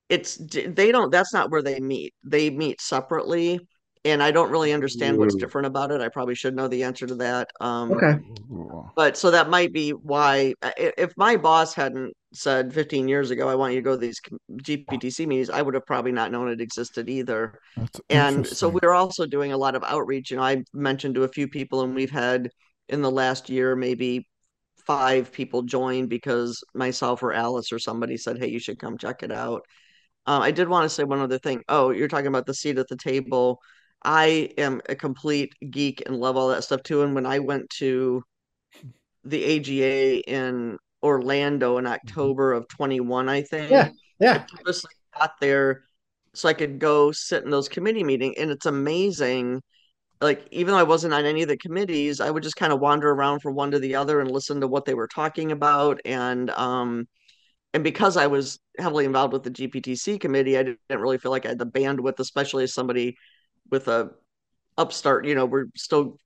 It's 0.09 0.37
they 0.37 0.91
don't. 0.91 1.11
That's 1.11 1.33
not 1.33 1.51
where 1.51 1.61
they 1.61 1.79
meet. 1.79 2.13
They 2.23 2.49
meet 2.49 2.81
separately, 2.81 3.59
and 4.03 4.21
I 4.23 4.31
don't 4.31 4.51
really 4.51 4.73
understand 4.73 5.17
what's 5.17 5.35
different 5.35 5.67
about 5.67 5.91
it. 5.91 6.01
I 6.01 6.09
probably 6.09 6.35
should 6.35 6.55
know 6.55 6.67
the 6.67 6.83
answer 6.83 7.05
to 7.05 7.15
that. 7.15 7.49
Um, 7.59 7.91
okay. 7.91 8.19
But 8.95 9.15
so 9.15 9.31
that 9.31 9.49
might 9.49 9.71
be 9.71 9.91
why. 9.91 10.53
If 10.77 11.13
my 11.17 11.37
boss 11.37 11.73
hadn't 11.73 12.13
said 12.33 12.73
15 12.73 13.07
years 13.07 13.31
ago, 13.31 13.47
I 13.47 13.55
want 13.55 13.73
you 13.73 13.79
to 13.79 13.83
go 13.83 13.91
to 13.91 13.97
these 13.97 14.19
GPTC 14.51 15.27
meetings, 15.27 15.49
I 15.49 15.61
would 15.61 15.75
have 15.75 15.85
probably 15.85 16.11
not 16.11 16.31
known 16.31 16.49
it 16.49 16.61
existed 16.61 17.09
either. 17.09 17.59
That's 17.77 18.01
and 18.09 18.45
so 18.45 18.69
we're 18.81 18.93
also 18.93 19.25
doing 19.25 19.53
a 19.53 19.57
lot 19.57 19.75
of 19.75 19.83
outreach. 19.83 20.31
You 20.31 20.37
know, 20.37 20.43
I 20.43 20.63
mentioned 20.73 21.15
to 21.15 21.23
a 21.23 21.27
few 21.27 21.47
people, 21.47 21.81
and 21.81 21.95
we've 21.95 22.11
had 22.11 22.49
in 22.89 23.01
the 23.01 23.11
last 23.11 23.49
year 23.49 23.75
maybe 23.75 24.27
five 24.85 25.31
people 25.31 25.61
join 25.61 26.07
because 26.07 26.63
myself 26.73 27.21
or 27.23 27.33
Alice 27.33 27.71
or 27.71 27.79
somebody 27.79 28.17
said, 28.17 28.39
"Hey, 28.39 28.49
you 28.49 28.59
should 28.59 28.79
come 28.79 28.97
check 28.97 29.23
it 29.23 29.31
out." 29.31 29.63
Um, 30.25 30.41
I 30.41 30.51
did 30.51 30.69
want 30.69 30.85
to 30.85 30.89
say 30.89 31.03
one 31.03 31.19
other 31.19 31.39
thing. 31.39 31.61
Oh, 31.67 31.91
you're 31.91 32.07
talking 32.07 32.27
about 32.27 32.45
the 32.45 32.53
seat 32.53 32.77
at 32.77 32.87
the 32.87 32.97
table. 32.97 33.59
I 34.03 34.51
am 34.57 34.81
a 34.89 34.95
complete 34.95 35.53
geek 35.69 36.03
and 36.05 36.17
love 36.17 36.37
all 36.37 36.49
that 36.49 36.63
stuff 36.63 36.83
too. 36.83 37.03
And 37.03 37.13
when 37.13 37.25
I 37.25 37.39
went 37.39 37.69
to 37.77 38.23
the 39.23 39.43
AGA 39.43 40.21
in 40.29 40.77
Orlando 41.03 41.77
in 41.77 41.85
mm-hmm. 41.85 41.93
October 41.93 42.53
of 42.53 42.67
21, 42.67 43.29
I 43.29 43.41
think. 43.43 43.71
Yeah. 43.71 43.89
Yeah. 44.19 44.45
I 44.51 44.63
just 44.65 44.85
got 45.17 45.33
there 45.39 45.83
so 46.33 46.47
I 46.47 46.53
could 46.53 46.79
go 46.79 47.11
sit 47.11 47.43
in 47.43 47.51
those 47.51 47.69
committee 47.69 48.03
meetings. 48.03 48.35
And 48.37 48.51
it's 48.51 48.65
amazing. 48.65 49.61
Like, 50.19 50.47
even 50.51 50.73
though 50.73 50.79
I 50.79 50.83
wasn't 50.83 51.13
on 51.13 51.25
any 51.25 51.41
of 51.41 51.47
the 51.47 51.57
committees, 51.57 52.21
I 52.21 52.29
would 52.29 52.43
just 52.43 52.55
kind 52.55 52.71
of 52.71 52.79
wander 52.79 53.09
around 53.09 53.41
from 53.41 53.55
one 53.55 53.71
to 53.71 53.79
the 53.79 53.95
other 53.95 54.19
and 54.19 54.31
listen 54.31 54.61
to 54.61 54.67
what 54.67 54.85
they 54.85 54.93
were 54.93 55.07
talking 55.07 55.51
about. 55.51 55.99
And, 56.05 56.49
um, 56.51 57.07
and 57.73 57.83
because 57.83 58.17
I 58.17 58.27
was 58.27 58.59
heavily 58.77 59.05
involved 59.05 59.33
with 59.33 59.43
the 59.43 59.51
GPTC 59.51 60.19
committee, 60.19 60.57
I 60.57 60.63
didn't 60.63 60.79
really 60.89 61.17
feel 61.17 61.31
like 61.31 61.45
I 61.45 61.49
had 61.49 61.59
the 61.59 61.65
bandwidth, 61.65 62.19
especially 62.19 62.63
as 62.63 62.73
somebody 62.73 63.15
with 63.69 63.87
a 63.87 64.11
upstart, 64.77 65.25
you 65.25 65.35
know, 65.35 65.45
we're 65.45 65.67
still 65.75 66.17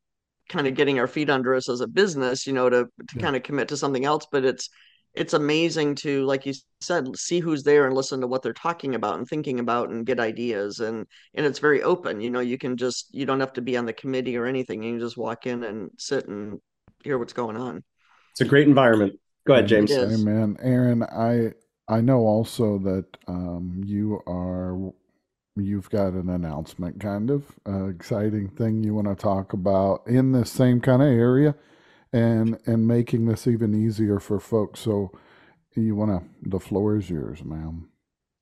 kind 0.50 0.67
of 0.67 0.76
getting 0.76 1.00
our 1.00 1.08
feet 1.08 1.30
under 1.30 1.56
us 1.56 1.69
as 1.69 1.82
a 1.82 1.88
business, 1.88 2.45
you 2.45 2.54
know, 2.54 2.69
to, 2.69 2.84
to 2.86 3.15
yeah. 3.15 3.21
kind 3.21 3.36
of 3.36 3.43
commit 3.43 3.67
to 3.69 3.78
something 3.78 4.06
else. 4.06 4.28
But 4.32 4.45
it's 4.45 4.69
it's 5.13 5.34
amazing 5.34 5.95
to, 5.95 6.26
like 6.26 6.45
you 6.45 6.54
said, 6.82 7.15
see 7.15 7.39
who's 7.39 7.63
there 7.63 7.86
and 7.86 7.95
listen 7.95 8.19
to 8.21 8.28
what 8.28 8.41
they're 8.41 8.54
talking 8.54 8.95
about 8.95 9.17
and 9.17 9.28
thinking 9.28 9.60
about 9.60 9.89
and 9.89 10.06
get 10.06 10.19
ideas. 10.19 10.80
And 10.80 11.06
and 11.34 11.45
it's 11.45 11.60
very 11.60 11.82
open. 11.84 12.21
You 12.21 12.30
know, 12.30 12.41
you 12.41 12.58
can 12.58 12.78
just 12.78 13.13
you 13.13 13.26
don't 13.26 13.39
have 13.39 13.54
to 13.54 13.62
be 13.62 13.78
on 13.78 13.86
the 13.86 13.93
committee 13.93 14.38
or 14.38 14.45
anything. 14.45 14.84
You 14.84 14.93
can 14.93 15.00
just 15.00 15.17
walk 15.17 15.48
in 15.48 15.63
and 15.63 15.89
sit 15.98 16.28
and 16.28 16.60
hear 17.04 17.17
what's 17.17 17.34
going 17.34 17.58
on. 17.58 17.84
It's 18.32 18.41
a 18.41 18.45
great 18.45 18.67
environment. 18.67 19.19
Go 19.48 19.54
ahead, 19.54 19.67
James. 19.67 19.91
Amen. 19.91 20.58
Erin, 20.62 21.04
I 21.04 21.54
I 21.88 22.02
know 22.02 22.19
also 22.19 22.80
that 22.80 23.06
um, 23.28 23.82
you 23.86 24.19
are 24.28 24.91
you've 25.56 25.89
got 25.89 26.13
an 26.13 26.30
announcement 26.30 27.00
kind 27.00 27.30
of 27.30 27.44
uh, 27.68 27.86
exciting 27.86 28.50
thing 28.50 28.84
you 28.84 28.94
want 28.94 29.08
to 29.08 29.15
talk 29.15 29.54
about 29.54 30.02
in 30.06 30.32
this 30.32 30.52
same 30.52 30.82
kind 30.82 31.02
of 31.02 31.08
area 31.08 31.56
and 32.12 32.58
and 32.65 32.88
making 32.88 33.26
this 33.26 33.48
even 33.48 33.74
easier 33.74 34.20
for 34.20 34.39
folks. 34.39 34.80
So 34.82 35.12
you 35.76 35.96
want 35.96 36.12
to 36.12 36.50
the 36.50 36.60
floor 36.60 36.98
is 36.98 37.10
yours 37.10 37.44
ma'am. 37.44 37.89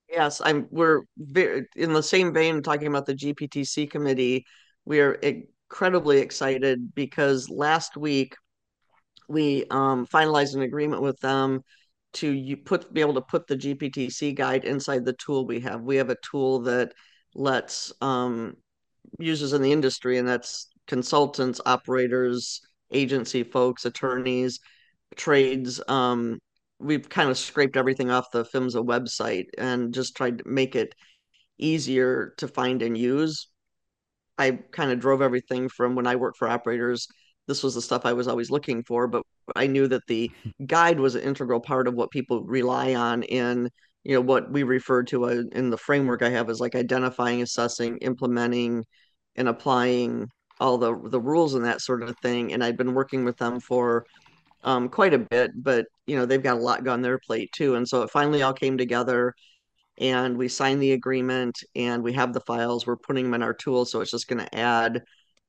Yes 0.10 0.41
i'm 0.43 0.67
we're 0.69 1.02
very, 1.17 1.65
in 1.76 1.93
the 1.93 2.04
same 2.04 2.34
vein 2.34 2.62
talking 2.62 2.88
about 2.88 3.06
the 3.06 3.15
gptc 3.15 3.89
committee 3.89 4.45
we 4.86 4.99
are 4.99 5.13
incredibly 5.13 6.19
excited 6.19 6.93
because 6.93 7.49
last 7.49 7.97
week 7.97 8.36
we 9.28 9.65
um, 9.71 10.06
finalized 10.06 10.54
an 10.56 10.62
agreement 10.62 11.02
with 11.02 11.19
them 11.19 11.63
to 12.13 12.30
you 12.30 12.58
put 12.58 12.93
be 12.93 13.02
able 13.02 13.15
to 13.15 13.21
put 13.21 13.47
the 13.47 13.56
GPTC 13.56 14.36
guide 14.36 14.65
inside 14.65 15.06
the 15.06 15.13
tool 15.13 15.45
we 15.45 15.60
have. 15.62 15.82
We 15.82 15.97
have 15.97 16.10
a 16.10 16.17
tool 16.23 16.62
that 16.62 16.93
lets 17.36 17.91
um, 18.02 18.56
users 19.19 19.54
in 19.54 19.62
the 19.62 19.71
industry, 19.71 20.17
and 20.17 20.28
that's 20.28 20.67
consultants, 20.88 21.62
operators, 21.65 22.62
agency 22.91 23.43
folks, 23.43 23.86
attorneys, 23.86 24.60
trades. 25.15 25.82
Um, 25.88 26.39
we've 26.80 27.08
kind 27.10 27.30
of 27.30 27.38
scraped 27.38 27.78
everything 27.78 28.12
off 28.12 28.32
the 28.32 28.43
PHMSA 28.45 28.86
website 28.86 29.45
and 29.58 29.93
just 29.93 30.15
tried 30.15 30.39
to 30.39 30.47
make 30.47 30.76
it 30.76 30.93
easier 31.58 32.34
to 32.38 32.47
find 32.47 32.82
and 32.82 32.97
use. 32.97 33.47
I 34.38 34.60
kind 34.71 34.91
of 34.91 34.99
drove 34.99 35.21
everything 35.21 35.69
from 35.69 35.95
when 35.95 36.08
I 36.08 36.15
worked 36.15 36.38
for 36.38 36.47
operators. 36.47 37.08
This 37.47 37.63
was 37.63 37.76
the 37.76 37.82
stuff 37.82 38.06
I 38.06 38.13
was 38.13 38.28
always 38.28 38.49
looking 38.49 38.84
for, 38.84 39.08
but 39.08 39.23
I 39.56 39.67
knew 39.67 39.88
that 39.88 40.08
the 40.08 40.32
guide 40.65 40.99
was 40.99 41.15
an 41.15 41.21
integral 41.21 41.60
part 41.60 41.88
of 41.88 41.93
what 41.93 42.12
people 42.12 42.43
rely 42.43 42.95
on 42.95 43.23
in 43.23 43.69
you 44.03 44.15
know 44.15 44.21
what 44.21 44.51
we 44.51 44.63
refer 44.63 45.03
to 45.03 45.25
uh, 45.25 45.43
in 45.53 45.69
the 45.69 45.77
framework 45.77 46.21
I 46.21 46.29
have 46.29 46.49
is 46.49 46.60
like 46.60 46.75
identifying, 46.75 47.41
assessing, 47.41 47.97
implementing, 47.99 48.86
and 49.36 49.47
applying 49.47 50.27
all 50.60 50.77
the 50.77 50.97
the 51.10 51.21
rules 51.21 51.56
and 51.56 51.65
that 51.65 51.82
sort 51.82 52.03
of 52.03 52.15
thing. 52.21 52.53
And 52.53 52.63
I'd 52.63 52.77
been 52.77 52.93
working 52.93 53.23
with 53.25 53.38
them 53.38 53.60
for 53.60 54.06
um, 54.63 54.89
quite 54.89 55.13
a 55.13 55.19
bit, 55.19 55.51
but 55.56 55.86
you 56.06 56.17
know 56.17 56.25
they've 56.25 56.43
got 56.43 56.58
a 56.58 56.62
lot 56.62 56.88
on 56.88 57.01
their 57.01 57.19
plate 57.19 57.51
too. 57.53 57.75
And 57.75 57.88
so 57.88 58.01
it 58.03 58.12
finally 58.12 58.41
all 58.41 58.53
came 58.53 58.77
together, 58.77 59.34
and 59.97 60.38
we 60.38 60.49
signed 60.49 60.82
the 60.82 60.93
agreement, 60.93 61.58
and 61.75 62.03
we 62.03 62.13
have 62.13 62.34
the 62.34 62.41
files. 62.41 62.86
We're 62.86 62.97
putting 62.97 63.25
them 63.25 63.36
in 63.36 63.43
our 63.43 63.53
tool, 63.53 63.86
so 63.86 64.01
it's 64.01 64.12
just 64.12 64.27
going 64.27 64.45
to 64.45 64.56
add 64.56 65.01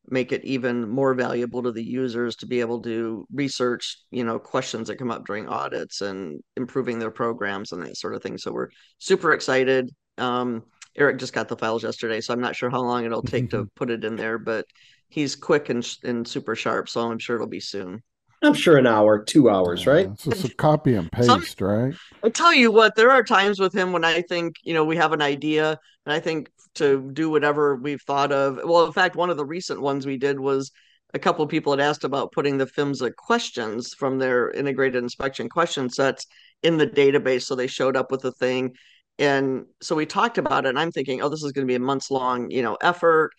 make 0.09 0.33
it 0.33 0.45
even 0.45 0.89
more 0.89 1.15
valuable 1.15 1.63
to 1.63 1.73
the 1.73 1.83
users 1.83 2.37
to 2.37 2.47
be 2.47 2.61
able 2.61 2.81
to 2.83 3.27
research 3.33 3.99
you 4.11 4.25
know 4.25 4.39
questions 4.39 4.89
that 4.89 4.97
come 4.97 5.11
up 5.11 5.27
during 5.27 5.49
audits 5.49 6.01
and 6.01 6.41
improving 6.57 6.99
their 6.99 7.11
programs 7.11 7.73
and 7.73 7.83
that 7.83 7.97
sort 7.97 8.15
of 8.15 8.23
thing 8.23 8.37
so 8.37 8.53
we're 8.53 8.69
super 8.99 9.33
excited 9.33 9.91
um, 10.19 10.63
eric 10.97 11.19
just 11.19 11.33
got 11.33 11.49
the 11.49 11.57
files 11.57 11.83
yesterday 11.83 12.21
so 12.21 12.33
i'm 12.33 12.41
not 12.41 12.57
sure 12.57 12.71
how 12.71 12.83
long 12.83 13.05
it'll 13.05 13.23
take 13.23 13.51
to 13.51 13.67
put 13.77 13.91
it 13.91 14.05
in 14.05 14.17
there 14.17 14.39
but 14.39 14.67
he's 15.09 15.37
quick 15.37 15.69
and, 15.71 15.87
and 16.05 16.29
super 16.29 16.55
sharp 16.55 16.89
so 16.89 17.11
i'm 17.11 17.19
sure 17.19 17.37
it'll 17.37 17.47
be 17.49 17.61
soon 17.61 18.03
I'm 18.43 18.53
sure 18.53 18.77
an 18.77 18.87
hour, 18.87 19.25
two 19.25 19.49
hours, 19.49 19.87
right? 19.87 20.07
It's 20.07 20.25
just 20.25 20.45
a 20.45 20.55
copy 20.55 20.95
and 20.95 21.11
paste, 21.13 21.59
Some, 21.59 21.67
right? 21.67 21.95
I 22.23 22.29
tell 22.29 22.53
you 22.53 22.71
what, 22.71 22.95
there 22.95 23.11
are 23.11 23.23
times 23.23 23.59
with 23.59 23.75
him 23.75 23.93
when 23.93 24.05
I 24.05 24.21
think, 24.21 24.57
you 24.63 24.75
know, 24.75 24.85
we 24.85 24.97
have 24.97 25.13
an 25.13 25.23
idea 25.23 25.79
and 26.07 26.13
I 26.13 26.21
think 26.21 26.51
to 26.75 27.11
do 27.13 27.31
whatever 27.31 27.77
we've 27.77 28.03
thought 28.03 28.33
of. 28.33 28.61
Well, 28.65 28.87
in 28.87 28.93
fact, 28.93 29.17
one 29.17 29.31
of 29.31 29.37
the 29.37 29.45
recent 29.45 29.81
ones 29.81 30.07
we 30.07 30.17
did 30.17 30.39
was 30.39 30.71
a 31.13 31.19
couple 31.19 31.45
of 31.45 31.51
people 31.51 31.73
had 31.73 31.81
asked 31.81 32.05
about 32.05 32.33
putting 32.33 32.59
the 32.59 32.67
PHMSA 32.67 33.15
questions 33.17 33.95
from 33.95 34.19
their 34.19 34.51
integrated 34.51 35.03
inspection 35.03 35.49
question 35.49 35.89
sets 35.89 36.27
in 36.63 36.77
the 36.77 36.87
database. 36.87 37.43
So 37.43 37.55
they 37.55 37.69
showed 37.69 37.97
up 37.97 38.11
with 38.11 38.25
a 38.25 38.33
thing. 38.33 38.73
And 39.19 39.67
so 39.81 39.95
we 39.95 40.07
talked 40.07 40.39
about 40.39 40.67
it, 40.67 40.71
and 40.71 40.79
I'm 40.79 40.91
thinking, 40.91 41.23
oh, 41.23 41.29
this 41.29 41.45
is 41.45 41.53
going 41.53 41.67
to 41.67 41.71
be 41.71 41.77
a 41.77 41.81
months 41.81 42.11
long, 42.11 42.51
you 42.51 42.63
know, 42.63 42.77
effort. 42.83 43.31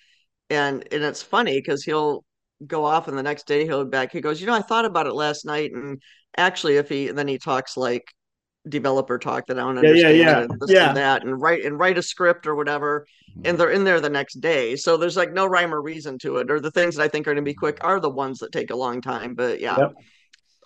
And 0.49 0.87
and 0.93 1.03
it's 1.03 1.23
funny 1.23 1.57
because 1.57 1.83
he'll 1.83 2.23
go 2.65 2.85
off 2.85 3.07
and 3.07 3.17
the 3.17 3.23
next 3.23 3.47
day 3.47 3.65
he'll 3.65 3.83
back. 3.83 4.11
He 4.11 4.21
goes, 4.21 4.39
you 4.39 4.47
know, 4.47 4.53
I 4.53 4.61
thought 4.61 4.85
about 4.85 5.07
it 5.07 5.13
last 5.13 5.45
night, 5.45 5.71
and 5.73 6.01
actually, 6.37 6.77
if 6.77 6.87
he 6.89 7.09
then 7.11 7.27
he 7.27 7.37
talks 7.37 7.75
like 7.75 8.05
developer 8.67 9.17
talk 9.17 9.47
that 9.47 9.57
I 9.57 9.61
don't 9.61 9.77
understand, 9.77 10.17
yeah, 10.17 10.23
yeah, 10.23 10.39
yeah. 10.41 10.47
this 10.59 10.71
yeah. 10.71 10.87
and 10.89 10.97
that, 10.97 11.23
and 11.23 11.39
write 11.41 11.65
and 11.65 11.79
write 11.79 11.97
a 11.97 12.01
script 12.01 12.47
or 12.47 12.55
whatever, 12.55 13.07
and 13.35 13.45
mm-hmm. 13.45 13.57
they're 13.57 13.71
in 13.71 13.83
there 13.83 14.01
the 14.01 14.09
next 14.09 14.35
day. 14.41 14.75
So 14.75 14.97
there's 14.97 15.17
like 15.17 15.33
no 15.33 15.45
rhyme 15.45 15.73
or 15.73 15.81
reason 15.81 16.17
to 16.19 16.37
it. 16.37 16.51
Or 16.51 16.59
the 16.59 16.71
things 16.71 16.95
that 16.95 17.03
I 17.03 17.07
think 17.07 17.27
are 17.27 17.33
going 17.33 17.43
to 17.43 17.49
be 17.49 17.53
quick 17.53 17.79
are 17.81 17.99
the 17.99 18.09
ones 18.09 18.39
that 18.39 18.51
take 18.51 18.71
a 18.71 18.75
long 18.75 19.01
time. 19.01 19.35
But 19.35 19.59
yeah, 19.59 19.77
yep. 19.77 19.93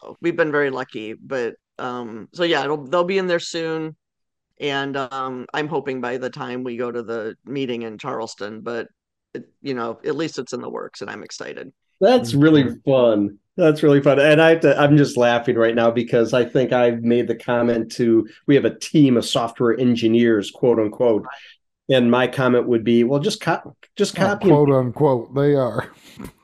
so 0.01 0.17
we've 0.21 0.35
been 0.35 0.51
very 0.51 0.69
lucky. 0.69 1.13
But 1.13 1.55
um, 1.77 2.29
so 2.33 2.43
yeah, 2.43 2.63
it'll 2.63 2.85
they'll 2.85 3.03
be 3.03 3.17
in 3.17 3.27
there 3.27 3.39
soon. 3.39 3.95
And 4.59 4.97
um, 4.97 5.45
I'm 5.53 5.69
hoping 5.69 6.01
by 6.01 6.17
the 6.17 6.29
time 6.29 6.63
we 6.63 6.75
go 6.75 6.91
to 6.91 7.01
the 7.01 7.35
meeting 7.45 7.83
in 7.83 7.97
Charleston, 7.97 8.59
but 8.59 8.87
it, 9.33 9.45
you 9.61 9.73
know, 9.73 9.99
at 10.03 10.17
least 10.17 10.37
it's 10.37 10.51
in 10.51 10.59
the 10.59 10.69
works, 10.69 11.01
and 11.01 11.09
I'm 11.09 11.23
excited. 11.23 11.71
That's 12.01 12.33
really 12.33 12.75
fun. 12.85 13.39
That's 13.59 13.83
really 13.83 14.01
fun. 14.01 14.19
And 14.19 14.41
I 14.41 14.51
have 14.51 14.61
to, 14.61 14.79
I'm 14.79 14.95
just 14.95 15.17
laughing 15.17 15.57
right 15.57 15.75
now 15.75 15.91
because 15.91 16.33
I 16.33 16.45
think 16.45 16.71
I've 16.71 17.03
made 17.03 17.27
the 17.27 17.35
comment 17.35 17.91
to 17.93 18.27
we 18.47 18.55
have 18.55 18.63
a 18.63 18.79
team 18.79 19.17
of 19.17 19.25
software 19.25 19.77
engineers, 19.77 20.49
quote 20.49 20.79
unquote. 20.79 21.25
And 21.89 22.09
my 22.09 22.27
comment 22.27 22.67
would 22.67 22.85
be, 22.85 23.03
well, 23.03 23.19
just 23.19 23.41
copy, 23.41 23.71
just 23.97 24.15
copy, 24.15 24.47
quote 24.47 24.69
unquote. 24.69 25.35
They 25.35 25.55
are. 25.55 25.91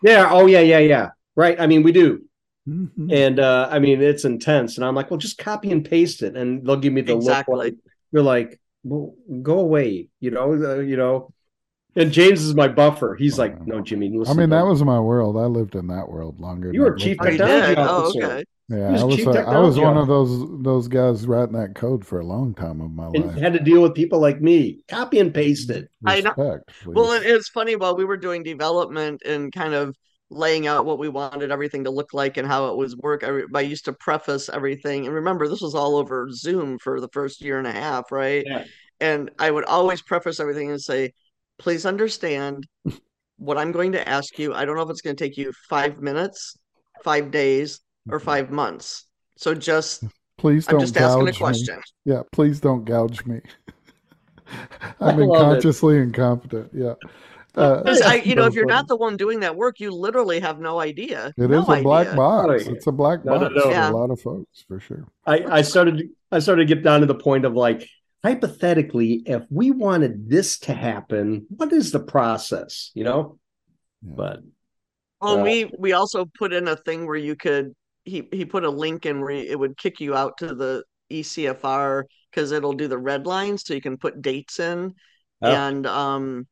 Yeah. 0.04 0.30
Oh 0.30 0.46
yeah, 0.46 0.60
yeah, 0.60 0.80
yeah. 0.80 1.10
Right. 1.38 1.60
I 1.60 1.68
mean, 1.68 1.84
we 1.84 1.94
do. 1.94 2.24
Mm-hmm. 2.68 3.12
And 3.12 3.40
uh, 3.40 3.70
I 3.72 3.80
mean, 3.80 4.02
it's 4.02 4.26
intense. 4.26 4.76
And 4.76 4.86
I'm 4.86 4.96
like, 4.96 5.10
well, 5.10 5.18
just 5.18 5.38
copy 5.38 5.72
and 5.72 5.86
paste 5.86 6.22
it, 6.22 6.36
and 6.36 6.66
they'll 6.66 6.78
give 6.78 6.94
me 6.94 7.02
the 7.02 7.16
exactly. 7.16 7.56
look. 7.56 7.64
Like, 7.64 7.76
you're 8.12 8.24
like, 8.24 8.60
well, 8.84 9.14
go 9.42 9.60
away. 9.60 10.10
You 10.20 10.32
know, 10.32 10.52
uh, 10.52 10.80
you 10.80 10.98
know. 10.98 11.32
And 11.96 12.12
James 12.12 12.44
is 12.44 12.54
my 12.54 12.68
buffer. 12.68 13.16
He's 13.16 13.40
like, 13.40 13.66
no, 13.66 13.80
Jimmy. 13.80 14.08
I 14.28 14.34
mean, 14.34 14.50
that 14.50 14.66
was 14.66 14.84
my 14.84 15.00
world. 15.00 15.38
I 15.38 15.46
lived 15.46 15.76
in 15.76 15.88
that 15.88 16.10
world 16.10 16.40
longer. 16.42 16.74
You 16.74 16.82
were 16.82 16.96
chief 16.96 17.18
technology 17.18 17.76
oh, 17.78 17.82
officer. 17.82 18.20
Oh, 18.22 18.26
okay. 18.26 18.44
Yeah, 18.68 18.92
was 18.92 19.02
I 19.02 19.06
was. 19.06 19.20
A, 19.28 19.40
I 19.42 19.60
was 19.60 19.80
one 19.80 19.96
of 19.96 20.08
those 20.08 20.64
those 20.64 20.88
guys 20.88 21.28
writing 21.28 21.54
that 21.54 21.76
code 21.76 22.04
for 22.04 22.20
a 22.20 22.26
long 22.26 22.56
time 22.56 22.82
of 22.82 22.92
my 22.92 23.06
and 23.14 23.28
life. 23.28 23.38
Had 23.38 23.54
to 23.54 23.60
deal 23.60 23.82
with 23.82 23.94
people 23.94 24.20
like 24.20 24.42
me. 24.42 24.80
Copy 24.88 25.20
and 25.20 25.32
paste 25.32 25.70
it. 25.70 25.88
Respect, 26.02 26.38
I 26.38 26.44
know. 26.44 26.60
Please. 26.82 26.96
Well, 26.96 27.12
it's 27.12 27.48
funny 27.50 27.76
while 27.76 27.96
we 27.96 28.06
were 28.06 28.18
doing 28.18 28.42
development 28.42 29.22
and 29.24 29.54
kind 29.54 29.76
of 29.76 29.96
laying 30.32 30.66
out 30.66 30.86
what 30.86 30.98
we 30.98 31.08
wanted 31.08 31.52
everything 31.52 31.84
to 31.84 31.92
look 31.92 32.14
like 32.14 32.38
and 32.38 32.48
how 32.48 32.70
it 32.70 32.76
was 32.76 32.98
work. 32.98 33.24
I, 33.24 33.42
I 33.54 33.62
used 33.62 33.86
to 33.86 33.94
preface 33.94 34.50
everything, 34.50 35.06
and 35.06 35.14
remember, 35.14 35.48
this 35.48 35.62
was 35.62 35.76
all 35.76 35.96
over 35.96 36.32
Zoom 36.32 36.80
for 36.80 37.00
the 37.00 37.10
first 37.10 37.42
year 37.42 37.60
and 37.60 37.68
a 37.68 37.72
half, 37.72 38.12
right? 38.12 38.44
Yeah. 38.48 38.64
And 39.00 39.30
I 39.38 39.52
would 39.52 39.66
always 39.66 40.02
preface 40.02 40.40
everything 40.40 40.72
and 40.72 40.82
say, 40.82 41.14
please 41.58 41.86
understand 41.86 42.66
what 43.38 43.58
I'm 43.58 43.72
going 43.72 43.92
to 43.94 44.08
ask 44.08 44.38
you. 44.40 44.54
I 44.54 44.66
don't 44.66 44.76
know 44.76 44.84
if 44.84 44.90
it's 44.90 45.02
going 45.02 45.16
to 45.16 45.24
take 45.24 45.38
you 45.38 45.52
five 45.70 46.02
minutes, 46.02 46.58
five 47.04 47.32
days, 47.32 47.82
or 48.10 48.20
mm-hmm. 48.20 48.26
five 48.26 48.52
months. 48.52 49.06
So 49.38 49.54
just 49.54 50.04
please 50.38 50.66
don't. 50.66 50.76
I'm 50.76 50.82
just 50.82 50.98
asking 50.98 51.28
a 51.28 51.34
question. 51.34 51.76
Me. 51.76 52.14
Yeah, 52.14 52.22
please 52.32 52.60
don't 52.60 52.86
gouge 52.86 53.26
me. 53.26 53.42
I'm 55.00 55.20
inconsciously 55.20 55.98
it. 55.98 56.04
incompetent. 56.04 56.72
Yeah. 56.74 56.94
Uh, 57.58 57.82
I, 58.04 58.16
you 58.16 58.36
know, 58.36 58.44
if 58.44 58.54
you're 58.54 58.66
not 58.66 58.90
the 58.90 58.98
one 58.98 59.16
doing 59.16 59.40
that 59.40 59.56
work, 59.56 59.80
you 59.80 59.90
literally 59.90 60.42
have 60.42 60.60
no 60.60 60.82
idea. 60.82 61.34
It 61.38 61.50
no 61.50 61.62
is 61.62 61.70
a 61.70 61.72
idea. 61.72 61.84
black 61.84 62.14
box. 62.14 62.66
It's 62.66 62.86
a 62.88 62.92
black 62.92 63.24
box 63.24 63.42
no, 63.42 63.48
no, 63.48 63.62
for 63.62 63.72
yeah. 63.72 63.90
a 63.90 63.94
lot 63.94 64.12
of 64.12 64.20
folks, 64.20 64.66
for 64.68 64.82
sure. 64.82 65.08
I, 65.26 65.38
I 65.46 65.62
started. 65.62 66.10
I 66.34 66.40
started 66.40 66.68
to 66.68 66.76
get 66.76 66.84
down 66.84 67.00
to 67.00 67.06
the 67.06 67.16
point 67.16 67.46
of 67.46 67.54
like, 67.54 67.88
hypothetically, 68.26 69.22
if 69.28 69.44
we 69.52 69.70
wanted 69.70 70.28
this 70.28 70.58
to 70.58 70.74
happen, 70.74 71.46
what 71.50 71.72
is 71.72 71.92
the 71.92 72.00
process? 72.00 72.90
You 72.96 73.04
know, 73.04 73.40
yeah. 74.02 74.14
but 74.16 74.40
well, 75.22 75.40
uh, 75.40 75.44
we 75.44 75.72
we 75.78 75.94
also 75.94 76.26
put 76.26 76.52
in 76.52 76.68
a 76.68 76.76
thing 76.76 77.06
where 77.06 77.16
you 77.16 77.36
could 77.36 77.76
he 78.04 78.28
he 78.32 78.44
put 78.44 78.64
a 78.64 78.70
link 78.70 79.06
in 79.06 79.22
where 79.22 79.30
it 79.30 79.60
would 79.60 79.78
kick 79.78 80.00
you 80.00 80.16
out 80.16 80.40
to 80.40 80.56
the 80.56 80.84
ECFR 81.12 82.06
because 82.32 82.52
it'll 82.52 82.74
do 82.74 82.88
the 82.88 82.98
red 82.98 83.28
lines, 83.28 83.64
so 83.64 83.76
you 83.76 83.82
can 83.82 83.96
put 83.96 84.24
dates 84.24 84.60
in, 84.60 84.96
oh. 85.44 85.52
and 85.52 85.86
um, 85.86 86.48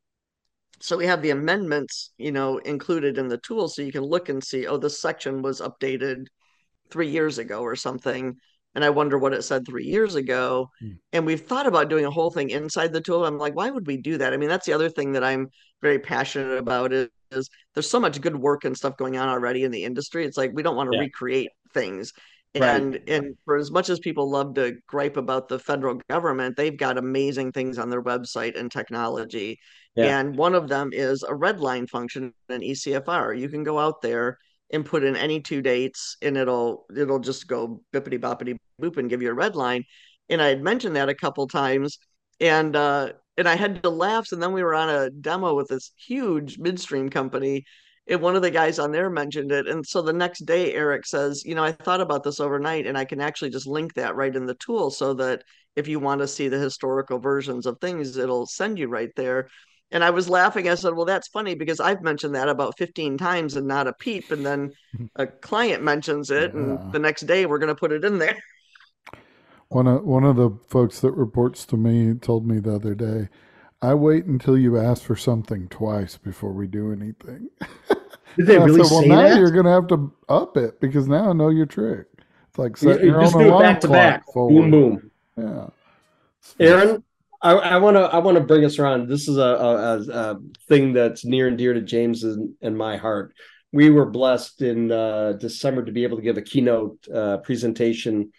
so 0.79 0.95
we 0.95 1.07
have 1.07 1.23
the 1.23 1.31
amendments, 1.31 2.11
you 2.19 2.31
know, 2.31 2.59
included 2.59 3.17
in 3.17 3.29
the 3.29 3.39
tool, 3.39 3.67
so 3.67 3.81
you 3.81 3.91
can 3.91 4.03
look 4.03 4.29
and 4.29 4.43
see, 4.43 4.67
oh, 4.67 4.77
this 4.77 5.01
section 5.01 5.41
was 5.41 5.59
updated 5.59 6.27
three 6.91 7.09
years 7.09 7.39
ago 7.39 7.61
or 7.61 7.75
something 7.75 8.35
and 8.75 8.83
I 8.83 8.89
wonder 8.89 9.17
what 9.17 9.33
it 9.33 9.43
said 9.43 9.65
three 9.65 9.85
years 9.85 10.15
ago. 10.15 10.69
Mm. 10.81 10.97
And 11.11 11.25
we've 11.25 11.41
thought 11.41 11.67
about 11.67 11.89
doing 11.89 12.05
a 12.05 12.11
whole 12.11 12.31
thing 12.31 12.49
inside 12.49 12.91
the 12.91 13.01
tool. 13.01 13.25
I'm 13.25 13.37
like, 13.37 13.55
why 13.55 13.69
would 13.69 13.87
we 13.87 13.97
do 13.97 14.17
that? 14.17 14.33
I 14.33 14.37
mean, 14.37 14.49
that's 14.49 14.65
the 14.65 14.73
other 14.73 14.89
thing 14.89 15.13
that 15.13 15.23
I'm 15.23 15.49
very 15.81 15.99
passionate 15.99 16.57
about 16.57 16.93
is, 16.93 17.09
is 17.31 17.49
there's 17.73 17.89
so 17.89 17.99
much 17.99 18.21
good 18.21 18.35
work 18.35 18.65
and 18.65 18.75
stuff 18.75 18.97
going 18.97 19.17
on 19.17 19.29
already 19.29 19.63
in 19.63 19.71
the 19.71 19.83
industry. 19.83 20.25
It's 20.25 20.37
like 20.37 20.51
we 20.53 20.63
don't 20.63 20.75
want 20.75 20.91
to 20.91 20.97
yeah. 20.97 21.03
recreate 21.03 21.49
things. 21.73 22.13
And 22.55 22.93
right. 22.93 23.09
and 23.09 23.35
for 23.45 23.57
as 23.57 23.71
much 23.71 23.89
as 23.89 23.99
people 23.99 24.29
love 24.29 24.53
to 24.55 24.75
gripe 24.87 25.17
about 25.17 25.47
the 25.47 25.57
federal 25.57 25.99
government, 26.07 26.55
they've 26.55 26.77
got 26.77 26.99
amazing 26.99 27.51
things 27.51 27.79
on 27.79 27.89
their 27.89 28.03
website 28.03 28.59
and 28.59 28.71
technology. 28.71 29.59
Yeah. 29.95 30.19
And 30.19 30.35
one 30.37 30.53
of 30.53 30.67
them 30.67 30.91
is 30.93 31.23
a 31.23 31.33
red 31.33 31.59
line 31.59 31.87
function 31.87 32.33
in 32.49 32.61
ECFR. 32.61 33.39
You 33.39 33.49
can 33.49 33.63
go 33.63 33.79
out 33.79 34.01
there 34.01 34.37
and 34.73 34.85
put 34.85 35.03
in 35.03 35.15
any 35.15 35.39
two 35.39 35.61
dates 35.61 36.17
and 36.21 36.35
it'll 36.35 36.85
it'll 36.95 37.19
just 37.19 37.47
go 37.47 37.81
bippity 37.93 38.19
boppity 38.19 38.57
boop 38.81 38.97
and 38.97 39.09
give 39.09 39.21
you 39.21 39.29
a 39.29 39.33
red 39.33 39.55
line. 39.55 39.83
And 40.29 40.41
i 40.41 40.47
had 40.47 40.61
mentioned 40.61 40.95
that 40.95 41.09
a 41.09 41.15
couple 41.15 41.47
times 41.47 41.99
and 42.41 42.75
uh 42.75 43.13
and 43.37 43.47
i 43.47 43.55
had 43.55 43.83
to 43.83 43.89
laugh. 43.89 44.31
And 44.31 44.41
then 44.41 44.51
we 44.51 44.63
were 44.63 44.75
on 44.75 44.89
a 44.89 45.09
demo 45.11 45.55
with 45.55 45.67
this 45.69 45.91
huge 45.95 46.57
midstream 46.57 47.09
company 47.09 47.63
and 48.07 48.19
one 48.19 48.35
of 48.35 48.41
the 48.41 48.51
guys 48.51 48.79
on 48.79 48.91
there 48.91 49.09
mentioned 49.09 49.51
it. 49.53 49.65
And 49.65 49.85
so 49.85 50.01
the 50.01 50.11
next 50.11 50.45
day 50.45 50.73
eric 50.73 51.05
says 51.05 51.43
you 51.45 51.55
know 51.55 51.63
i 51.63 51.71
thought 51.71 52.01
about 52.01 52.23
this 52.23 52.39
overnight 52.39 52.87
and 52.87 52.97
i 52.97 53.05
can 53.05 53.21
actually 53.21 53.51
just 53.51 53.67
link 53.67 53.93
that 53.93 54.15
right 54.15 54.35
in 54.35 54.45
the 54.45 54.55
tool 54.55 54.89
so 54.89 55.13
that 55.15 55.43
if 55.75 55.87
you 55.87 55.99
want 55.99 56.21
to 56.21 56.27
see 56.27 56.47
the 56.47 56.59
historical 56.59 57.19
versions 57.19 57.65
of 57.67 57.79
things 57.79 58.17
it'll 58.17 58.47
send 58.47 58.79
you 58.79 58.87
right 58.87 59.11
there 59.15 59.49
And 59.93 60.03
I 60.03 60.09
was 60.09 60.27
laughing. 60.27 60.67
I 60.67 60.75
said, 60.75 60.93
Well, 60.95 61.05
that's 61.05 61.27
funny 61.29 61.55
because 61.55 61.79
I've 61.79 62.01
mentioned 62.01 62.35
that 62.35 62.49
about 62.49 62.77
15 62.77 63.17
times 63.17 63.55
and 63.55 63.67
not 63.67 63.87
a 63.87 63.93
peep. 63.93 64.31
And 64.31 64.45
then 64.45 64.73
a 65.15 65.27
client 65.27 65.83
mentions 65.83 66.31
it, 66.31 66.53
and 66.53 66.91
the 66.91 66.99
next 66.99 67.21
day 67.21 67.45
we're 67.45 67.59
going 67.59 67.67
to 67.73 67.75
put 67.79 67.91
it 67.93 68.03
in 68.03 68.17
there. 68.17 68.35
One 69.69 69.87
of 69.87 70.03
one 70.03 70.23
of 70.23 70.35
the 70.35 70.51
folks 70.67 70.99
that 70.99 71.11
reports 71.13 71.65
to 71.67 71.77
me 71.77 72.13
told 72.15 72.45
me 72.47 72.59
the 72.59 72.75
other 72.75 72.93
day, 72.93 73.29
I 73.81 73.93
wait 73.95 74.25
until 74.25 74.57
you 74.57 74.77
ask 74.77 75.01
for 75.03 75.15
something 75.15 75.67
twice 75.69 76.17
before 76.17 76.51
we 76.51 76.67
do 76.67 76.91
anything. 76.91 77.49
Did 78.37 78.47
they 78.47 78.55
And 78.55 78.63
I 78.63 78.65
really 78.65 78.83
said, 78.83 78.91
well, 78.91 79.01
say 79.01 79.07
now 79.09 79.21
that? 79.29 79.37
you're 79.39 79.51
going 79.51 79.65
to 79.65 79.71
have 79.71 79.87
to 79.87 80.11
up 80.29 80.57
it 80.57 80.79
because 80.79 81.07
now 81.07 81.29
I 81.29 81.33
know 81.33 81.49
your 81.49 81.65
trick. 81.67 82.07
It's 82.49 82.57
like 82.57 82.81
You- 82.81 82.93
setting 82.93 83.05
you 83.07 83.11
your 83.13 83.21
just 83.21 83.35
own 83.35 83.41
do 83.43 83.47
it 83.47 83.51
alarm 83.51 83.63
back 83.63 83.79
to 83.81 83.87
back. 83.87 84.25
forward. 84.31 84.71
Boom, 84.71 84.71
boom. 84.71 85.11
Yeah. 85.37 85.67
Erin, 86.59 87.03
I, 87.43 87.51
I 87.51 87.77
want 87.77 87.97
to 87.97 88.03
I 88.03 88.19
want 88.19 88.37
to 88.37 88.43
bring 88.43 88.63
us 88.63 88.79
around. 88.79 89.09
This 89.09 89.27
is 89.27 89.37
a, 89.37 89.41
a, 89.41 89.75
a, 89.75 90.01
a 90.11 90.39
thing 90.69 90.93
that's 90.93 91.25
near 91.25 91.47
and 91.47 91.57
dear 91.57 91.73
to 91.73 91.81
James 91.81 92.23
and, 92.23 92.55
and 92.61 92.77
my 92.77 92.95
heart. 92.97 93.33
We 93.73 93.89
were 93.89 94.05
blessed 94.05 94.61
in 94.61 94.91
uh, 94.91 95.33
December 95.33 95.83
to 95.83 95.91
be 95.91 96.03
able 96.03 96.17
to 96.17 96.23
give 96.23 96.37
a 96.37 96.41
keynote 96.41 97.05
uh, 97.13 97.37
presentation 97.37 98.31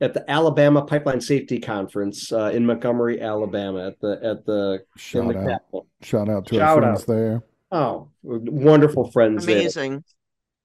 at 0.00 0.14
the 0.14 0.28
Alabama 0.30 0.82
Pipeline 0.82 1.20
Safety 1.20 1.58
Conference 1.58 2.32
uh, 2.32 2.52
in 2.54 2.64
Montgomery, 2.64 3.20
Alabama, 3.20 3.88
at 3.88 4.00
the 4.00 4.12
at 4.22 4.46
the 4.46 4.74
in 4.74 4.96
Shout 4.96 5.32
the 5.32 5.38
out. 5.40 5.48
Capitol. 5.48 5.86
Shout 6.02 6.28
out 6.28 6.46
to 6.46 6.54
Shout 6.54 6.62
our 6.62 6.82
friends 6.82 7.00
out. 7.00 7.06
there. 7.06 7.42
Oh, 7.70 8.08
wonderful 8.22 9.10
friends 9.10 9.44
there. 9.44 9.68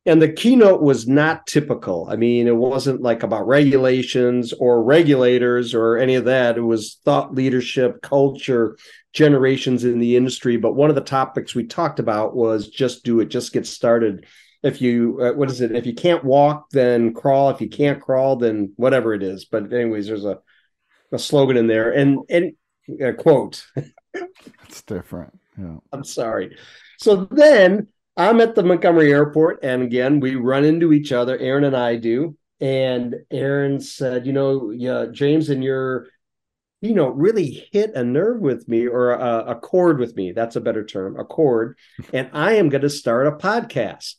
And 0.05 0.21
the 0.21 0.31
keynote 0.31 0.81
was 0.81 1.07
not 1.07 1.47
typical. 1.47 2.07
I 2.09 2.17
mean, 2.17 2.47
it 2.47 2.55
wasn't 2.55 3.01
like 3.01 3.23
about 3.23 3.47
regulations 3.47 4.51
or 4.51 4.83
regulators 4.83 5.73
or 5.73 5.97
any 5.97 6.15
of 6.15 6.25
that. 6.25 6.57
It 6.57 6.61
was 6.61 6.99
thought 7.05 7.33
leadership, 7.33 8.01
culture, 8.01 8.77
generations 9.13 9.85
in 9.85 9.99
the 9.99 10.17
industry. 10.17 10.57
But 10.57 10.75
one 10.75 10.89
of 10.89 10.95
the 10.95 11.01
topics 11.01 11.55
we 11.55 11.65
talked 11.65 11.99
about 11.99 12.35
was 12.35 12.67
just 12.67 13.05
do 13.05 13.21
it, 13.21 13.27
just 13.27 13.53
get 13.53 13.65
started. 13.65 14.25
If 14.61 14.81
you, 14.81 15.19
uh, 15.21 15.33
what 15.33 15.49
is 15.49 15.61
it? 15.61 15.73
If 15.73 15.85
you 15.85 15.93
can't 15.93 16.23
walk, 16.23 16.69
then 16.71 17.13
crawl. 17.13 17.49
If 17.49 17.61
you 17.61 17.69
can't 17.69 18.01
crawl, 18.01 18.35
then 18.35 18.73
whatever 18.75 19.13
it 19.13 19.23
is. 19.23 19.45
But 19.45 19.71
anyways, 19.71 20.07
there's 20.07 20.25
a, 20.25 20.39
a 21.11 21.19
slogan 21.19 21.57
in 21.57 21.67
there, 21.67 21.91
and 21.91 22.19
and 22.29 22.53
a 22.99 23.13
quote. 23.13 23.65
It's 24.67 24.81
different. 24.83 25.39
Yeah. 25.57 25.77
I'm 25.91 26.03
sorry. 26.03 26.57
So 26.97 27.25
then 27.25 27.87
I'm 28.15 28.41
at 28.41 28.55
the 28.55 28.63
Montgomery 28.63 29.11
airport, 29.11 29.63
and 29.63 29.81
again, 29.81 30.19
we 30.19 30.35
run 30.35 30.65
into 30.65 30.93
each 30.93 31.11
other. 31.11 31.37
Erin 31.37 31.63
and 31.63 31.75
I 31.75 31.95
do. 31.95 32.37
And 32.61 33.15
Erin 33.31 33.79
said, 33.79 34.25
You 34.25 34.33
know, 34.33 34.69
yeah, 34.69 35.07
James, 35.11 35.49
and 35.49 35.63
your, 35.63 36.07
you 36.81 36.93
know, 36.93 37.09
really 37.09 37.67
hit 37.71 37.95
a 37.95 38.03
nerve 38.03 38.39
with 38.39 38.67
me 38.67 38.87
or 38.87 39.11
a, 39.13 39.51
a 39.51 39.55
chord 39.55 39.99
with 39.99 40.15
me. 40.15 40.31
That's 40.31 40.55
a 40.55 40.61
better 40.61 40.85
term, 40.85 41.19
a 41.19 41.25
chord. 41.25 41.77
And 42.13 42.29
I 42.33 42.53
am 42.53 42.69
going 42.69 42.81
to 42.83 42.89
start 42.89 43.27
a 43.27 43.31
podcast. 43.31 44.15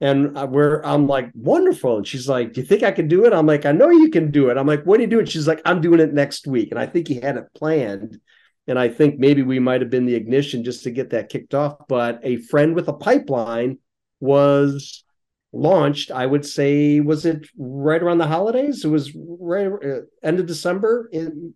And 0.00 0.34
we're, 0.50 0.82
I'm 0.82 1.06
like, 1.06 1.30
wonderful. 1.34 1.98
And 1.98 2.06
she's 2.06 2.28
like, 2.28 2.52
Do 2.52 2.60
you 2.60 2.66
think 2.66 2.82
I 2.82 2.90
can 2.90 3.08
do 3.08 3.24
it? 3.24 3.32
I'm 3.32 3.46
like, 3.46 3.64
I 3.64 3.72
know 3.72 3.88
you 3.88 4.10
can 4.10 4.30
do 4.30 4.50
it. 4.50 4.58
I'm 4.58 4.66
like, 4.66 4.84
When 4.84 5.00
are 5.00 5.02
you 5.02 5.08
doing? 5.08 5.26
She's 5.26 5.48
like, 5.48 5.62
I'm 5.64 5.80
doing 5.80 6.00
it 6.00 6.12
next 6.12 6.46
week. 6.46 6.70
And 6.70 6.78
I 6.78 6.86
think 6.86 7.08
he 7.08 7.20
had 7.20 7.36
it 7.36 7.54
planned. 7.54 8.20
And 8.68 8.78
I 8.78 8.88
think 8.88 9.18
maybe 9.18 9.42
we 9.42 9.58
might 9.58 9.80
have 9.80 9.90
been 9.90 10.06
the 10.06 10.14
ignition 10.14 10.62
just 10.62 10.84
to 10.84 10.90
get 10.90 11.10
that 11.10 11.28
kicked 11.28 11.54
off. 11.54 11.76
But 11.88 12.20
a 12.22 12.36
friend 12.36 12.74
with 12.74 12.88
a 12.88 12.92
pipeline 12.92 13.78
was 14.20 15.04
launched. 15.52 16.10
I 16.10 16.26
would 16.26 16.46
say, 16.46 17.00
was 17.00 17.26
it 17.26 17.46
right 17.58 18.02
around 18.02 18.18
the 18.18 18.26
holidays? 18.26 18.84
It 18.84 18.88
was 18.88 19.12
right 19.16 19.66
uh, 19.66 20.00
end 20.22 20.38
of 20.38 20.46
December, 20.46 21.08
in 21.12 21.54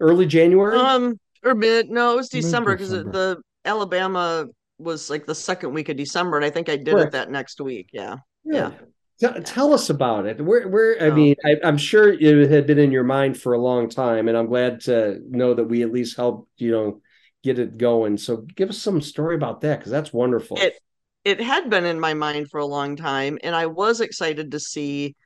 early 0.00 0.26
January. 0.26 0.78
Um, 0.78 1.18
or 1.42 1.54
mid, 1.54 1.90
no, 1.90 2.12
it 2.12 2.16
was 2.16 2.28
December 2.28 2.74
because 2.74 2.90
the 2.90 3.40
Alabama 3.64 4.46
was 4.78 5.08
like 5.08 5.26
the 5.26 5.34
second 5.34 5.72
week 5.72 5.88
of 5.88 5.96
December, 5.96 6.36
and 6.36 6.44
I 6.44 6.50
think 6.50 6.68
I 6.68 6.76
did 6.76 6.88
Correct. 6.88 7.08
it 7.08 7.12
that 7.12 7.30
next 7.30 7.60
week. 7.60 7.88
Yeah. 7.92 8.16
yeah. 8.44 8.72
Tell, 9.18 9.42
tell 9.42 9.72
us 9.74 9.88
about 9.88 10.26
it. 10.26 10.40
Where, 10.44 10.68
where? 10.68 11.02
I 11.02 11.10
Oh. 11.10 11.14
mean, 11.14 11.36
I, 11.44 11.56
I'm 11.64 11.78
sure 11.78 12.12
it 12.12 12.50
had 12.50 12.66
been 12.66 12.78
in 12.78 12.92
your 12.92 13.04
mind 13.04 13.40
for 13.40 13.54
a 13.54 13.58
long 13.58 13.88
time, 13.88 14.28
and 14.28 14.36
I'm 14.36 14.46
glad 14.46 14.80
to 14.82 15.20
know 15.28 15.54
that 15.54 15.64
we 15.64 15.82
at 15.82 15.92
least 15.92 16.16
helped, 16.16 16.50
you 16.60 16.70
know, 16.70 17.00
get 17.42 17.58
it 17.58 17.78
going. 17.78 18.18
So, 18.18 18.38
give 18.38 18.68
us 18.68 18.78
some 18.78 19.00
story 19.00 19.34
about 19.34 19.62
that 19.62 19.78
because 19.78 19.90
that's 19.92 20.12
wonderful. 20.12 20.58
It 20.58 20.74
it 21.24 21.40
had 21.40 21.70
been 21.70 21.84
in 21.84 21.98
my 21.98 22.14
mind 22.14 22.50
for 22.50 22.60
a 22.60 22.66
long 22.66 22.94
time, 22.96 23.38
and 23.42 23.54
I 23.56 23.66
was 23.66 24.00
excited 24.00 24.50
to 24.52 24.60
see 24.60 25.16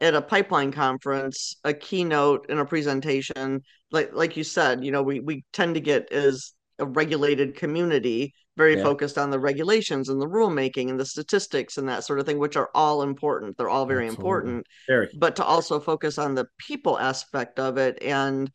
at 0.00 0.14
a 0.14 0.22
pipeline 0.22 0.72
conference 0.72 1.56
a 1.64 1.74
keynote 1.74 2.46
and 2.50 2.60
a 2.60 2.64
presentation. 2.66 3.62
Like 3.92 4.12
like 4.14 4.36
you 4.36 4.44
said, 4.44 4.84
you 4.84 4.92
know, 4.92 5.02
we 5.02 5.20
we 5.20 5.44
tend 5.52 5.74
to 5.76 5.80
get 5.80 6.12
as 6.12 6.52
a 6.82 6.86
regulated 6.86 7.56
community 7.56 8.34
very 8.56 8.76
Yeah. 8.76 8.82
focused 8.82 9.16
on 9.16 9.30
the 9.30 9.38
regulations 9.38 10.08
and 10.10 10.20
the 10.20 10.26
rulemaking 10.26 10.90
and 10.90 11.00
the 11.00 11.06
statistics 11.06 11.78
and 11.78 11.88
that 11.88 12.04
sort 12.04 12.18
of 12.20 12.26
thing, 12.26 12.38
which 12.38 12.56
are 12.56 12.70
all 12.74 13.02
important. 13.02 13.56
They're 13.56 13.70
all 13.70 13.86
very 13.86 14.06
Absolutely. 14.06 14.50
important. 14.52 14.66
Very. 14.88 15.08
but 15.18 15.36
to 15.36 15.44
also 15.44 15.80
focus 15.80 16.18
on 16.18 16.34
the 16.34 16.46
people 16.58 16.98
aspect 16.98 17.58
of 17.58 17.78
it 17.78 17.94
and 18.02 18.50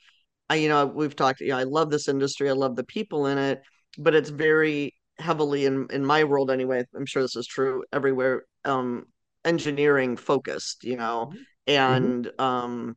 I 0.49 0.55
you 0.55 0.69
know 0.69 0.85
we've 0.85 1.15
talked 1.15 1.41
you 1.41 1.49
know 1.49 1.57
I 1.57 1.63
love 1.63 1.89
this 1.89 2.07
industry 2.07 2.49
I 2.49 2.53
love 2.53 2.75
the 2.75 2.83
people 2.97 3.27
in 3.27 3.37
it 3.37 3.61
but 3.97 4.15
it's 4.15 4.29
very 4.29 4.93
heavily 5.19 5.65
in 5.65 5.87
in 5.91 6.05
my 6.05 6.23
world 6.23 6.51
anyway 6.51 6.83
I'm 6.95 7.05
sure 7.05 7.21
this 7.23 7.35
is 7.35 7.47
true 7.47 7.83
everywhere 7.91 8.45
um 8.65 9.05
engineering 9.45 10.17
focused 10.17 10.83
you 10.83 10.97
know 10.97 11.33
and 11.67 12.29
um 12.39 12.95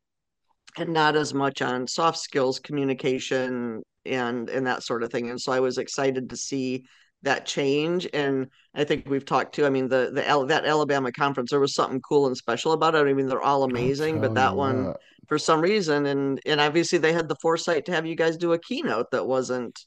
and 0.79 0.93
not 0.93 1.17
as 1.17 1.35
much 1.35 1.63
on 1.63 1.87
soft 1.87 2.19
skills 2.19 2.61
communication 2.61 3.83
and 4.05 4.49
and 4.49 4.67
that 4.67 4.83
sort 4.83 5.03
of 5.03 5.11
thing 5.11 5.31
and 5.31 5.41
so 5.41 5.53
I 5.53 5.61
was 5.61 5.79
excited 5.79 6.31
to 6.31 6.37
see 6.37 6.85
that 7.23 7.45
change 7.45 8.09
and 8.15 8.49
I 8.75 8.85
think 8.85 9.09
we've 9.09 9.25
talked 9.25 9.55
to 9.57 9.67
I 9.67 9.71
mean 9.71 9.89
the 9.89 10.11
the 10.13 10.47
that 10.49 10.65
Alabama 10.65 11.13
conference 11.13 11.51
there 11.51 11.61
was 11.61 11.75
something 11.75 12.01
cool 12.01 12.27
and 12.27 12.37
special 12.37 12.73
about 12.73 12.95
it 12.95 13.07
I 13.07 13.13
mean 13.13 13.27
they're 13.27 13.43
all 13.43 13.65
amazing 13.65 14.21
but 14.21 14.35
that 14.35 14.57
one 14.57 14.87
what. 14.87 15.01
for 15.29 15.39
some 15.39 15.61
reason 15.61 16.07
and 16.07 16.41
and 16.47 16.61
obviously 16.61 16.99
they 16.99 17.13
had 17.13 17.29
the 17.29 17.37
foresight 17.43 17.85
to 17.87 17.93
have 17.93 18.07
you 18.07 18.15
guys 18.15 18.37
do 18.37 18.53
a 18.55 18.59
keynote 18.59 19.11
that 19.13 19.27
wasn't 19.27 19.79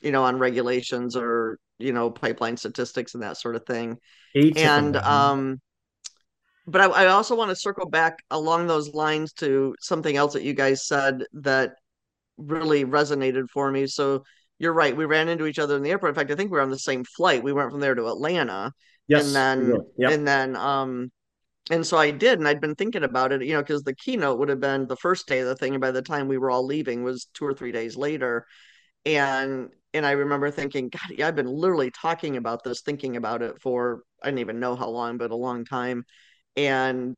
you 0.00 0.12
know 0.12 0.24
on 0.24 0.38
regulations 0.38 1.16
or 1.16 1.58
you 1.78 1.92
know 1.92 2.10
pipeline 2.10 2.56
statistics 2.56 3.14
and 3.14 3.22
that 3.22 3.38
sort 3.38 3.56
of 3.56 3.64
thing 3.64 3.96
Atypical. 4.36 4.56
and 4.58 4.96
um 4.96 5.60
but 6.66 6.80
I, 6.80 6.86
I 6.86 7.06
also 7.06 7.36
want 7.36 7.50
to 7.50 7.56
circle 7.56 7.88
back 7.88 8.18
along 8.30 8.66
those 8.66 8.92
lines 8.92 9.32
to 9.34 9.74
something 9.80 10.16
else 10.16 10.32
that 10.32 10.42
you 10.42 10.52
guys 10.52 10.86
said 10.86 11.24
that 11.34 11.76
really 12.36 12.84
resonated 12.84 13.48
for 13.50 13.70
me 13.70 13.86
so 13.86 14.22
you're 14.58 14.72
right 14.72 14.96
we 14.96 15.04
ran 15.04 15.28
into 15.28 15.46
each 15.46 15.58
other 15.58 15.76
in 15.76 15.82
the 15.82 15.90
airport 15.90 16.10
in 16.10 16.14
fact 16.14 16.30
i 16.30 16.34
think 16.34 16.50
we 16.50 16.56
were 16.56 16.62
on 16.62 16.70
the 16.70 16.78
same 16.78 17.04
flight 17.04 17.42
we 17.42 17.52
went 17.52 17.70
from 17.70 17.80
there 17.80 17.94
to 17.94 18.06
atlanta 18.08 18.72
yes, 19.08 19.26
and 19.26 19.34
then. 19.34 19.78
Yep. 19.98 20.12
and 20.12 20.28
then 20.28 20.56
um 20.56 21.10
and 21.70 21.84
so 21.84 21.96
I 21.96 22.12
did, 22.12 22.38
and 22.38 22.46
I'd 22.46 22.60
been 22.60 22.76
thinking 22.76 23.02
about 23.02 23.32
it, 23.32 23.42
you 23.42 23.52
know, 23.52 23.60
because 23.60 23.82
the 23.82 23.94
keynote 23.94 24.38
would 24.38 24.48
have 24.48 24.60
been 24.60 24.86
the 24.86 24.96
first 24.96 25.26
day 25.26 25.40
of 25.40 25.48
the 25.48 25.56
thing, 25.56 25.74
and 25.74 25.80
by 25.80 25.90
the 25.90 26.02
time 26.02 26.28
we 26.28 26.38
were 26.38 26.50
all 26.50 26.64
leaving 26.64 27.02
was 27.02 27.26
two 27.34 27.44
or 27.44 27.54
three 27.54 27.72
days 27.72 27.96
later. 27.96 28.46
And 29.04 29.70
and 29.92 30.06
I 30.06 30.12
remember 30.12 30.50
thinking, 30.50 30.90
God, 30.90 31.16
yeah, 31.16 31.28
I've 31.28 31.36
been 31.36 31.46
literally 31.46 31.90
talking 31.90 32.36
about 32.36 32.62
this, 32.62 32.82
thinking 32.82 33.16
about 33.16 33.42
it 33.42 33.60
for 33.60 34.02
I 34.22 34.28
didn't 34.28 34.40
even 34.40 34.60
know 34.60 34.76
how 34.76 34.90
long, 34.90 35.18
but 35.18 35.30
a 35.30 35.36
long 35.36 35.64
time. 35.64 36.04
And 36.56 37.16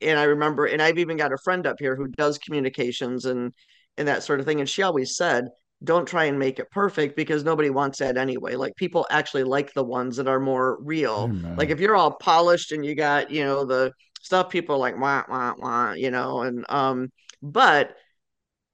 and 0.00 0.18
I 0.18 0.24
remember, 0.24 0.66
and 0.66 0.82
I've 0.82 0.98
even 0.98 1.16
got 1.16 1.32
a 1.32 1.38
friend 1.38 1.66
up 1.66 1.76
here 1.78 1.96
who 1.96 2.08
does 2.08 2.38
communications 2.38 3.24
and 3.24 3.52
and 3.98 4.08
that 4.08 4.22
sort 4.22 4.40
of 4.40 4.46
thing. 4.46 4.60
And 4.60 4.68
she 4.68 4.82
always 4.82 5.16
said, 5.16 5.48
don't 5.84 6.06
try 6.06 6.24
and 6.24 6.38
make 6.38 6.58
it 6.58 6.70
perfect 6.70 7.16
because 7.16 7.44
nobody 7.44 7.70
wants 7.70 7.98
that 7.98 8.16
anyway. 8.16 8.56
Like 8.56 8.74
people 8.76 9.06
actually 9.10 9.44
like 9.44 9.72
the 9.74 9.84
ones 9.84 10.16
that 10.16 10.26
are 10.26 10.40
more 10.40 10.78
real. 10.82 11.28
Like 11.56 11.70
if 11.70 11.78
you're 11.80 11.94
all 11.96 12.12
polished 12.12 12.72
and 12.72 12.84
you 12.84 12.94
got, 12.94 13.30
you 13.30 13.44
know, 13.44 13.64
the 13.64 13.92
stuff 14.20 14.50
people 14.50 14.74
are 14.74 14.78
like 14.78 14.98
wah 14.98 15.24
wah 15.28 15.54
wah, 15.56 15.92
you 15.92 16.10
know, 16.10 16.42
and 16.42 16.64
um, 16.68 17.12
but 17.42 17.94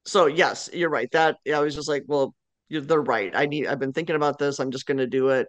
so 0.06 0.26
yes, 0.26 0.70
you're 0.72 0.90
right. 0.90 1.10
That 1.12 1.36
I 1.52 1.60
was 1.60 1.74
just 1.74 1.88
like, 1.88 2.04
well, 2.06 2.34
you're, 2.68 2.82
they're 2.82 3.00
right. 3.00 3.32
I 3.34 3.46
need. 3.46 3.66
I've 3.66 3.78
been 3.78 3.92
thinking 3.92 4.16
about 4.16 4.38
this. 4.38 4.58
I'm 4.58 4.70
just 4.70 4.86
going 4.86 4.98
to 4.98 5.06
do 5.06 5.28
it. 5.28 5.48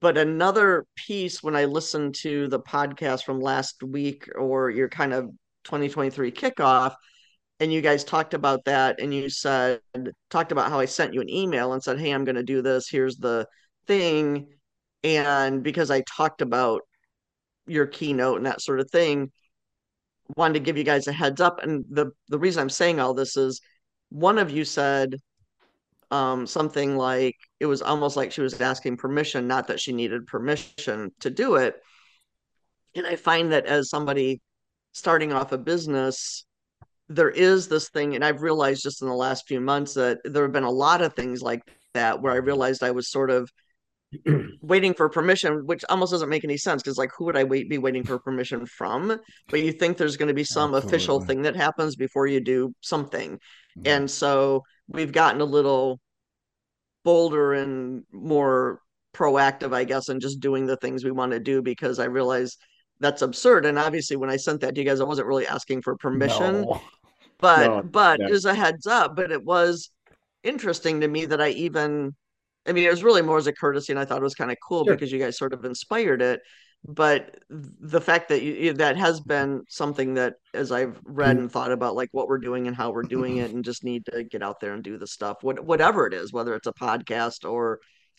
But 0.00 0.18
another 0.18 0.84
piece 0.96 1.42
when 1.42 1.54
I 1.56 1.66
listened 1.66 2.16
to 2.16 2.48
the 2.48 2.60
podcast 2.60 3.24
from 3.24 3.40
last 3.40 3.82
week 3.82 4.28
or 4.36 4.68
your 4.68 4.88
kind 4.88 5.12
of 5.12 5.26
2023 5.64 6.32
kickoff, 6.32 6.94
and 7.62 7.72
you 7.72 7.80
guys 7.80 8.02
talked 8.02 8.34
about 8.34 8.64
that, 8.64 9.00
and 9.00 9.14
you 9.14 9.30
said 9.30 9.80
talked 10.30 10.50
about 10.50 10.68
how 10.68 10.80
I 10.80 10.84
sent 10.86 11.14
you 11.14 11.20
an 11.20 11.30
email 11.30 11.72
and 11.72 11.82
said, 11.82 12.00
"Hey, 12.00 12.10
I'm 12.10 12.24
going 12.24 12.34
to 12.34 12.42
do 12.42 12.60
this. 12.60 12.88
Here's 12.88 13.16
the 13.18 13.46
thing," 13.86 14.48
and 15.04 15.62
because 15.62 15.88
I 15.88 16.02
talked 16.02 16.42
about 16.42 16.82
your 17.68 17.86
keynote 17.86 18.38
and 18.38 18.46
that 18.46 18.62
sort 18.62 18.80
of 18.80 18.90
thing, 18.90 19.30
wanted 20.36 20.54
to 20.54 20.60
give 20.60 20.76
you 20.76 20.82
guys 20.82 21.06
a 21.06 21.12
heads 21.12 21.40
up. 21.40 21.60
And 21.62 21.84
the 21.88 22.10
the 22.28 22.38
reason 22.38 22.62
I'm 22.62 22.70
saying 22.70 22.98
all 22.98 23.14
this 23.14 23.36
is 23.36 23.60
one 24.10 24.38
of 24.38 24.50
you 24.50 24.64
said 24.64 25.14
um, 26.10 26.46
something 26.48 26.96
like 26.96 27.36
it 27.60 27.66
was 27.66 27.80
almost 27.80 28.16
like 28.16 28.32
she 28.32 28.40
was 28.42 28.60
asking 28.60 28.96
permission, 28.96 29.46
not 29.46 29.68
that 29.68 29.80
she 29.80 29.92
needed 29.92 30.26
permission 30.26 31.12
to 31.20 31.30
do 31.30 31.56
it. 31.56 31.76
And 32.96 33.06
I 33.06 33.16
find 33.16 33.52
that 33.52 33.66
as 33.66 33.88
somebody 33.88 34.40
starting 34.92 35.32
off 35.32 35.52
a 35.52 35.58
business, 35.58 36.44
there 37.08 37.30
is 37.30 37.68
this 37.68 37.88
thing, 37.90 38.14
and 38.14 38.24
I've 38.24 38.42
realized 38.42 38.82
just 38.82 39.02
in 39.02 39.08
the 39.08 39.14
last 39.14 39.46
few 39.46 39.60
months 39.60 39.94
that 39.94 40.18
there 40.24 40.44
have 40.44 40.52
been 40.52 40.62
a 40.64 40.70
lot 40.70 41.02
of 41.02 41.14
things 41.14 41.42
like 41.42 41.62
that 41.94 42.22
where 42.22 42.32
I 42.32 42.36
realized 42.36 42.82
I 42.82 42.90
was 42.92 43.10
sort 43.10 43.30
of 43.30 43.50
waiting 44.62 44.94
for 44.94 45.08
permission, 45.08 45.66
which 45.66 45.84
almost 45.88 46.12
doesn't 46.12 46.28
make 46.28 46.44
any 46.44 46.56
sense 46.56 46.82
because, 46.82 46.98
like, 46.98 47.10
who 47.16 47.24
would 47.26 47.36
I 47.36 47.44
wait 47.44 47.68
be 47.68 47.78
waiting 47.78 48.04
for 48.04 48.18
permission 48.18 48.66
from? 48.66 49.18
But 49.50 49.62
you 49.62 49.72
think 49.72 49.96
there's 49.96 50.16
going 50.16 50.28
to 50.28 50.34
be 50.34 50.44
some 50.44 50.74
Absolutely. 50.74 50.88
official 50.88 51.20
thing 51.20 51.42
that 51.42 51.56
happens 51.56 51.96
before 51.96 52.26
you 52.26 52.40
do 52.40 52.74
something, 52.80 53.38
Mhm. 53.76 53.86
and 53.86 54.10
so 54.10 54.62
we've 54.88 55.12
gotten 55.12 55.40
a 55.40 55.44
little 55.46 56.00
bolder 57.04 57.54
and 57.54 58.04
more 58.12 58.80
proactive, 59.14 59.74
I 59.74 59.84
guess, 59.84 60.08
in 60.08 60.20
just 60.20 60.40
doing 60.40 60.66
the 60.66 60.76
things 60.76 61.04
we 61.04 61.10
want 61.10 61.32
to 61.32 61.40
do 61.40 61.62
because 61.62 61.98
I 61.98 62.04
realize 62.06 62.56
that's 63.02 63.20
absurd. 63.22 63.66
And 63.66 63.78
obviously, 63.78 64.16
when 64.16 64.30
I 64.30 64.36
sent 64.36 64.60
that 64.62 64.74
to 64.74 64.80
you 64.80 64.86
guys, 64.86 65.00
I 65.00 65.04
wasn't 65.04 65.26
really 65.28 65.46
asking 65.46 65.82
for 65.82 65.96
permission 65.96 66.62
No. 66.62 66.80
but 67.38 67.66
No, 67.66 67.82
but 67.82 68.20
no. 68.20 68.26
as 68.28 68.44
a 68.46 68.54
heads 68.54 68.86
up 68.86 69.16
but 69.16 69.30
it 69.30 69.44
was 69.44 69.90
interesting 70.42 71.00
to 71.00 71.08
me 71.08 71.26
that 71.26 71.40
i 71.40 71.48
even 71.50 72.14
i 72.66 72.72
mean 72.72 72.84
it 72.84 72.90
was 72.90 73.04
really 73.04 73.22
more 73.22 73.38
as 73.38 73.46
a 73.46 73.52
courtesy 73.52 73.92
and 73.92 74.00
i 74.00 74.04
thought 74.04 74.18
it 74.18 74.22
was 74.22 74.34
kind 74.34 74.50
of 74.50 74.56
cool 74.66 74.84
Sure. 74.84 74.94
because 74.94 75.12
you 75.12 75.18
guys 75.18 75.36
sort 75.36 75.52
of 75.52 75.64
inspired 75.64 76.22
it 76.22 76.40
but 76.84 77.36
the 77.48 78.00
fact 78.00 78.28
that 78.30 78.42
you, 78.42 78.72
that 78.72 78.96
has 78.96 79.20
been 79.20 79.62
something 79.68 80.14
that 80.14 80.34
as 80.54 80.72
i've 80.72 80.98
read 81.04 81.36
mm-hmm. 81.36 81.42
and 81.44 81.52
thought 81.52 81.72
about 81.72 81.94
like 81.94 82.08
what 82.12 82.28
we're 82.28 82.38
doing 82.38 82.66
and 82.66 82.76
how 82.76 82.90
we're 82.90 83.02
doing 83.02 83.36
it 83.36 83.52
and 83.52 83.64
just 83.64 83.84
need 83.84 84.04
to 84.06 84.24
get 84.24 84.42
out 84.42 84.58
there 84.60 84.74
and 84.74 84.82
do 84.82 84.98
the 84.98 85.06
stuff 85.06 85.36
what, 85.42 85.64
whatever 85.64 86.06
it 86.06 86.14
is 86.14 86.32
whether 86.32 86.54
it's 86.54 86.66
a 86.66 86.72
podcast 86.72 87.48
or 87.48 87.78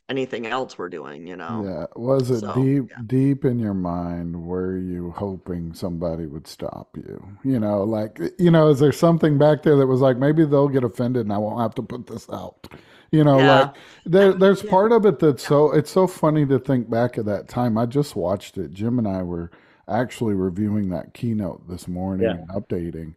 anything 0.10 0.46
else 0.46 0.78
we're 0.78 0.90
doing 0.90 1.26
you 1.26 1.36
know 1.36 1.64
Yeah. 1.66 1.86
Was 1.96 2.30
it 2.30 2.42
So, 2.42 2.54
deep 2.56 2.90
yeah. 2.90 2.98
deep 3.08 3.46
in 3.46 3.58
your 3.60 3.74
mind 3.74 4.46
were 4.46 4.78
you 4.78 5.12
hoping 5.12 5.74
somebody 5.74 6.26
would 6.26 6.46
stop 6.48 6.96
you? 6.98 7.26
You 7.44 7.60
know, 7.60 7.84
like 7.84 8.20
you 8.38 8.52
know, 8.52 8.70
is 8.70 8.80
there 8.80 8.92
something 8.92 9.38
back 9.38 9.64
there 9.64 9.78
that 9.78 9.88
was 9.88 10.02
like 10.02 10.18
maybe 10.18 10.46
they'll 10.46 10.68
get 10.68 10.84
offended 10.84 11.22
and 11.26 11.34
I 11.34 11.38
won't 11.38 11.62
have 11.62 11.74
to 11.76 11.82
put 11.84 12.08
this 12.08 12.30
out? 12.30 12.68
You 13.12 13.24
know, 13.24 13.38
Yeah. 13.40 13.60
like 13.62 13.76
there 14.06 14.34
there's 14.34 14.64
Yeah. 14.64 14.70
part 14.72 14.92
of 14.92 15.06
it 15.06 15.20
that's 15.20 15.48
so 15.48 15.72
it's 15.72 15.90
so 15.92 16.06
funny 16.08 16.46
to 16.48 16.60
think 16.60 16.90
back 16.90 17.18
at 17.18 17.26
that 17.26 17.48
time. 17.48 17.78
I 17.78 17.86
just 17.86 18.16
watched 18.16 18.58
it. 18.58 18.72
Jim 18.72 19.00
and 19.00 19.08
I 19.08 19.24
were 19.24 19.52
actually 19.88 20.34
reviewing 20.34 20.90
that 20.90 21.14
keynote 21.14 21.68
this 21.70 21.88
morning 21.88 22.26
Yeah. 22.26 22.32
and 22.38 22.50
updating. 22.50 23.16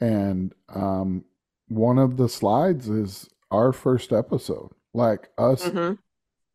And 0.00 0.52
um 0.68 1.24
one 1.68 1.98
of 1.98 2.16
the 2.16 2.28
slides 2.28 2.88
is 2.88 3.28
our 3.50 3.72
first 3.72 4.12
episode. 4.12 4.70
Like 4.94 5.28
us 5.38 5.68
Mhm. 5.68 5.98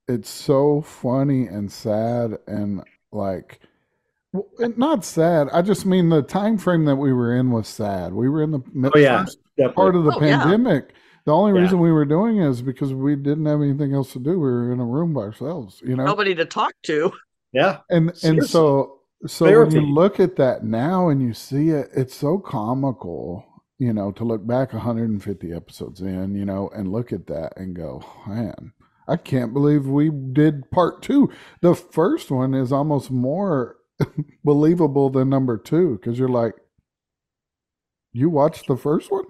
It's 0.07 0.29
so 0.29 0.81
funny 0.81 1.47
and 1.47 1.71
sad 1.71 2.37
and 2.47 2.81
like 3.11 3.59
not 4.77 5.03
sad 5.03 5.49
i 5.51 5.61
just 5.61 5.85
mean 5.85 6.09
the 6.09 6.21
time 6.21 6.57
frame 6.57 6.85
that 6.85 6.95
we 6.95 7.11
were 7.11 7.35
in 7.35 7.51
was 7.51 7.67
sad 7.67 8.13
we 8.13 8.29
were 8.29 8.41
in 8.43 8.51
the 8.51 8.61
Oh 8.93 8.97
yeah, 8.97 9.25
first 9.25 9.39
part 9.75 9.95
of 9.95 10.03
the 10.05 10.11
Oh, 10.13 10.21
yeah. 10.23 10.39
pandemic 10.41 10.93
the 11.25 11.31
only 11.33 11.53
Yeah. 11.53 11.63
reason 11.63 11.79
we 11.79 11.91
were 11.91 12.05
doing 12.05 12.37
it 12.37 12.47
is 12.47 12.61
because 12.61 12.93
we 12.93 13.15
didn't 13.15 13.45
have 13.45 13.61
anything 13.61 13.93
else 13.93 14.13
to 14.13 14.19
do 14.19 14.31
we 14.31 14.37
were 14.37 14.71
in 14.71 14.79
a 14.79 14.85
room 14.85 15.13
by 15.13 15.21
ourselves 15.21 15.81
you 15.85 15.95
know 15.95 16.05
nobody 16.05 16.33
to 16.35 16.45
talk 16.45 16.73
to 16.83 17.11
yeah. 17.53 17.79
and 17.89 18.09
and 18.09 18.17
Seriously. 18.17 18.47
so 18.47 18.99
so 19.27 19.45
when 19.45 19.71
you 19.71 19.81
look 19.81 20.19
at 20.19 20.37
that 20.37 20.63
now 20.63 21.09
and 21.09 21.21
you 21.21 21.33
see 21.33 21.69
it 21.69 21.89
it's 21.95 22.15
so 22.15 22.37
comical 22.39 23.45
you 23.79 23.91
know 23.93 24.11
to 24.13 24.23
look 24.23 24.47
back 24.47 24.71
150 24.73 25.51
episodes 25.53 26.01
in 26.01 26.33
you 26.35 26.45
know 26.45 26.69
and 26.73 26.91
look 26.91 27.11
at 27.11 27.27
that 27.27 27.53
and 27.57 27.75
go 27.75 28.01
man 28.25 28.71
i 29.07 29.15
can't 29.15 29.53
believe 29.53 29.85
we 29.87 30.09
did 30.09 30.69
part 30.71 31.01
two 31.01 31.29
the 31.61 31.75
first 31.75 32.31
one 32.31 32.53
is 32.53 32.71
almost 32.71 33.11
more 33.11 33.77
believable 34.43 35.09
than 35.09 35.29
number 35.29 35.57
two 35.57 35.97
because 35.97 36.17
you're 36.19 36.27
like 36.29 36.53
you 38.13 38.29
watched 38.29 38.67
the 38.67 38.77
first 38.77 39.11
one 39.11 39.25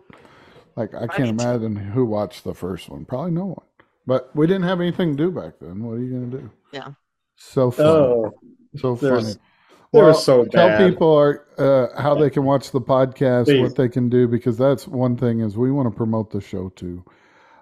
like 0.76 0.94
i 0.96 1.08
can't 1.08 1.40
Right. 1.42 1.56
imagine 1.56 1.76
who 1.76 2.06
watched 2.06 2.44
the 2.44 2.54
first 2.54 2.90
one 2.90 3.06
probably 3.06 3.32
no 3.32 3.46
one 3.46 3.66
but 4.08 4.36
we 4.36 4.48
didn't 4.48 4.64
have 4.64 4.82
anything 4.82 5.16
to 5.18 5.24
do 5.26 5.32
back 5.32 5.54
then 5.62 5.84
what 5.84 5.94
are 5.94 6.00
you 6.00 6.12
gonna 6.14 6.42
do 6.42 6.50
Yeah. 6.72 6.90
so 7.36 7.72
funny 7.72 7.90
Oh, 7.90 8.32
so 8.78 8.96
there's- 8.96 9.34
funny 9.36 9.46
they 9.94 10.00
were 10.00 10.06
well, 10.06 10.14
so 10.14 10.46
tell 10.46 10.70
bad. 10.70 10.90
people 10.90 11.14
are, 11.14 11.46
uh, 11.58 12.02
how 12.02 12.16
they 12.16 12.30
can 12.30 12.46
watch 12.46 12.72
the 12.72 12.80
podcast, 12.80 13.48
Please. 13.48 13.62
what 13.62 13.76
they 13.76 13.90
can 13.90 14.08
do, 14.08 14.26
because 14.26 14.58
that's 14.58 14.88
one 14.88 15.18
thing 15.18 15.42
is 15.42 15.58
we 15.58 15.70
want 15.70 15.86
to 15.86 15.94
promote 15.94 16.32
the 16.32 16.40
show 16.40 16.70
too. 16.70 17.04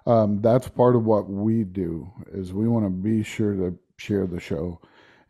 Um, 0.06 0.40
that's 0.40 0.68
part 0.68 0.96
of 0.96 1.04
what 1.04 1.28
we 1.28 1.64
do 1.64 2.10
is 2.32 2.52
we 2.52 2.68
want 2.68 2.86
to 2.86 2.90
be 2.90 3.22
sure 3.22 3.54
to 3.54 3.78
share 3.96 4.26
the 4.26 4.40
show, 4.40 4.80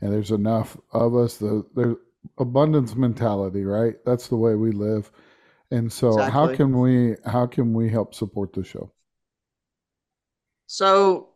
and 0.00 0.12
there's 0.12 0.30
enough 0.30 0.76
of 0.92 1.16
us. 1.16 1.38
The 1.38 1.66
there's 1.74 1.96
abundance 2.38 2.94
mentality, 2.94 3.64
right? 3.64 3.94
That's 4.04 4.28
the 4.28 4.36
way 4.36 4.54
we 4.54 4.72
live, 4.72 5.10
and 5.70 5.92
so 5.92 6.18
how 6.18 6.54
can 6.54 6.78
we 6.78 7.16
how 7.26 7.46
can 7.46 7.74
we 7.74 7.88
help 7.88 8.14
support 8.14 8.52
the 8.52 8.64
show? 8.64 8.92
So, 10.66 11.29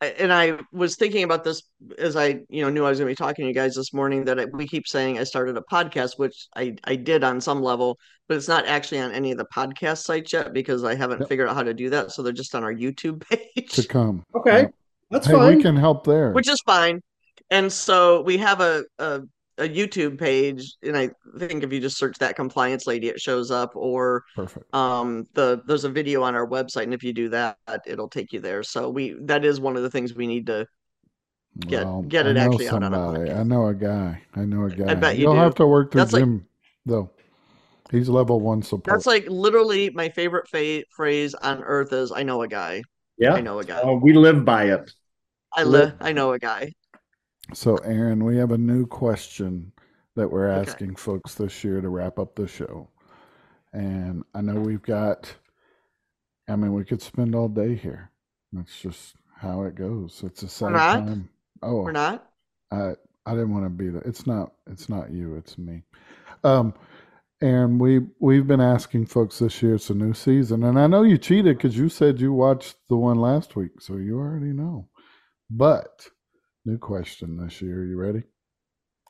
and 0.00 0.32
I 0.32 0.58
was 0.72 0.96
thinking 0.96 1.24
about 1.24 1.42
this 1.44 1.62
as 1.98 2.14
I, 2.16 2.40
you 2.48 2.62
know, 2.62 2.70
knew 2.70 2.84
I 2.84 2.90
was 2.90 2.98
going 2.98 3.08
to 3.08 3.12
be 3.12 3.16
talking 3.16 3.44
to 3.44 3.48
you 3.48 3.54
guys 3.54 3.74
this 3.74 3.92
morning. 3.92 4.24
That 4.24 4.38
I, 4.38 4.44
we 4.46 4.66
keep 4.66 4.86
saying 4.86 5.18
I 5.18 5.24
started 5.24 5.56
a 5.56 5.62
podcast, 5.62 6.12
which 6.18 6.46
I 6.56 6.76
I 6.84 6.94
did 6.96 7.24
on 7.24 7.40
some 7.40 7.62
level, 7.62 7.98
but 8.28 8.36
it's 8.36 8.48
not 8.48 8.66
actually 8.66 9.00
on 9.00 9.10
any 9.12 9.32
of 9.32 9.38
the 9.38 9.46
podcast 9.54 10.04
sites 10.04 10.32
yet 10.32 10.52
because 10.52 10.84
I 10.84 10.94
haven't 10.94 11.20
Yep. 11.20 11.28
figured 11.28 11.48
out 11.48 11.56
how 11.56 11.62
to 11.64 11.74
do 11.74 11.90
that. 11.90 12.12
So 12.12 12.22
they're 12.22 12.32
just 12.32 12.54
on 12.54 12.62
our 12.64 12.72
YouTube 12.72 13.20
page 13.54 13.72
To 13.72 13.82
come, 13.88 14.22
Okay, 14.36 14.62
Yep. 14.62 14.70
that's 15.10 15.26
hey, 15.26 15.32
fine. 15.32 15.56
we 15.56 15.62
can 15.62 15.76
help 15.76 16.04
there. 16.04 16.32
which 16.32 16.48
is 16.48 16.60
fine. 16.64 17.00
And 17.50 17.72
so 17.72 18.22
we 18.22 18.36
have 18.38 18.60
a, 18.60 18.84
a 18.98 19.22
a 19.58 19.68
YouTube 19.68 20.18
page, 20.18 20.74
and 20.82 20.96
I 20.96 21.10
think 21.38 21.62
if 21.64 21.72
you 21.72 21.80
just 21.80 21.98
search 21.98 22.16
that 22.18 22.36
compliance 22.36 22.86
lady, 22.86 23.08
it 23.08 23.20
shows 23.20 23.50
up, 23.50 23.72
or 23.74 24.22
Perfect. 24.36 24.72
um 24.74 25.26
the 25.34 25.60
there's 25.66 25.84
a 25.84 25.88
video 25.90 26.22
on 26.22 26.34
our 26.34 26.46
website 26.46 26.84
and 26.84 26.94
if 26.94 27.02
you 27.02 27.12
do 27.12 27.28
that 27.30 27.56
it'll 27.86 28.08
take 28.08 28.32
you 28.32 28.40
there 28.40 28.62
so 28.62 28.88
we 28.88 29.16
that 29.22 29.44
is 29.44 29.60
one 29.60 29.76
of 29.76 29.82
the 29.82 29.90
things 29.90 30.14
we 30.14 30.26
need 30.26 30.46
to 30.46 30.66
get- 31.66 31.86
get 32.08 32.26
I 32.26 32.30
it 32.30 32.34
know 32.34 32.40
actually 32.40 32.68
out 32.68 32.82
on 32.82 32.94
a 32.94 32.96
somebody. 32.96 33.30
I 33.32 33.42
know 33.42 33.66
a 33.66 33.74
guy. 33.74 34.22
I 34.36 34.44
know 34.44 34.64
a 34.64 34.70
guy. 34.70 34.90
I 34.92 34.94
bet 34.94 35.18
you 35.18 35.26
will 35.26 35.34
do. 35.34 35.40
have 35.40 35.54
to 35.56 35.66
work 35.66 35.90
through 35.92 36.00
That's 36.02 36.12
like- 36.12 36.24
though. 36.86 37.10
He's 37.90 38.08
level 38.10 38.38
one 38.40 38.62
support. 38.62 38.84
that's 38.84 39.06
like 39.06 39.26
literally 39.28 39.88
my 39.90 40.10
favorite 40.10 40.46
fa- 40.48 40.84
phrase 40.90 41.34
on 41.34 41.62
earth 41.64 41.90
is 41.94 42.12
i 42.12 42.22
know 42.22 42.42
a 42.42 42.48
guy 42.48 42.82
yeah. 43.16 43.32
i 43.32 43.40
know 43.40 43.58
a 43.60 43.64
guy 43.64 43.80
Oh, 43.82 43.96
we 43.96 44.12
live 44.12 44.44
by 44.44 44.64
it. 44.64 44.90
i 45.56 45.62
live 45.64 45.94
i 46.00 46.12
know 46.12 46.32
a 46.32 46.38
guy 46.38 46.70
so, 47.54 47.76
Erin, 47.78 48.24
we 48.24 48.36
have 48.36 48.52
a 48.52 48.58
new 48.58 48.86
question 48.86 49.72
that 50.16 50.30
we're 50.30 50.50
Okay. 50.50 50.70
asking 50.70 50.96
folks 50.96 51.34
this 51.34 51.64
year 51.64 51.80
to 51.80 51.88
wrap 51.88 52.18
up 52.18 52.34
the 52.34 52.48
show. 52.48 52.88
And 53.72 54.24
I 54.34 54.40
know 54.40 54.60
we've 54.60 54.82
got, 54.82 55.34
I 56.48 56.56
mean, 56.56 56.72
we 56.74 56.84
could 56.84 57.02
spend 57.02 57.34
all 57.34 57.48
day 57.48 57.74
here. 57.74 58.10
That's 58.52 58.80
just 58.80 59.14
how 59.36 59.62
it 59.62 59.74
goes. 59.74 60.22
It's 60.24 60.42
a 60.42 60.48
sad 60.48 60.72
not. 60.72 61.06
time. 61.06 61.28
Oh, 61.62 61.82
we're 61.82 61.92
not 61.92 62.24
I 62.70 62.92
I 63.26 63.32
didn't 63.32 63.52
want 63.52 63.64
to 63.66 63.70
be 63.70 63.90
the. 63.90 63.98
It's 64.00 64.26
not. 64.26 64.52
It's 64.66 64.88
not 64.88 65.10
you. 65.10 65.36
It's 65.36 65.58
me. 65.58 65.82
Um, 66.44 66.74
and 67.40 67.80
we 67.80 68.00
we've 68.20 68.46
been 68.46 68.60
asking 68.60 69.06
folks 69.06 69.38
this 69.38 69.62
year. 69.62 69.74
It's 69.74 69.90
a 69.90 69.94
new 69.94 70.14
season, 70.14 70.64
and 70.64 70.78
I 70.78 70.86
know 70.86 71.02
you 71.02 71.18
cheated 71.18 71.56
because 71.58 71.76
you 71.76 71.88
said 71.88 72.20
you 72.20 72.32
watched 72.32 72.76
the 72.88 72.96
one 72.96 73.20
last 73.20 73.54
week, 73.56 73.80
so 73.80 73.96
you 73.96 74.18
already 74.18 74.52
know. 74.52 74.88
But 75.50 76.08
new 76.68 76.78
question 76.78 77.36
this 77.36 77.62
year. 77.62 77.84
You 77.84 77.96
ready? 77.96 78.22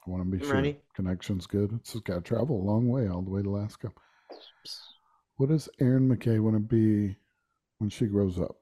I 0.07 0.11
want 0.11 0.23
to 0.23 0.31
be 0.31 0.39
I'm 0.39 0.45
sure 0.45 0.55
ready. 0.55 0.79
connection's 0.95 1.47
good. 1.47 1.73
It's 1.75 1.95
got 2.01 2.15
to 2.15 2.21
travel 2.21 2.57
a 2.57 2.65
long 2.65 2.89
way, 2.89 3.09
all 3.09 3.23
the 3.23 3.31
way 3.31 3.43
to 3.43 3.49
Alaska. 3.51 3.91
What 5.37 5.49
does 5.49 5.69
Erin 5.81 6.09
McKay 6.09 6.41
want 6.41 6.55
to 6.57 6.61
be 6.61 7.17
when 7.79 7.91
she 7.91 8.07
grows 8.07 8.39
up? 8.39 8.57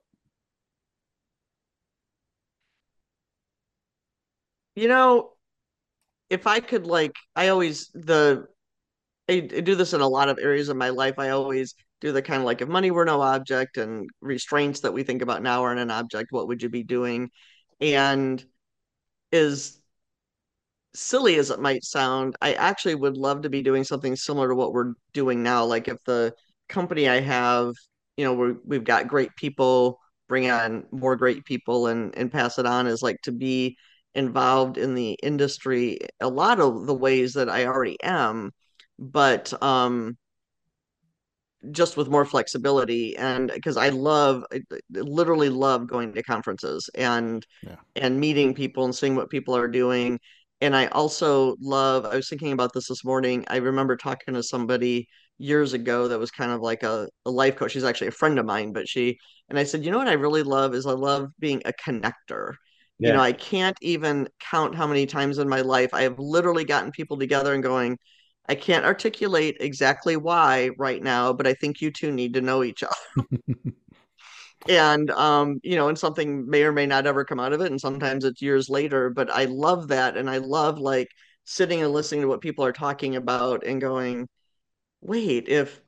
you 4.79 4.89
know 4.89 5.31
if 6.29 6.47
i 6.47 6.61
could 6.61 6.87
like 6.87 7.15
i 7.35 7.49
always 7.49 7.89
the 7.95 8.47
I, 9.27 9.37
I 9.37 9.61
do 9.61 9.75
this 9.75 9.95
in 9.95 10.03
a 10.03 10.07
lot 10.07 10.29
of 10.29 10.39
areas 10.39 10.69
of 10.69 10.77
my 10.77 10.91
life 10.91 11.15
i 11.19 11.31
always 11.31 11.75
do 12.03 12.13
the 12.13 12.21
kind 12.21 12.41
of 12.41 12.45
like 12.45 12.61
if 12.61 12.69
money 12.69 12.91
were 12.91 13.07
no 13.07 13.23
object 13.23 13.79
and 13.79 14.07
restraints 14.21 14.81
that 14.81 14.93
we 14.93 15.03
think 15.03 15.23
about 15.23 15.43
now 15.43 15.65
are 15.65 15.73
an 15.73 15.91
object 15.91 16.31
what 16.31 16.47
would 16.49 16.63
you 16.63 16.69
be 16.69 16.83
doing 16.83 17.31
and 17.81 18.45
is 19.37 19.81
silly 20.95 21.37
as 21.37 21.51
it 21.51 21.61
might 21.61 21.85
sound 21.85 22.37
i 22.41 22.55
actually 22.55 22.95
would 22.95 23.17
love 23.17 23.43
to 23.43 23.51
be 23.51 23.63
doing 23.63 23.85
something 23.85 24.17
similar 24.17 24.49
to 24.49 24.55
what 24.55 24.73
we're 24.73 24.95
doing 25.13 25.43
now. 25.43 25.65
Like 25.65 25.89
if 25.89 25.99
the 26.05 26.35
company 26.69 27.09
i 27.09 27.21
have 27.21 27.75
you 28.17 28.25
know 28.25 28.35
we're, 28.35 28.57
we've 28.65 28.85
got 28.85 29.09
great 29.09 29.31
people 29.37 30.01
bring 30.29 30.51
on 30.51 30.85
more 30.91 31.17
great 31.17 31.45
people 31.45 31.87
and 31.89 32.17
and 32.19 32.33
pass 32.33 32.59
it 32.59 32.67
on 32.67 32.87
is 32.87 33.03
like 33.03 33.21
to 33.23 33.33
be 33.33 33.77
involved 34.15 34.79
in 34.79 34.95
the 34.95 35.13
industry 35.23 35.99
a 36.21 36.29
lot 36.29 36.59
of 36.61 36.87
the 36.87 36.95
ways 36.95 37.35
that 37.35 37.49
I 37.51 37.67
already 37.67 37.99
am, 38.03 38.53
but 38.99 39.53
um, 39.63 40.17
just 41.73 41.97
with 41.97 42.09
more 42.09 42.25
flexibility 42.25 43.17
and 43.17 43.51
because 43.55 43.77
I 43.77 43.89
love 43.91 44.45
I 44.53 44.61
literally 44.93 45.49
love 45.51 45.87
going 45.89 46.13
to 46.15 46.23
conferences 46.23 46.89
and 46.95 47.45
Yeah. 47.63 47.77
and 47.97 48.21
meeting 48.21 48.55
people 48.55 48.85
and 48.85 48.95
seeing 48.95 49.17
what 49.17 49.31
people 49.31 49.57
are 49.57 49.69
doing. 49.69 50.19
And 50.61 50.75
I 50.77 50.87
also 50.87 51.57
love, 51.61 52.05
I 52.07 52.17
was 52.17 52.29
thinking 52.29 52.53
about 52.53 52.73
this 52.73 52.89
this 52.89 53.05
morning. 53.05 53.45
I 53.49 53.57
remember 53.57 53.97
talking 53.97 54.35
to 54.35 54.43
somebody 54.43 55.09
years 55.39 55.73
ago 55.75 56.09
that 56.09 56.19
was 56.19 56.31
kind 56.31 56.51
of 56.51 56.61
like 56.61 56.83
a, 56.83 57.09
a 57.27 57.31
life 57.31 57.57
coach. 57.57 57.73
She's 57.73 57.85
actually 57.85 58.09
a 58.09 58.13
friend 58.13 58.39
of 58.39 58.47
mine, 58.47 58.73
but 58.73 58.89
she 58.89 59.19
and 59.49 59.59
I 59.59 59.65
said, 59.65 59.85
you 59.85 59.91
know 59.91 59.99
what 59.99 60.09
I 60.09 60.15
really 60.15 60.43
love 60.43 60.75
is 60.75 60.87
I 60.87 60.93
love 60.93 61.29
being 61.39 61.63
a 61.65 61.73
connector. 61.73 62.55
You 63.03 63.13
know, 63.13 63.21
I 63.21 63.33
can't 63.33 63.77
even 63.83 64.29
count 64.41 64.75
how 64.75 64.87
many 64.87 65.07
times 65.07 65.39
in 65.39 65.49
my 65.49 65.61
life 65.61 65.91
I 65.95 66.03
have 66.03 66.19
literally 66.19 66.65
gotten 66.65 66.91
people 66.91 67.19
together 67.19 67.55
and 67.55 67.63
going, 67.63 67.99
I 68.49 68.55
can't 68.55 68.85
articulate 68.85 69.57
exactly 69.61 70.17
why 70.17 70.71
right 70.79 71.03
now, 71.03 71.33
but 71.33 71.47
I 71.47 71.55
think 71.55 71.81
you 71.81 71.91
two 71.91 72.13
need 72.13 72.35
to 72.35 72.41
know 72.41 72.63
each 72.65 72.83
other. 72.83 72.95
And 74.69 75.11
um, 75.13 75.61
you 75.63 75.77
know, 75.77 75.89
and 75.89 75.99
something 75.99 76.49
may 76.49 76.65
or 76.65 76.73
may 76.73 76.87
not 76.87 77.07
ever 77.07 77.25
come 77.25 77.39
out 77.41 77.53
of 77.53 77.61
it, 77.61 77.71
and 77.71 77.81
sometimes 77.81 78.25
it's 78.25 78.43
years 78.43 78.69
later, 78.69 79.11
but 79.11 79.31
I 79.31 79.45
love 79.45 79.89
that 79.89 80.17
and 80.17 80.29
I 80.29 80.39
love 80.39 80.79
like 80.79 81.09
sitting 81.45 81.83
and 81.83 81.93
listening 81.93 82.23
to 82.23 82.29
what 82.29 82.41
people 82.41 82.65
are 82.65 82.73
talking 82.73 83.15
about 83.17 83.65
and 83.65 83.81
going, 83.81 84.29
wait, 85.03 85.49
if 85.49 85.81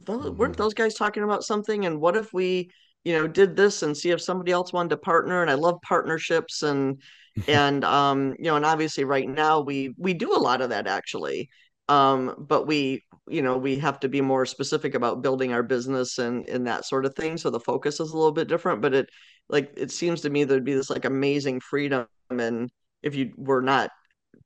those, 0.00 0.30
weren't 0.32 0.54
Mhm. 0.54 0.58
those 0.58 0.74
guys 0.74 0.94
talking 0.94 1.22
about 1.24 1.44
something? 1.44 1.86
And 1.86 2.00
what 2.00 2.16
if 2.16 2.32
we, 2.32 2.70
you 3.04 3.14
know, 3.14 3.28
did 3.28 3.56
this 3.56 3.82
and 3.82 3.96
see 3.96 4.10
if 4.10 4.22
somebody 4.22 4.52
else 4.52 4.72
wanted 4.72 4.90
to 4.90 4.98
partner? 4.98 5.42
And 5.42 5.50
I 5.50 5.54
love 5.54 5.80
partnerships 5.82 6.62
and 6.62 7.02
and 7.48 7.84
um, 7.84 8.34
you 8.38 8.46
know, 8.46 8.56
and 8.56 8.66
obviously 8.66 9.04
right 9.04 9.28
now 9.28 9.60
we 9.60 9.94
we 9.98 10.14
do 10.14 10.34
a 10.36 10.38
lot 10.40 10.60
of 10.62 10.70
that 10.70 10.86
actually. 10.88 11.50
Um, 11.90 12.36
but 12.38 12.66
we, 12.66 13.04
you 13.28 13.42
know, 13.42 13.58
we 13.58 13.76
have 13.78 14.00
to 14.00 14.08
be 14.08 14.20
more 14.20 14.46
specific 14.46 14.94
about 14.94 15.22
building 15.22 15.52
our 15.52 15.62
business 15.62 16.18
and 16.18 16.48
and 16.48 16.66
that 16.66 16.84
sort 16.84 17.04
of 17.04 17.14
thing. 17.16 17.36
So 17.36 17.50
the 17.50 17.60
focus 17.60 18.00
is 18.00 18.12
a 18.12 18.16
little 18.16 18.32
bit 18.32 18.48
different, 18.48 18.80
but 18.80 18.94
it 18.94 19.10
like 19.48 19.72
it 19.76 19.90
seems 19.90 20.20
to 20.22 20.30
me 20.30 20.44
there'd 20.44 20.64
be 20.64 20.74
this 20.74 20.90
like 20.90 21.04
amazing 21.04 21.60
freedom 21.60 22.06
and 22.30 22.70
if 23.02 23.14
you 23.16 23.32
were 23.36 23.62
not 23.62 23.90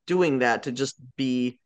doing 0.07 0.39
that 0.39 0.63
to 0.63 0.71
just 0.71 0.95
be 1.17 1.59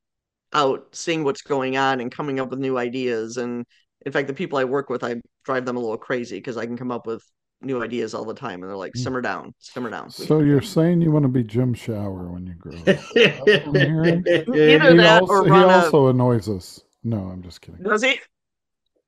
out 0.54 0.88
seeing 0.94 1.24
what's 1.24 1.42
going 1.42 1.78
on 1.78 2.02
and 2.02 2.12
coming 2.12 2.40
up 2.40 2.50
with 2.50 2.60
new 2.60 2.78
ideas. 2.78 3.38
And 3.38 3.66
in 4.06 4.12
fact, 4.12 4.28
the 4.28 4.34
people 4.34 4.60
I 4.60 4.66
work 4.66 4.90
with, 4.90 5.04
I 5.04 5.22
drive 5.46 5.66
them 5.66 5.78
a 5.78 5.80
little 5.80 5.98
crazy 5.98 6.38
because 6.38 6.58
I 6.58 6.66
can 6.66 6.78
come 6.78 6.92
up 6.92 7.08
with 7.08 7.24
new 7.62 7.84
ideas 7.84 8.14
all 8.14 8.26
the 8.26 8.34
time. 8.34 8.62
And 8.64 8.70
they're 8.70 8.78
like, 8.78 8.94
Mm. 8.94 9.00
simmer 9.04 9.22
down, 9.22 9.54
simmer 9.60 9.90
down. 9.90 10.10
So 10.10 10.40
you're 10.40 10.62
saying 10.62 11.02
you 11.02 11.12
want 11.12 11.24
to 11.24 11.30
be 11.30 11.44
Jim 11.44 11.74
Shower 11.74 12.32
when 12.32 12.48
you 12.48 12.54
grow 12.54 12.74
up? 12.78 12.88
Either 13.16 14.92
He 14.92 14.98
that 14.98 15.22
also, 15.22 15.34
or 15.34 15.44
he 15.46 15.50
run 15.52 15.64
a- 15.64 15.68
also 15.68 16.08
annoys 16.08 16.48
us. 16.50 16.82
No, 17.04 17.18
I'm 17.18 17.42
just 17.44 17.62
kidding. 17.62 17.84
Does 17.84 18.04
he? 18.04 18.20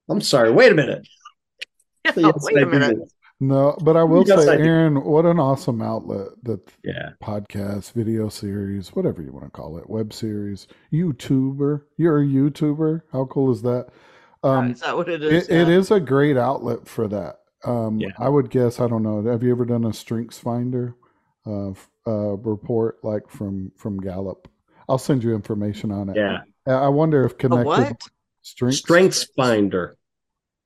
I'm 0.09 0.21
sorry. 0.21 0.51
Wait 0.51 0.71
a 0.71 0.75
minute. 0.75 1.07
Yeah, 2.03 2.13
Yes, 2.17 2.33
wait 2.41 2.57
I 2.57 2.61
a 2.61 2.65
do. 2.65 2.71
minute. 2.71 2.97
No, 3.39 3.75
but 3.83 3.95
I 3.95 4.03
will 4.03 4.23
Yes, 4.27 4.43
say, 4.43 4.53
I. 4.53 4.55
Erin, 4.55 5.03
what 5.03 5.23
an 5.27 5.39
awesome 5.39 5.79
outlet 5.83 6.29
that 6.43 6.61
Yeah. 6.83 7.09
podcast, 7.23 7.91
video 7.93 8.27
series, 8.27 8.89
whatever 8.95 9.21
you 9.21 9.31
want 9.31 9.45
to 9.45 9.51
call 9.51 9.77
it, 9.77 9.87
web 9.87 10.11
series, 10.11 10.65
YouTuber. 10.91 11.83
You're 11.97 12.21
a 12.23 12.25
YouTuber. 12.25 13.01
How 13.11 13.25
cool 13.25 13.51
is 13.51 13.61
that? 13.61 13.89
Um, 14.41 14.71
is 14.71 14.79
that 14.79 14.97
what 14.97 15.09
it 15.09 15.21
is? 15.21 15.47
it, 15.47 15.53
it 15.53 15.67
Yeah. 15.67 15.77
is 15.77 15.91
a 15.91 15.99
great 15.99 16.37
outlet 16.37 16.87
for 16.87 17.07
that. 17.09 17.40
Um, 17.63 17.99
Yeah. 17.99 18.09
I 18.19 18.29
would 18.29 18.49
guess. 18.49 18.79
I 18.79 18.87
don't 18.87 19.03
know. 19.03 19.23
Have 19.23 19.43
you 19.43 19.51
ever 19.51 19.65
done 19.65 19.85
a 19.85 19.93
Strengths 19.93 20.39
Finder 20.39 20.95
uh, 21.45 21.71
uh, 22.07 22.35
report 22.37 23.03
like 23.03 23.29
from 23.29 23.71
from 23.77 23.99
Gallup? 23.99 24.47
I'll 24.89 24.97
send 24.97 25.23
you 25.23 25.33
information 25.35 25.91
on 25.91 26.09
it. 26.09 26.15
Yeah. 26.15 26.39
I 26.67 26.71
I 26.71 26.87
wonder 26.89 27.23
if 27.25 27.33
A 27.33 27.35
connected 27.35 27.65
what? 27.65 28.01
strengths. 28.41 28.79
Strengths 28.79 29.23
Finder. 29.35 29.97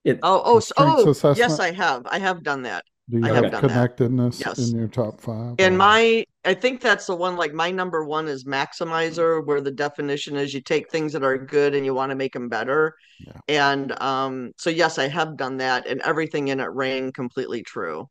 It, 0.04 0.20
Oh, 0.24 0.42
oh, 0.46 0.58
s- 0.58 0.68
Strengths 0.70 1.04
oh, 1.06 1.10
assessment? 1.10 1.38
yes, 1.38 1.60
I 1.60 1.72
have. 1.72 2.06
I 2.06 2.20
have 2.20 2.44
done 2.44 2.64
that. 2.64 2.86
Do 3.10 3.20
you 3.20 3.26
I 3.26 3.34
have, 3.36 3.52
have 3.52 3.62
connectedness 3.62 4.40
Yes. 4.40 4.72
in 4.72 4.80
your 4.80 4.88
top 4.88 5.22
five? 5.22 5.56
And 5.60 5.76
or- 5.76 5.78
my, 5.78 6.26
I 6.44 6.54
think 6.56 6.82
that's 6.82 7.06
the 7.06 7.16
one, 7.16 7.36
like 7.36 7.54
my 7.54 7.70
number 7.70 8.04
one 8.04 8.28
is 8.28 8.46
maximizer, 8.46 9.46
where 9.46 9.62
the 9.62 9.70
definition 9.72 10.36
is 10.36 10.54
you 10.56 10.62
take 10.62 10.90
things 10.90 11.14
that 11.14 11.24
are 11.24 11.38
good 11.38 11.76
and 11.76 11.86
you 11.86 11.94
want 11.94 12.10
to 12.10 12.16
make 12.16 12.34
them 12.34 12.50
better. 12.50 12.96
Yeah. 13.20 13.34
And 13.48 14.02
um, 14.02 14.52
so 14.58 14.72
yes, 14.72 14.98
I 14.98 15.08
have 15.08 15.38
done 15.38 15.58
that, 15.58 15.86
and 15.88 16.02
everything 16.02 16.48
in 16.48 16.60
it 16.60 16.70
rang 16.72 17.12
completely 17.12 17.62
true. 17.62 18.10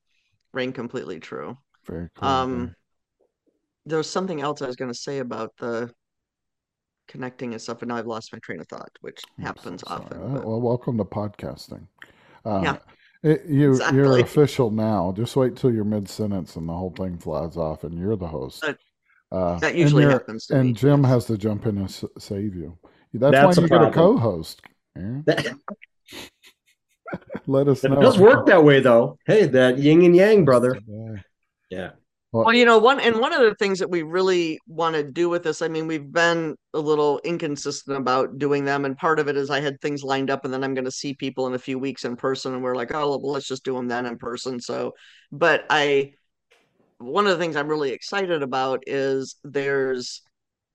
Rang 0.53 0.73
completely 0.73 1.19
true. 1.19 1.59
very 1.87 2.09
cool. 2.15 2.29
Um, 2.29 2.75
there 3.87 3.99
was 3.99 4.09
something 4.09 4.41
else 4.41 4.63
I 4.63 4.67
was 4.69 4.77
going 4.77 4.93
to 4.93 4.99
say 4.99 5.19
about 5.19 5.51
the 5.59 5.91
connecting 7.09 7.53
and 7.53 7.61
stuff, 7.61 7.83
and 7.83 7.89
now 7.89 7.97
I've 7.97 8.07
lost 8.07 8.33
my 8.33 8.39
train 8.39 8.61
of 8.61 8.69
thought, 8.69 8.91
which 9.01 9.21
I'm 9.39 9.45
happens 9.45 9.83
sorry. 9.87 10.03
often. 10.05 10.35
But- 10.35 10.45
Well, 10.47 10.61
welcome 10.61 10.97
to 10.99 11.05
podcasting. 11.05 11.89
Uh, 12.47 12.61
Yeah. 12.63 12.77
It- 13.25 13.45
you, 13.47 13.81
You're 13.93 14.19
official 14.21 14.71
now. 14.71 15.13
Just 15.17 15.35
wait 15.35 15.57
till 15.57 15.73
you're 15.73 15.85
mid 15.85 16.09
sentence 16.09 16.55
and 16.57 16.69
the 16.69 16.73
whole 16.75 16.91
thing 16.91 17.19
flies 17.19 17.57
off, 17.57 17.83
and 17.85 17.99
you're 17.99 18.17
the 18.17 18.29
host. 18.29 18.61
That- 18.63 18.79
Uh, 19.33 19.59
that 19.59 19.71
and 19.71 19.79
usually 19.81 20.03
you're- 20.03 20.13
happens 20.13 20.47
to 20.47 20.55
and 20.57 20.69
me. 20.69 20.73
Jim 20.75 21.03
has 21.03 21.25
to 21.27 21.37
jump 21.37 21.67
in 21.67 21.79
and 21.79 21.87
s- 21.89 22.05
save 22.19 22.55
you. 22.55 22.79
That's, 23.15 23.33
That's 23.33 23.57
why 23.59 23.63
a 23.63 23.67
you 23.67 23.69
get 23.69 23.83
a 23.83 23.91
co-host. 23.91 24.61
That, 24.95 25.57
Let 27.47 27.69
us 27.69 27.83
know 27.83 27.93
it 27.93 27.95
know. 27.97 28.01
does 28.03 28.19
work 28.19 28.47
that 28.47 28.63
way, 28.65 28.81
though. 28.81 29.19
Hey, 29.27 29.47
that 29.47 29.79
yin 29.79 30.03
and 30.05 30.15
yang, 30.17 30.45
brother. 30.45 30.79
Yeah. 30.87 31.15
Yeah. 31.71 31.91
Well, 32.43 32.53
you 32.53 32.65
know, 32.65 32.79
one 32.79 32.99
and 32.99 33.21
one 33.21 33.33
of 33.33 33.41
the 33.41 33.55
things 33.55 33.79
that 33.79 33.91
we 33.91 34.03
really 34.03 34.59
want 34.67 34.97
to 34.97 35.05
do 35.05 35.29
with 35.29 35.45
this, 35.45 35.63
I 35.63 35.69
mean, 35.69 35.87
we've 35.87 36.13
been 36.13 36.57
a 36.73 36.81
little 36.81 37.21
inconsistent 37.23 37.97
about 37.97 38.39
doing 38.39 38.65
them, 38.65 38.85
and 38.85 38.97
part 38.97 39.21
of 39.21 39.29
it 39.29 39.37
is 39.37 39.51
I 39.51 39.61
had 39.61 39.81
things 39.81 40.03
lined 40.03 40.31
up, 40.31 40.45
and 40.45 40.53
then 40.53 40.65
I'm 40.65 40.75
going 40.75 40.85
to 40.85 40.91
see 40.91 41.15
people 41.15 41.47
in 41.47 41.55
a 41.55 41.59
few 41.61 41.79
weeks 41.79 42.05
in 42.05 42.17
person, 42.17 42.53
and 42.53 42.63
we're 42.63 42.75
like, 42.75 42.93
oh, 42.93 43.19
well, 43.19 43.33
let's 43.33 43.47
just 43.47 43.65
do 43.65 43.75
them 43.75 43.87
then 43.87 44.05
in 44.05 44.19
person. 44.19 44.61
So, 44.61 44.95
but 45.31 45.65
I, 45.71 46.15
one 46.99 47.27
of 47.27 47.33
the 47.33 47.39
things 47.39 47.55
I'm 47.55 47.69
really 47.69 47.93
excited 47.93 48.43
about 48.43 48.83
is 48.89 49.37
there's 49.45 50.23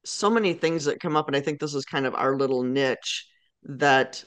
so 0.05 0.29
many 0.29 0.53
things 0.53 0.85
that 0.85 1.01
come 1.01 1.17
up, 1.17 1.27
and 1.27 1.35
I 1.35 1.41
think 1.41 1.59
this 1.59 1.73
is 1.75 1.83
kind 1.83 2.05
of 2.05 2.15
our 2.15 2.37
little 2.37 2.63
niche 2.63 3.27
that 3.63 4.23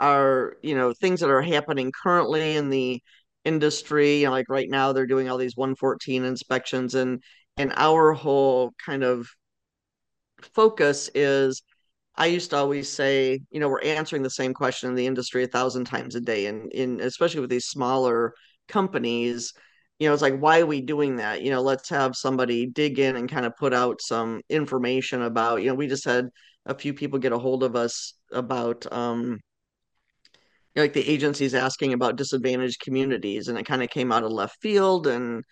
are, 0.00 0.56
you 0.62 0.74
know, 0.74 0.94
things 0.94 1.20
that 1.20 1.28
are 1.28 1.42
happening 1.42 1.92
currently 1.92 2.56
in 2.56 2.70
the 2.70 3.02
industry. 3.46 4.20
You 4.20 4.26
know, 4.26 4.32
like 4.32 4.48
right 4.50 4.68
now 4.68 4.92
they're 4.92 5.06
doing 5.06 5.30
all 5.30 5.38
these 5.38 5.56
114 5.56 6.24
inspections 6.24 6.94
and 6.94 7.22
and 7.56 7.72
our 7.76 8.12
whole 8.12 8.72
kind 8.84 9.02
of 9.02 9.28
focus 10.54 11.10
is 11.14 11.62
I 12.16 12.26
used 12.26 12.50
to 12.50 12.56
always 12.56 12.88
say, 12.88 13.40
you 13.50 13.60
know, 13.60 13.68
we're 13.68 13.82
answering 13.82 14.22
the 14.22 14.30
same 14.30 14.54
question 14.54 14.88
in 14.88 14.94
the 14.94 15.06
industry 15.06 15.44
a 15.44 15.48
thousand 15.48 15.84
times 15.84 16.14
a 16.14 16.20
day. 16.20 16.46
And 16.46 16.72
in 16.72 17.00
especially 17.00 17.40
with 17.40 17.50
these 17.50 17.66
smaller 17.66 18.34
companies, 18.68 19.52
you 19.98 20.08
know, 20.08 20.14
it's 20.14 20.22
like, 20.22 20.38
why 20.38 20.60
are 20.60 20.66
we 20.66 20.80
doing 20.80 21.16
that? 21.16 21.42
You 21.42 21.50
know, 21.50 21.62
let's 21.62 21.88
have 21.90 22.16
somebody 22.16 22.66
dig 22.66 22.98
in 22.98 23.16
and 23.16 23.30
kind 23.30 23.46
of 23.46 23.56
put 23.56 23.74
out 23.74 24.00
some 24.00 24.40
information 24.48 25.22
about, 25.22 25.62
you 25.62 25.68
know, 25.68 25.74
we 25.74 25.86
just 25.88 26.04
had 26.04 26.28
a 26.66 26.74
few 26.74 26.94
people 26.94 27.18
get 27.18 27.32
a 27.32 27.38
hold 27.38 27.62
of 27.62 27.76
us 27.76 28.14
about 28.32 28.90
um 28.92 29.38
know, 30.76 30.82
like 30.82 30.92
the 30.92 31.08
agencies 31.08 31.54
asking 31.54 31.92
about 31.92 32.16
disadvantaged 32.16 32.80
communities 32.80 33.48
and 33.48 33.58
it 33.58 33.66
kind 33.66 33.82
of 33.82 33.90
came 33.90 34.12
out 34.12 34.24
of 34.24 34.32
left 34.32 34.60
field 34.60 35.06
and 35.06 35.44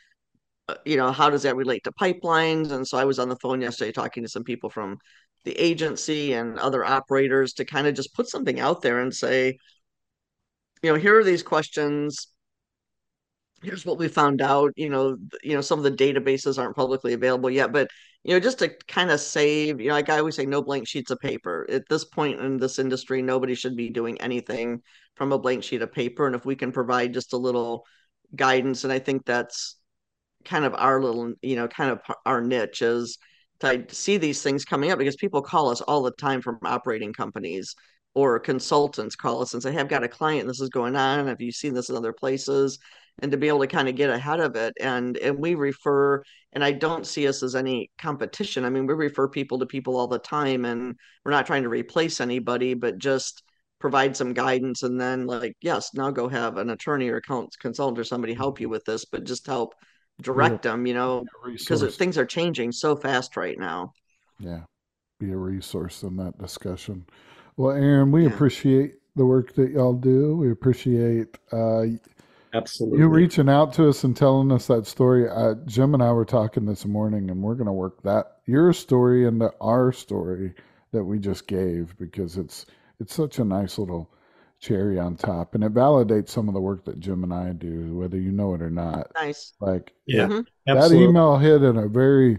uh, 0.69 0.75
you 0.85 0.97
know 0.97 1.13
how 1.13 1.31
does 1.31 1.43
that 1.43 1.57
relate 1.57 1.85
to 1.85 1.93
pipelines? 1.93 2.71
And 2.73 2.87
so 2.87 2.99
i 2.99 3.05
was 3.05 3.19
on 3.19 3.29
the 3.29 3.37
phone 3.37 3.61
yesterday 3.61 3.93
talking 3.93 4.23
to 4.23 4.29
some 4.29 4.45
people 4.45 4.71
from 4.71 4.99
the 5.45 5.53
agency 5.53 6.33
and 6.33 6.59
other 6.59 6.85
operators 6.85 7.55
to 7.55 7.65
kind 7.65 7.87
of 7.87 7.95
just 7.95 8.15
put 8.15 8.29
something 8.29 8.61
out 8.61 8.83
there 8.83 9.01
and 9.01 9.15
say 9.15 9.59
you 10.83 10.93
know 10.93 10.99
here 10.99 11.19
are 11.19 11.25
these 11.25 11.43
questions. 11.43 12.29
Here's 13.63 13.87
what 13.87 13.99
we 13.99 14.09
found 14.09 14.43
out. 14.43 14.73
You 14.77 14.91
know 14.91 15.17
you 15.43 15.55
know 15.55 15.61
some 15.63 15.79
of 15.79 15.85
the 15.85 15.93
databases 15.93 16.59
aren't 16.59 16.77
publicly 16.77 17.15
available 17.15 17.51
yet 17.51 17.73
but 17.73 17.89
you 18.25 18.33
know 18.33 18.41
just 18.41 18.59
to 18.59 18.69
kind 18.89 19.11
of 19.11 19.21
save 19.21 19.81
you 19.81 19.89
know 19.89 19.95
like 19.95 20.09
i 20.09 20.19
always 20.19 20.35
say 20.35 20.47
no 20.47 20.63
blank 20.63 20.89
sheets 20.89 21.11
of 21.11 21.21
paper. 21.21 21.67
At 21.71 21.89
this 21.89 22.05
point 22.05 22.41
in 22.41 22.57
this 22.57 22.79
industry 22.79 23.23
nobody 23.23 23.55
should 23.55 23.77
be 23.77 23.91
doing 23.91 24.21
anything 24.21 24.83
from 25.15 25.33
a 25.33 25.39
blank 25.39 25.63
sheet 25.63 25.83
of 25.83 25.93
paper 25.93 26.27
and 26.27 26.35
if 26.35 26.45
we 26.45 26.57
can 26.57 26.73
provide 26.73 27.15
just 27.15 27.33
a 27.33 27.39
little 27.39 27.85
guidance 28.35 28.83
and 28.85 28.93
i 28.93 28.99
think 28.99 29.25
that's 29.25 29.77
kind 30.45 30.65
of 30.65 30.75
our 30.75 31.01
little 31.01 31.35
you 31.43 31.57
know 31.57 31.69
kind 31.69 31.91
of 31.91 32.01
our 32.27 32.41
niche 32.41 32.83
is 32.83 33.19
to 33.61 33.85
see 33.91 34.17
these 34.17 34.43
things 34.43 34.65
coming 34.65 34.91
up 34.91 34.99
because 34.99 35.17
people 35.17 35.41
call 35.41 35.71
us 35.71 35.81
all 35.81 36.03
the 36.03 36.11
time 36.13 36.43
from 36.43 36.59
operating 36.65 37.13
companies 37.13 37.75
or 38.15 38.39
consultants 38.39 39.17
call 39.17 39.43
us 39.43 39.55
and 39.55 39.63
say 39.63 39.73
hey 39.73 39.79
i've 39.79 39.89
got 39.89 40.03
a 40.03 40.09
client 40.09 40.49
this 40.49 40.61
is 40.61 40.69
going 40.71 40.97
on 40.97 41.27
have 41.27 41.41
you 41.41 41.53
seen 41.53 41.75
this 41.75 41.89
in 41.89 41.97
other 41.97 42.13
places 42.13 42.79
and 43.21 43.31
to 43.33 43.39
be 43.39 43.49
able 43.49 43.61
to 43.61 43.67
kind 43.67 43.89
of 43.89 43.95
get 43.97 44.11
ahead 44.11 44.41
of 44.41 44.57
it 44.57 44.75
and 44.81 45.17
and 45.19 45.39
we 45.39 45.55
refer 45.55 46.23
and 46.53 46.65
i 46.65 46.73
don't 46.73 47.07
see 47.07 47.27
us 47.29 47.43
as 47.43 47.55
any 47.55 47.91
competition 47.99 48.65
i 48.65 48.71
mean 48.71 48.87
we 48.87 48.95
refer 48.95 49.29
people 49.29 49.59
to 49.59 49.67
people 49.67 49.97
all 49.97 50.09
the 50.09 50.19
time 50.19 50.65
and 50.65 50.95
we're 51.25 51.33
not 51.33 51.47
trying 51.47 51.63
to 51.63 51.69
replace 51.69 52.21
anybody 52.21 52.75
but 52.75 52.99
just 52.99 53.43
provide 53.81 54.17
some 54.17 54.33
guidance 54.33 54.83
and 54.83 55.01
then 55.01 55.27
like 55.27 55.55
yes 55.61 55.91
now 55.95 56.11
go 56.11 56.29
have 56.29 56.57
an 56.57 56.71
attorney 56.71 57.09
or 57.09 57.17
account 57.17 57.55
consultant 57.61 57.99
or 57.99 58.05
somebody 58.05 58.35
help 58.35 58.61
you 58.61 58.69
with 58.69 58.85
this 58.85 59.05
but 59.05 59.25
just 59.25 59.47
help 59.47 59.75
direct 60.21 60.63
them 60.63 60.87
you 60.87 60.95
know 60.95 61.25
because 61.45 61.97
things 61.97 62.17
are 62.17 62.27
changing 62.27 62.73
so 62.73 62.97
fast 62.97 63.37
right 63.37 63.59
now 63.59 63.93
Yeah, 64.39 64.65
be 65.21 65.33
a 65.33 65.37
resource 65.37 66.03
in 66.03 66.17
that 66.17 66.39
discussion. 66.39 67.07
Well, 67.57 67.77
Erin, 67.77 68.11
we 68.13 68.25
Yeah. 68.25 68.29
appreciate 68.29 68.95
the 69.17 69.27
work 69.27 69.55
that 69.55 69.71
y'all 69.71 69.95
do. 69.95 70.37
We 70.37 70.51
appreciate 70.51 71.39
uh, 71.53 71.85
Absolutely. 72.55 73.01
you 73.01 73.09
reaching 73.09 73.49
out 73.49 73.73
to 73.75 73.89
us 73.89 74.05
and 74.05 74.17
telling 74.17 74.53
us 74.53 74.67
that 74.69 74.87
story. 74.87 75.29
Uh, 75.29 75.55
Jim 75.67 75.93
and 75.95 76.03
I 76.03 76.13
were 76.13 76.25
talking 76.25 76.65
this 76.65 76.87
morning, 76.87 77.31
and 77.31 77.43
we're 77.43 77.55
going 77.57 77.67
to 77.67 77.73
work 77.73 78.03
that 78.03 78.39
your 78.47 78.73
story 78.73 79.27
into 79.27 79.53
our 79.61 79.93
story 79.93 80.55
that 80.93 81.05
we 81.05 81.19
just 81.19 81.47
gave 81.47 81.97
because 81.99 82.37
it's 82.37 82.67
it's 83.01 83.15
such 83.15 83.39
a 83.41 83.45
nice 83.45 83.77
little 83.79 84.09
cherry 84.61 84.99
on 84.99 85.17
top, 85.17 85.55
and 85.55 85.65
it 85.65 85.75
validates 85.75 86.29
some 86.31 86.49
of 86.49 86.55
the 86.55 86.61
work 86.61 86.85
that 86.85 87.01
Jim 87.01 87.25
and 87.25 87.35
I 87.35 87.53
do, 87.53 87.97
whether 87.97 88.19
you 88.19 88.31
know 88.33 88.55
it 88.55 88.63
or 88.63 88.71
not. 88.71 89.11
Nice. 89.15 89.53
Like 89.61 89.93
Yeah, 90.07 90.29
Mhm. 90.29 90.47
that 90.67 90.77
absolutely. 90.79 91.09
email 91.09 91.37
hit 91.37 91.63
in 91.63 91.77
a 91.77 91.89
very, 91.89 92.39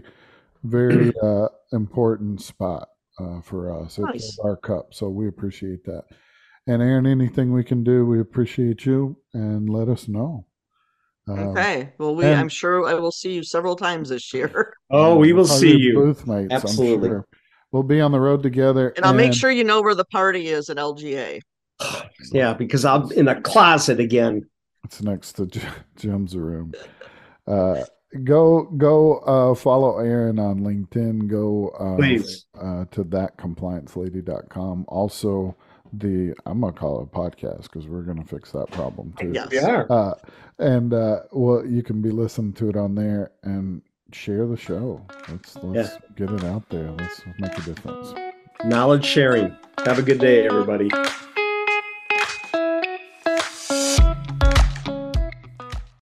very 0.64 1.12
uh, 1.22 1.48
important 1.72 2.40
spot 2.40 2.88
uh, 3.18 3.40
for 3.42 3.70
us. 3.70 3.98
Nice. 3.98 4.36
filled 4.36 4.46
our 4.48 4.56
cup, 4.56 4.94
so 4.94 5.08
we 5.10 5.28
appreciate 5.28 5.84
that. 5.84 6.04
And 6.66 6.82
Erin, 6.82 7.06
anything 7.06 7.52
we 7.52 7.62
can 7.62 7.84
do, 7.84 8.04
we 8.04 8.20
appreciate 8.20 8.84
you, 8.86 9.16
and 9.32 9.70
let 9.70 9.88
us 9.88 10.08
know. 10.08 10.46
Um, 11.28 11.38
Okay. 11.38 11.92
Well, 11.98 12.14
we 12.16 12.24
and- 12.24 12.40
I'm 12.40 12.48
sure 12.48 12.86
I 12.86 12.94
will 12.94 13.12
see 13.12 13.32
you 13.34 13.42
several 13.42 13.76
times 13.76 14.08
this 14.08 14.32
year. 14.32 14.74
Oh, 14.90 15.16
we 15.16 15.32
will 15.32 15.46
see 15.46 15.76
you. 15.76 15.94
booth 15.94 16.26
mates. 16.28 16.52
Absolutely. 16.52 17.08
I'm 17.08 17.14
sure. 17.14 17.26
We'll 17.72 17.82
be 17.82 18.00
on 18.00 18.12
the 18.12 18.20
road 18.20 18.42
together, 18.44 18.90
And 18.96 19.04
I'll 19.04 19.12
make 19.14 19.32
sure 19.34 19.50
you 19.50 19.64
know 19.64 19.82
where 19.82 19.96
the 19.96 20.04
party 20.04 20.46
is 20.48 20.70
at 20.70 20.76
LGA. 20.76 21.40
Yeah, 22.32 22.54
because 22.54 22.84
I'm 22.84 23.10
in 23.12 23.28
a 23.28 23.40
closet 23.40 24.00
again. 24.00 24.48
It's 24.84 25.02
next 25.02 25.32
to 25.34 25.46
J- 25.46 25.60
Jim's 25.96 26.36
room. 26.36 26.72
Uh, 27.46 27.82
go 28.24 28.64
go 28.76 29.18
uh, 29.18 29.54
follow 29.54 29.98
Erin 29.98 30.38
on 30.38 30.60
LinkedIn. 30.60 31.26
Go 31.28 31.68
uh, 31.78 31.96
Please. 31.96 32.46
uh, 32.60 32.84
to 32.92 33.04
thatcompliancelady.com. 33.04 34.84
Also, 34.88 35.56
the 35.92 36.34
I'm 36.46 36.60
gonna 36.60 36.72
call 36.72 37.00
it 37.00 37.04
a 37.04 37.06
podcast 37.06 37.64
because 37.64 37.86
we're 37.86 38.02
gonna 38.02 38.24
fix 38.24 38.52
that 38.52 38.70
problem 38.70 39.14
too. 39.18 39.32
Yes. 39.34 39.50
We 39.50 39.58
are. 39.58 39.90
Uh, 39.90 40.14
and 40.58 40.92
uh, 40.92 41.20
well, 41.32 41.64
you 41.66 41.82
can 41.82 42.02
be 42.02 42.10
listening 42.10 42.52
to 42.54 42.68
it 42.68 42.76
on 42.76 42.94
there 42.94 43.30
and 43.42 43.82
share 44.12 44.46
the 44.46 44.56
show. 44.56 45.04
Let's 45.28 45.56
let's 45.62 45.96
get 46.16 46.30
it 46.30 46.44
out 46.44 46.68
there. 46.68 46.90
Let's 46.92 47.22
make 47.38 47.56
a 47.58 47.62
difference. 47.62 48.14
Knowledge 48.64 49.04
sharing. 49.04 49.54
Have 49.84 49.98
a 49.98 50.02
good 50.02 50.18
day, 50.18 50.46
everybody. 50.46 50.90